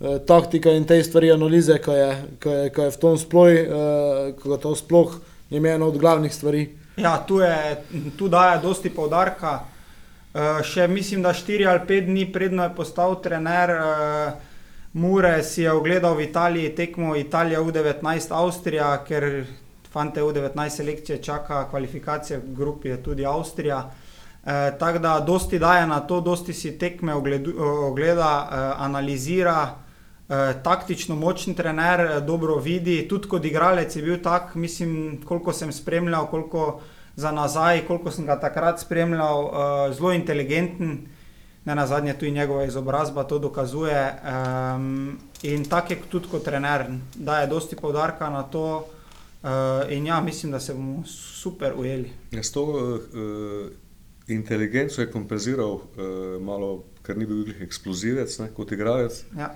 eh, 0.00 0.16
taktika 0.24 0.72
in 0.72 0.88
te 0.88 1.02
stvari 1.04 1.34
analize, 1.34 1.76
ki 1.84 1.98
je, 1.98 2.08
ka 2.40 2.50
je, 2.62 2.70
ka 2.70 2.88
je 2.88 2.94
v 2.96 3.00
tom 3.02 3.18
sploh, 3.20 3.50
eh, 3.50 4.32
ka 4.40 4.56
to 4.56 4.72
sploh 4.72 5.18
je 5.50 5.74
ena 5.74 5.86
od 5.86 5.98
glavnih 5.98 6.34
stvari. 6.34 6.68
Ja, 6.96 7.16
tu, 7.26 7.40
je, 7.40 7.84
tu 8.18 8.28
daje 8.28 8.58
dosti 8.62 8.90
poudarka. 8.90 9.60
Uh, 10.30 10.60
še 10.62 10.86
mislim, 10.86 11.22
da 11.22 11.32
4 11.34 11.66
ali 11.66 11.80
5 11.88 12.06
dni 12.06 12.28
predno 12.32 12.62
je 12.62 12.74
postal 12.74 13.16
trener 13.22 13.70
uh, 13.74 14.50
Mure, 14.92 15.42
si 15.42 15.62
je 15.62 15.72
ogledal 15.72 16.14
v 16.14 16.28
Italiji 16.28 16.74
tekmo 16.74 17.16
Italija 17.16 17.60
U19 17.62 18.34
Avstrija, 18.34 18.92
ker 19.06 19.44
fante 19.90 20.22
U19 20.22 20.68
selekcije 20.68 21.18
čaka 21.22 21.64
kvalifikacije, 21.70 22.38
v 22.38 22.54
grupi 22.54 22.88
je 22.88 23.02
tudi 23.02 23.26
Avstrija. 23.26 23.78
Uh, 23.80 24.52
Tako 24.78 24.98
da 24.98 25.18
dosti 25.20 25.58
daje 25.58 25.86
na 25.86 26.00
to, 26.00 26.20
dosti 26.20 26.54
si 26.54 26.78
tekme 26.78 27.14
ogledu, 27.14 27.54
ogleda, 27.90 28.30
uh, 28.46 28.84
analizira. 28.86 29.74
Uh, 30.30 30.62
taktično 30.62 31.16
močen 31.16 31.54
trener, 31.54 32.00
eh, 32.00 32.20
dobro 32.20 32.54
vidi, 32.62 33.08
tudi 33.08 33.28
kot 33.28 33.44
igralec 33.44 33.96
je 33.96 34.02
bil 34.02 34.18
tak, 34.22 34.54
mislim, 34.54 35.22
koliko 35.26 35.52
sem 35.52 35.72
spremljal, 35.72 36.28
koliko 36.30 36.80
za 37.16 37.32
nazaj, 37.32 37.80
koliko 37.86 38.10
sem 38.10 38.26
ga 38.26 38.36
takrat 38.40 38.78
spremljal, 38.80 39.44
uh, 39.44 39.94
zelo 39.96 40.12
inteligenten, 40.12 41.00
ne 41.64 41.74
na 41.74 41.86
zadnje 41.86 42.14
tudi 42.14 42.30
njegova 42.30 42.64
izobrazba 42.64 43.24
to 43.24 43.38
dokazuje. 43.38 44.14
Um, 44.74 45.18
in 45.42 45.64
tak 45.64 45.90
je 45.90 45.98
tudi 46.10 46.28
kot 46.30 46.44
trener, 46.44 46.84
daje 47.14 47.46
dosti 47.46 47.76
poudarka 47.76 48.30
na 48.30 48.42
to. 48.42 48.86
Uh, 49.42 49.48
in 49.90 50.06
ja, 50.06 50.20
mislim, 50.20 50.52
da 50.52 50.60
se 50.60 50.74
bomo 50.74 51.02
super 51.06 51.72
ujeli. 51.76 52.10
Ja, 52.30 52.42
s 52.42 52.52
to 52.52 52.62
uh, 52.62 53.66
inteligenco 54.28 55.00
je 55.00 55.10
kompenziral 55.10 55.72
uh, 55.72 55.82
malo, 56.40 56.84
ker 57.02 57.18
ni 57.18 57.26
bil 57.26 57.42
glih 57.44 57.62
eksplozivec 57.66 58.38
ne, 58.38 58.48
kot 58.54 58.72
igralec, 58.72 59.24
Ja. 59.38 59.50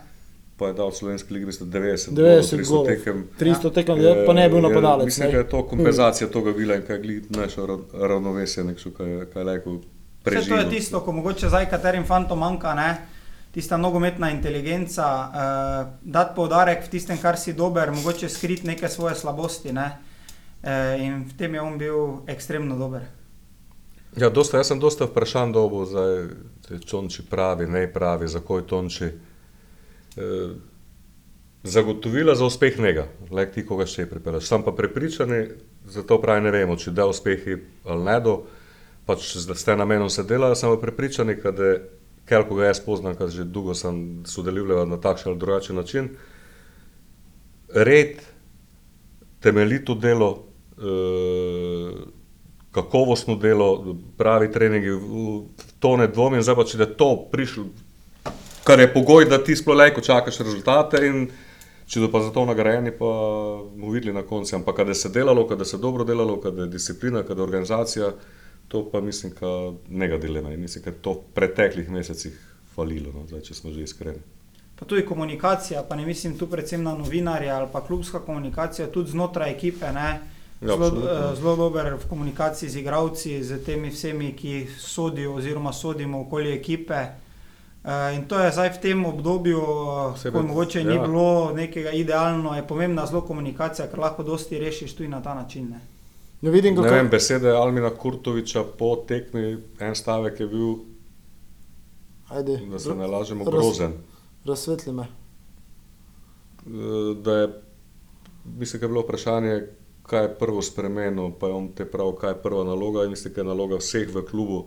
Pa 0.57 0.67
je 0.67 0.75
dal 0.75 0.89
v 0.89 0.95
slovenski 0.95 1.35
ligi 1.35 1.47
mislim, 1.47 1.71
90, 1.71 2.11
90 2.11 2.57
300 2.57 2.69
golov. 2.69 2.87
tekem. 2.87 3.25
300 3.39 3.73
tekem, 3.73 3.99
ja. 3.99 4.15
pa 4.27 4.33
ne 4.33 4.43
je 4.43 4.49
bil 4.49 4.59
Eh, 4.59 4.63
napadalec. 4.63 5.07
Mislim, 5.07 5.31
da 5.31 5.39
je 5.39 5.49
to 5.49 5.67
kompenzacija 5.67 6.29
tega 6.29 6.53
bila 6.53 6.75
in 6.75 6.83
kaj 6.83 6.97
je 6.97 7.23
našo 7.31 7.67
ra- 7.67 8.09
ravnovesje, 8.09 8.65
nekšo, 8.65 8.91
kaj, 8.91 9.11
je- 9.11 9.27
kaj 9.27 9.45
lajko 9.45 9.81
Vse 10.25 10.49
to 10.49 10.57
je 10.57 10.71
tisto, 10.71 11.01
ko 11.01 11.13
mogoče 11.13 11.49
zdaj 11.49 11.71
katerim 11.71 12.05
fantom 12.05 12.39
manjka, 12.39 12.75
ne? 12.75 12.97
tista 13.53 13.77
nogometna 13.77 14.31
inteligenca, 14.31 15.05
uh, 15.07 15.35
dati 16.03 16.33
poudarek 16.35 16.85
v 16.85 16.89
tistem, 16.89 17.19
kar 17.19 17.39
si 17.39 17.53
dober, 17.53 17.93
mogoče 17.93 18.29
skriti 18.29 18.67
neke 18.67 18.89
svoje 18.89 19.15
slabosti. 19.15 19.73
Ne? 19.73 19.99
Uh, 20.63 20.71
in 20.99 21.25
v 21.25 21.37
tem 21.39 21.55
je 21.55 21.61
on 21.61 21.79
bil 21.79 21.95
ekstremno 22.27 22.79
dober. 22.79 23.03
Ja, 24.17 24.31
dosta, 24.31 24.57
jaz 24.57 24.67
sem 24.67 24.81
dosta 24.81 25.05
vprašanj 25.05 25.53
dobil, 25.53 25.87
zdaj, 25.87 26.29
če 26.69 26.79
Čonči 26.81 27.23
pravi, 27.23 27.67
ne 27.67 27.93
pravi, 27.93 28.29
zakaj 28.29 28.63
Tonči. 28.63 29.05
E, 29.05 29.34
zagotovila 31.65 32.35
za 32.35 32.45
uspeh 32.45 32.79
njega, 32.79 33.07
le 33.31 33.47
ti, 33.53 33.65
koga 33.67 33.87
še 33.89 34.07
pripelješ. 34.07 34.45
Sam 34.49 34.65
pa 34.67 34.73
prepričan, 34.77 35.33
zato 35.89 36.21
pravi 36.21 36.45
ne 36.45 36.53
vemo, 36.53 36.77
če 36.77 36.93
da 36.93 37.09
uspehi 37.09 37.57
ali 37.89 38.05
ne 38.05 38.19
do, 38.21 38.37
pač 39.09 39.31
s 39.37 39.65
tem 39.65 39.79
namenom 39.81 40.11
se 40.13 40.27
dela, 40.29 40.53
sem 40.55 40.71
pa 40.75 40.81
prepričan, 40.81 41.33
da 41.33 41.77
ker 42.29 42.45
ko 42.49 42.61
ga 42.61 42.69
jaz 42.69 42.81
poznam, 42.85 43.17
ker 43.17 43.33
že 43.33 43.49
dolgo 43.49 43.75
sem 43.77 44.25
sodeloval 44.29 44.89
na 44.89 45.01
takšen 45.01 45.33
ali 45.33 45.41
drugačen 45.41 45.77
način, 45.77 46.11
red, 47.75 48.21
temeljito 49.45 49.97
delo, 49.97 50.31
e, 50.77 50.93
kakovostno 52.77 53.37
delo, 53.41 53.97
pravi 54.19 54.53
treningi, 54.53 54.93
v 54.93 55.43
to 55.81 55.97
ne 55.97 56.09
dvomim, 56.09 56.43
zdaj 56.43 56.57
pa 56.57 56.65
če 56.69 56.81
je 56.81 56.93
to 56.97 57.11
prišlo, 57.33 57.67
kar 58.65 58.81
je 58.81 58.93
pogoj, 58.93 59.25
da 59.25 59.39
ti 59.45 59.57
sploh 59.57 59.77
lajko 59.77 60.01
čakaš 60.01 60.39
rezultate 60.41 61.07
in 61.07 61.27
če 61.87 62.01
so 62.01 62.09
pa 62.13 62.23
za 62.25 62.31
to 62.33 62.45
nagrajeni, 62.49 62.95
pa 62.97 63.11
bomo 63.69 63.93
videli 63.93 64.15
na 64.15 64.23
koncu. 64.23 64.57
Ampak 64.57 64.77
kada 64.77 64.95
se 64.95 65.09
delalo, 65.13 65.47
kada 65.49 65.65
se 65.65 65.79
dobro 65.79 66.05
delalo, 66.05 66.41
kada 66.41 66.65
je 66.65 66.73
disciplina, 66.73 67.23
kada 67.23 67.41
je 67.41 67.45
organizacija, 67.45 68.13
to 68.69 68.87
pa 68.91 69.01
mislim, 69.01 69.33
da 69.41 69.73
ne 69.89 70.09
ga 70.09 70.19
dilema 70.19 70.53
in 70.53 70.61
mislim, 70.61 70.85
da 70.85 70.91
je 70.91 71.03
to 71.03 71.13
v 71.13 71.35
preteklih 71.35 71.91
mesecih 71.91 72.39
falilo, 72.75 73.13
no, 73.15 73.27
zdaj, 73.29 73.41
če 73.41 73.55
smo 73.55 73.73
že 73.73 73.85
iskreni. 73.85 74.23
Pa 74.75 74.87
tudi 74.91 75.05
komunikacija, 75.07 75.85
pa 75.89 75.97
ne 75.97 76.07
mislim 76.07 76.39
tu 76.39 76.49
predvsem 76.51 76.83
na 76.83 76.97
novinarje 76.99 77.51
ali 77.51 77.69
pa 77.73 77.85
klubska 77.85 78.19
komunikacija, 78.19 78.91
tudi 78.91 79.11
znotraj 79.11 79.53
ekipe. 79.53 79.93
Ne? 79.93 80.09
Ja, 80.61 80.75
Zelo, 80.75 80.87
eh, 80.87 81.37
zelo 81.37 81.57
dober 81.57 81.95
v 81.95 82.09
komunikaciji 82.09 82.71
z 82.71 82.81
igravci, 82.81 83.45
z 83.45 83.61
temi 83.65 83.91
vsemi, 83.91 84.33
ki 84.33 84.67
sodijo 84.79 85.35
oziroma 85.35 85.73
sodimo 85.73 86.21
okoli 86.25 86.57
ekipe. 86.57 87.05
Eh, 87.85 88.15
In 88.15 88.25
to 88.25 88.39
je 88.39 88.49
zdaj 88.51 88.71
v 88.71 88.81
tem 88.81 89.05
obdobju, 89.05 89.61
eh, 89.61 90.19
Saj 90.19 90.33
ko 90.33 90.43
mogoče 90.43 90.85
ni 90.85 90.95
ja. 90.95 91.03
bilo 91.03 91.27
nekega 91.53 91.91
idealno, 91.93 92.55
je 92.55 92.65
pomembna 92.65 93.07
zelo 93.07 93.21
komunikacija, 93.23 93.89
ker 93.89 93.99
lahko 93.99 94.23
dosti 94.25 94.59
rešiš 94.59 94.95
tudi 94.95 95.09
na 95.09 95.21
ta 95.21 95.35
način. 95.35 95.69
Ne? 95.69 95.81
Ne 96.43 96.51
vidim, 96.51 96.75
Ne 96.75 96.83
kako 96.83 96.95
vem, 96.95 97.09
besede 97.09 97.51
Almina 97.51 97.91
Kurtoviča 97.93 98.65
po 98.71 98.97
tekmi, 98.99 99.45
en 99.79 99.95
stavek 99.95 100.41
je 100.41 100.47
bil, 100.47 100.75
Ajde, 102.31 102.57
da 102.65 102.79
se 102.79 102.95
ne 102.95 103.07
lažemo, 103.07 103.45
Raz- 103.45 103.51
grozen. 103.53 103.93
razsvetli 104.45 104.93
me. 104.93 105.03
Eh, 105.03 105.11
Da 107.17 107.33
je, 107.35 107.49
mislim, 108.51 108.81
da 108.81 108.85
je 108.85 108.89
bilo 108.89 109.01
vprašanje, 109.03 109.67
kaj 110.03 110.23
je 110.23 110.35
prvo 110.35 110.63
spremenil, 110.63 111.31
pa 111.33 111.47
je 111.47 111.53
on 111.55 111.69
te 111.71 111.85
prav, 111.87 112.13
kaj 112.13 112.31
je 112.31 112.39
prva 112.39 112.65
naloga 112.65 113.05
in 113.05 113.11
mislim, 113.11 113.35
da 113.35 113.41
je 113.41 113.47
naloga 113.47 113.77
vseh 113.77 114.09
v 114.09 114.23
klubu 114.23 114.65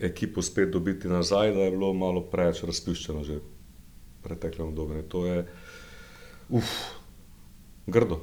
ekipo 0.00 0.42
spet 0.42 0.70
dobiti 0.70 1.08
nazaj, 1.08 1.52
da 1.52 1.66
je 1.66 1.70
bilo 1.70 1.92
malo 1.94 2.20
preveč 2.30 2.62
razpiščeno 2.62 3.24
že 3.24 3.38
v 3.38 3.42
preteklem 4.22 4.68
obdobju. 4.68 5.02
To 5.08 5.26
je, 5.26 5.46
uf, 6.48 6.74
grdo. 7.86 8.20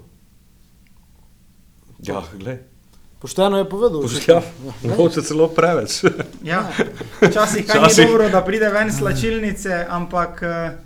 Ja, 2.04 2.24
gled. 2.40 2.76
Pošteno 3.20 3.58
je 3.58 3.70
povedal. 3.70 4.02
Ja, 4.28 4.42
mogoče 4.90 5.22
celo 5.22 5.48
preveč. 5.48 6.04
Ja, 6.44 6.68
včasih 7.30 7.66
kaj 7.68 7.82
ni 7.82 8.06
dobro, 8.06 8.30
da 8.30 8.44
pride 8.46 8.70
ven 8.70 8.94
slačilnice, 8.94 9.86
ampak 9.90 10.44
eh, 10.44 10.78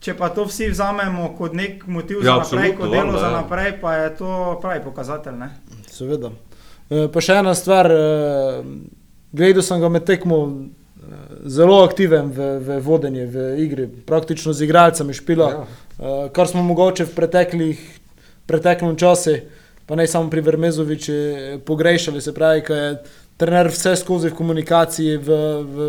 če 0.00 0.16
pa 0.18 0.32
to 0.34 0.48
vsi 0.48 0.72
vzamemo 0.72 1.30
kot 1.38 1.54
nek 1.54 1.86
motiv 1.86 2.24
za 2.24 2.30
Ja, 2.30 2.40
naprej, 2.40 2.70
absolutno, 2.70 2.80
kot 2.80 2.90
delo 2.90 3.12
valjda, 3.12 3.20
za 3.20 3.26
ja. 3.26 3.36
naprej, 3.36 3.70
pa 3.80 3.94
je 3.94 4.10
to 4.16 4.58
pravi 4.62 4.84
pokazatelj. 4.84 5.38
Ne? 5.38 5.50
Seveda. 5.90 6.32
E, 6.90 7.06
Pa 7.12 7.22
še 7.24 7.38
ena 7.40 7.54
stvar, 7.54 7.88
e, 7.88 8.64
gledal 9.34 9.62
sem 9.66 9.80
ga 9.82 9.90
med 9.90 10.06
tekmo, 10.06 10.38
e, 10.46 11.18
zelo 11.50 11.82
aktiven 11.84 12.30
v, 12.32 12.48
v 12.62 12.78
vodenju, 12.84 13.26
v 13.30 13.48
igri, 13.64 13.88
praktično 14.06 14.54
z 14.54 14.68
igralcem 14.68 15.12
špila, 15.12 15.50
Ja. 15.50 15.66
ja. 15.98 16.28
kar 16.32 16.48
smo 16.48 16.62
mogoče 16.62 17.04
v 17.10 17.14
preteklih, 17.14 17.82
preteklem 18.46 18.96
času, 18.96 19.36
pa 19.86 19.96
ne 19.96 20.06
samo 20.06 20.30
pri 20.30 20.40
Vermezoviči, 20.40 21.18
pogrešali, 21.66 22.20
se 22.20 22.32
pravi, 22.34 22.62
ko 22.64 22.74
je 22.74 22.88
trener 23.36 23.68
vse 23.68 23.96
skozi 23.96 24.30
v 24.30 24.38
komunikaciji, 24.38 25.16
v, 25.18 25.28
v, 25.62 25.88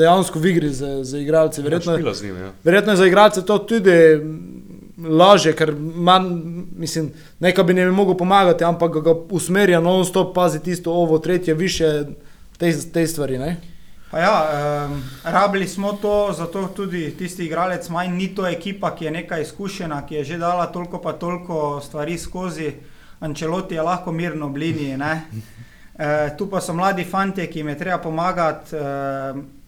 dejansko 0.00 0.40
v 0.40 0.50
igri 0.50 0.70
z, 0.72 1.04
z 1.04 1.20
igralci. 1.22 1.62
Verjetno, 1.62 1.98
Špila 1.98 2.14
z 2.14 2.24
njim, 2.24 2.36
ja. 2.40 2.50
Verjetno 2.64 2.92
je 2.92 2.96
za 2.96 3.06
igralce 3.06 3.44
to 3.46 3.58
tudi 3.58 3.92
mm, 4.16 5.04
lažje, 5.04 5.52
ker 5.52 5.74
manj, 5.76 6.32
mislim, 6.76 7.12
nekaj 7.38 7.64
bi 7.64 7.76
jim 7.76 7.94
mogel 7.94 8.16
pomagati, 8.16 8.64
ampak 8.64 8.98
ga 9.04 9.14
usmerja 9.30 9.80
non-stop, 9.80 10.34
pazi 10.34 10.62
tisto, 10.64 10.92
ovo, 10.92 11.18
tretje, 11.18 11.54
više, 11.54 12.04
te, 12.60 12.72
te 12.92 13.06
stvari. 13.06 13.38
Ne? 13.38 13.56
Pa 14.10 14.18
ja, 14.18 14.36
um, 14.86 15.02
rabili 15.24 15.68
smo 15.68 15.92
to, 15.92 16.32
zato 16.36 16.66
tudi 16.76 17.14
tisti 17.18 17.46
igralec 17.46 17.88
manj 17.88 18.10
ni 18.16 18.28
to 18.34 18.46
ekipa, 18.46 18.90
ki 18.96 19.04
je 19.04 19.10
nekaj 19.10 19.42
izkušena, 19.42 20.02
ki 20.06 20.14
je 20.14 20.24
že 20.24 20.38
dala 20.38 20.66
toliko 20.66 21.00
pa 21.00 21.12
toliko 21.12 21.80
stvari 21.80 22.18
skozi. 22.18 22.72
Ančeloti 23.20 23.74
je 23.74 23.82
lahko 23.82 24.12
mirno 24.12 24.48
v 24.48 24.56
liniji. 24.56 24.96
ne. 24.96 25.22
E, 25.98 26.36
tu 26.38 26.46
pa 26.50 26.60
so 26.60 26.72
mladi 26.74 27.04
fanti, 27.04 27.46
ki 27.46 27.58
jim 27.58 27.68
je 27.68 27.78
treba 27.78 27.98
pomagati. 27.98 28.76
E, 28.76 28.80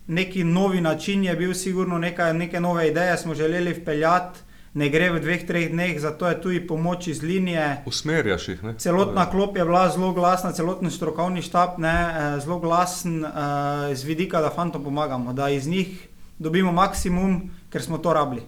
neki 0.06 0.44
novi 0.44 0.80
način 0.80 1.24
je 1.24 1.36
bil, 1.36 1.54
sigurno 1.54 1.98
nekaj, 1.98 2.34
neke 2.34 2.60
nove 2.60 2.88
ideje 2.88 3.16
smo 3.18 3.34
želeli 3.34 3.72
vpeljati, 3.72 4.40
ne 4.74 4.88
gre 4.88 5.10
v 5.12 5.20
dveh, 5.20 5.44
treh 5.46 5.68
dneh, 5.72 5.98
zato 6.00 6.28
je 6.28 6.40
tudi 6.40 6.60
pomoč 6.66 7.06
iz 7.12 7.22
linije. 7.22 7.82
Usmerjaš 7.86 8.48
jih. 8.48 8.62
Ne? 8.64 8.74
Celotna 8.78 9.26
klop 9.30 9.56
je 9.56 9.64
bila 9.64 9.88
zelo 9.92 10.12
glasna, 10.12 10.52
celoten 10.52 10.90
strokovni 10.90 11.42
štab 11.42 11.78
ne, 11.78 11.92
eh, 11.92 12.40
zelo 12.40 12.58
glasen 12.58 13.24
eh, 13.24 13.94
z 13.94 14.04
vidika, 14.04 14.40
da 14.40 14.50
fantom 14.50 14.84
pomagamo, 14.84 15.32
da 15.32 15.50
iz 15.50 15.68
njih 15.68 16.08
dobimo 16.38 16.72
maksimum, 16.72 17.50
ker 17.70 17.82
smo 17.82 17.98
to 17.98 18.12
rabili. 18.12 18.42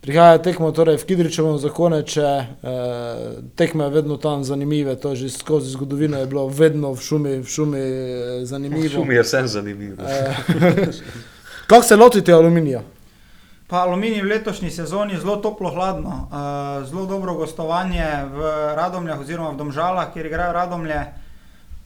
Prihaja 0.00 0.38
tekmo 0.40 0.72
torej 0.72 0.96
v 0.96 1.04
Kidričevo 1.04 1.58
zakoneče, 1.58 2.22
eh, 2.22 2.46
tekme 3.56 3.88
vedno 3.88 4.16
tam 4.16 4.44
zanimive, 4.44 4.96
to 4.96 5.14
že 5.14 5.28
skozi 5.28 5.70
zgodovino 5.70 6.18
je 6.18 6.26
bilo 6.26 6.46
vedno 6.48 6.92
v 6.92 7.00
šumi, 7.00 7.36
v 7.44 7.44
šumi 7.44 7.78
eh, 7.78 8.44
zanimivo. 8.44 8.88
Šum 8.88 9.12
je 9.12 9.22
vsem 9.22 9.48
zanimiv. 9.48 10.00
Eh, 10.00 10.34
Kako 11.70 11.82
se 11.82 11.96
lotite 11.96 12.32
aluminija? 12.32 12.82
Pa 13.70 13.84
aluminij 13.86 14.22
v 14.22 14.34
letošnji 14.34 14.70
sezoni 14.70 15.14
zelo 15.14 15.36
toplo, 15.38 15.70
hladno, 15.70 16.26
uh, 16.26 16.82
zelo 16.82 17.06
dobro 17.06 17.36
gostovanje 17.38 18.02
v 18.34 18.38
Radomljah 18.74 19.20
oziroma 19.20 19.54
v 19.54 19.62
Domžalah, 19.62 20.08
kjer 20.10 20.26
igrajo 20.26 20.52
Radomlje, 20.52 21.04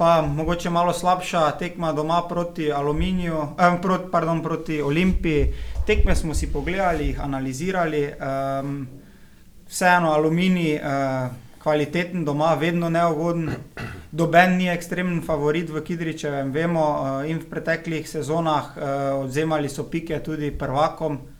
pa 0.01 0.23
mogoče 0.25 0.73
malo 0.73 0.97
slabša 0.97 1.59
tekma 1.61 1.93
doma 1.93 2.23
proti 2.29 2.73
Aluminiju, 2.73 3.37
eh, 3.61 3.77
proti, 3.83 4.09
pardon, 4.09 4.41
proti 4.43 4.81
Olimpiji. 4.83 5.53
Tekme 5.87 6.17
smo 6.17 6.35
si 6.35 6.49
pogledali, 6.53 7.13
jih 7.13 7.21
analizirali. 7.21 8.03
Um, 8.17 8.89
vseeno 9.69 10.13
aluminij, 10.13 10.81
uh, 10.81 11.29
kvaliteten 11.63 12.25
doma, 12.25 12.55
vedno 12.55 12.89
neugoden. 12.89 13.51
Doben 14.11 14.57
ni 14.57 14.69
ekstremen 14.73 15.23
favorit 15.23 15.69
v 15.71 15.85
Kidričevem, 15.85 16.53
vemo, 16.53 16.81
uh, 16.81 17.29
in 17.29 17.45
v 17.45 17.45
preteklih 17.45 18.09
sezonah 18.09 18.73
uh, 18.77 18.85
odzemali 19.21 19.69
so 19.69 19.85
pike 19.85 20.23
tudi 20.25 20.51
prvakom. 20.51 21.34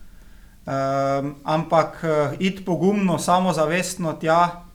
Um, 0.65 1.35
ampak 1.43 2.01
uh, 2.03 2.33
iti 2.39 2.65
pogumno, 2.65 3.19
samozavestno 3.19 4.13
tja, 4.13 4.65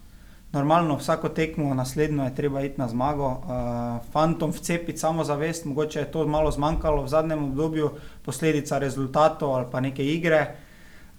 normalno 0.53 0.97
vsako 0.97 1.29
tekmo, 1.29 1.75
naslednjo 1.75 2.25
je 2.25 2.35
treba 2.35 2.63
iti 2.63 2.79
na 2.79 2.89
zmago. 2.89 3.27
Uh, 3.27 4.13
fantom 4.13 4.53
vcepiti 4.53 4.99
samozavest, 4.99 5.65
mogoče 5.65 5.99
je 5.99 6.13
to 6.13 6.27
malo 6.27 6.51
zmanjkalo 6.51 7.03
v 7.03 7.09
zadnjem 7.09 7.45
obdobju, 7.45 7.91
posledica 8.23 8.79
rezultatov 8.79 9.55
ali 9.55 9.67
pa 9.71 9.81
neke 9.81 10.07
igre. 10.07 10.55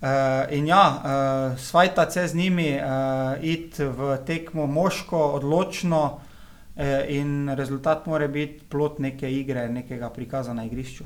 Uh, 0.01 0.07
in 0.49 0.67
ja, 0.67 0.85
uh, 0.95 1.59
svajta 1.59 2.09
se 2.11 2.27
z 2.27 2.35
njimi, 2.35 2.79
uh, 2.79 3.43
iti 3.43 3.83
v 3.83 4.17
tekmo 4.25 4.67
moško, 4.67 5.19
odločno, 5.19 6.03
uh, 6.05 6.83
in 7.07 7.49
rezultat 7.49 8.05
mora 8.05 8.27
biti 8.27 8.63
plot 8.69 8.99
neke 8.99 9.31
igre, 9.31 9.69
nekega 9.69 10.09
prikaza 10.09 10.53
na 10.53 10.65
igrišču. 10.65 11.03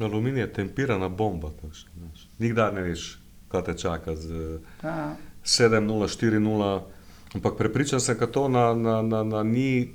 Aluminij 0.00 0.40
je 0.40 0.52
tempirana 0.52 1.08
bomba. 1.08 1.50
takšna, 1.62 1.90
znaš. 1.98 2.28
Nikdar 2.38 2.74
ne 2.74 2.82
veš, 2.82 3.18
kaj 3.48 3.62
te 3.64 3.74
čaka 3.74 4.16
z 4.16 4.58
Ja. 4.82 5.16
7-0, 5.44 6.08
4-0. 6.08 6.80
Ampak 7.34 7.56
prepričan 7.58 8.00
sem, 8.00 8.18
da 8.18 8.26
to 8.26 8.48
na, 8.48 8.74
na, 8.74 9.02
na, 9.02 9.22
na 9.22 9.42
ni 9.42 9.92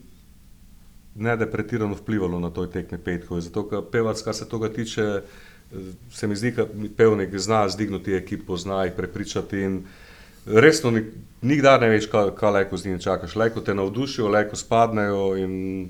ne 1.15 1.37
da 1.37 1.47
pretirano 1.47 1.95
vplivalo 1.95 2.39
na 2.39 2.49
to 2.49 2.65
tekme 2.67 2.97
petkov. 2.97 3.39
Zato, 3.39 3.69
ker 3.69 3.81
pevac, 3.91 4.21
kar 4.21 4.33
se 4.35 4.49
tega 4.49 4.69
tiče, 4.69 5.01
eh, 5.01 5.77
se 6.11 6.27
mi 6.27 6.35
zdi, 6.35 6.51
da 6.51 6.65
pevnik 6.97 7.37
zna 7.37 7.69
zdignuti 7.69 8.13
ekipo, 8.13 8.57
zna 8.57 8.83
jih 8.83 8.93
prepričati. 8.97 9.57
In 9.57 9.83
resno, 10.45 10.91
ni- 10.91 11.05
nikdar 11.41 11.81
ne 11.81 11.89
veš, 11.89 12.05
kaj, 12.05 12.31
kaj 12.35 12.51
lahko 12.51 12.77
z 12.77 12.85
njimi 12.85 13.01
čakaš. 13.01 13.35
Lahko 13.35 13.61
te 13.61 13.73
navdušijo, 13.73 14.27
lahko 14.27 14.55
spadnejo. 14.55 15.37
in 15.37 15.89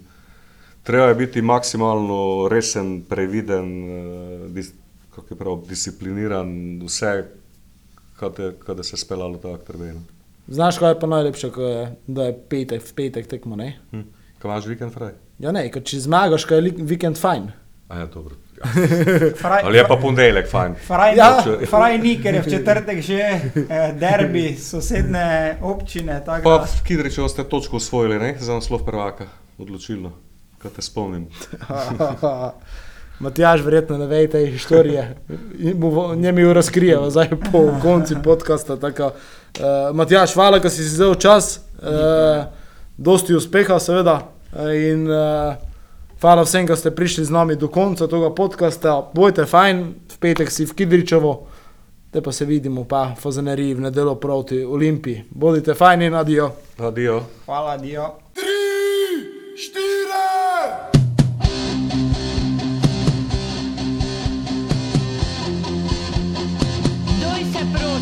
Treba 0.85 1.05
je 1.05 1.15
biti 1.15 1.41
maksimalno 1.41 2.19
resen, 2.47 3.01
previden, 3.03 3.69
eh, 3.83 4.49
dis, 4.49 4.71
kako 5.09 5.27
je 5.29 5.37
prav, 5.37 5.61
discipliniran, 5.65 6.47
vse, 6.81 7.25
kar 8.15 8.31
te- 8.31 8.53
kar 8.59 8.75
da 8.75 8.83
se 8.83 8.97
speljalo 8.97 9.37
tako 9.37 9.57
terenu. 9.65 10.01
Znaš, 10.47 10.77
kaj 10.77 10.91
je 10.91 10.99
pa 10.99 11.07
najlepše, 11.07 11.49
ko 11.51 11.61
je, 11.63 11.79
da 12.07 12.23
je 12.23 12.35
petek, 12.49 12.81
v 12.83 12.93
petek 12.93 13.27
tekmo, 13.27 13.55
ne? 13.55 13.79
Hm. 13.91 14.01
Kaj 14.37 14.51
imaš 14.51 14.65
vikend 14.65 14.93
fraj? 14.93 15.11
Ja, 15.39 15.51
ne, 15.51 15.71
ker 15.71 15.83
če 15.83 15.99
zmagaš, 15.99 16.45
kaj 16.45 16.57
je 16.59 16.73
vikend 16.85 17.17
fajn. 17.17 17.47
A 17.89 17.99
je 17.99 18.07
dobro. 18.07 18.35
Ja. 18.55 18.69
Fraj, 19.35 19.61
Ali 19.63 19.77
je 19.77 19.87
pa 19.87 19.97
ponedeljek 19.97 20.47
fajn? 20.47 20.75
Fraj, 20.77 21.15
Ja. 21.17 21.25
ja. 21.43 21.65
fraj 21.67 21.97
ni, 21.97 22.13
ker 22.23 22.35
je 22.35 22.41
v 22.41 22.49
četrtek 22.49 23.01
že 23.01 23.17
eh, 23.19 23.41
derbi 23.93 24.55
sosedne 24.55 25.57
občine. 25.61 26.21
Pa 26.23 26.53
Kidričevo 26.83 27.27
ste 27.27 27.43
točko 27.43 27.75
osvojili, 27.75 28.19
ne? 28.19 28.35
Za 28.39 28.53
naslov 28.53 28.85
prvaka, 28.85 29.27
odločilno, 29.57 30.11
kaj 30.65 30.75
te 30.75 30.81
spomnim. 30.81 31.27
Matjaž, 33.19 33.61
verjetno 33.61 33.97
ne 33.97 34.05
ve 34.05 34.27
te 34.27 34.39
historije, 34.45 35.15
njemi 36.15 36.41
jo 36.41 36.53
razkrijeva 36.53 37.09
zdaj 37.09 37.29
po 37.51 37.79
koncu 37.81 38.15
podcasta. 38.23 38.75
Tako, 38.77 39.05
uh, 39.05 39.95
Matjaž, 39.95 40.33
hvala, 40.33 40.59
da 40.59 40.69
si 40.69 40.83
si 40.83 40.89
vzel 40.89 41.15
čas, 41.15 41.59
uh, 41.77 42.45
dosti 42.97 43.35
uspeha, 43.35 43.79
seveda. 43.79 44.19
In 44.91 45.07
uh, 45.07 45.55
hvala 46.21 46.43
vsem, 46.43 46.67
ki 46.67 46.75
ste 46.75 46.91
prišli 46.91 47.25
z 47.25 47.31
nami 47.31 47.55
do 47.55 47.67
konca 47.67 48.07
tega 48.07 48.33
podcasta. 48.35 48.97
Bojte 49.13 49.45
fajn, 49.45 49.85
v 50.11 50.19
petek 50.19 50.51
si 50.51 50.65
v 50.65 50.75
Kidričevo, 50.75 51.47
te 52.11 52.21
pa 52.21 52.31
se 52.31 52.45
vidimo 52.45 52.83
pa 52.83 53.13
v 53.13 53.21
Fazaneriji 53.21 53.77
v 53.79 53.87
nedeljo 53.87 54.15
proti 54.15 54.63
Olimpiji. 54.63 55.23
Bodite 55.29 55.73
fajn 55.73 56.01
in 56.01 56.15
adijo. 56.15 56.51
Adijo. 56.79 57.21
Hvala, 57.45 57.77
Dio. 57.77 58.11
Doj 59.55 60.34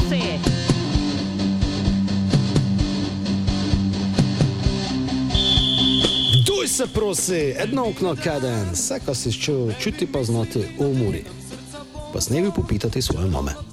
prosi. 0.09 0.21
Duj 6.45 6.67
se 6.67 6.87
prosi, 6.93 7.53
edno 7.57 7.85
okno 7.89 8.15
kaden, 8.23 8.69
vse, 8.73 8.99
kar 9.05 9.15
si 9.15 9.31
čutil, 9.31 9.73
čuti 9.79 10.07
pa 10.07 10.23
znati 10.23 10.63
umori. 10.79 11.23
Pa 12.13 12.21
s 12.21 12.29
nebi 12.29 12.49
popitati 12.55 13.01
svoje 13.01 13.29
mame. 13.29 13.72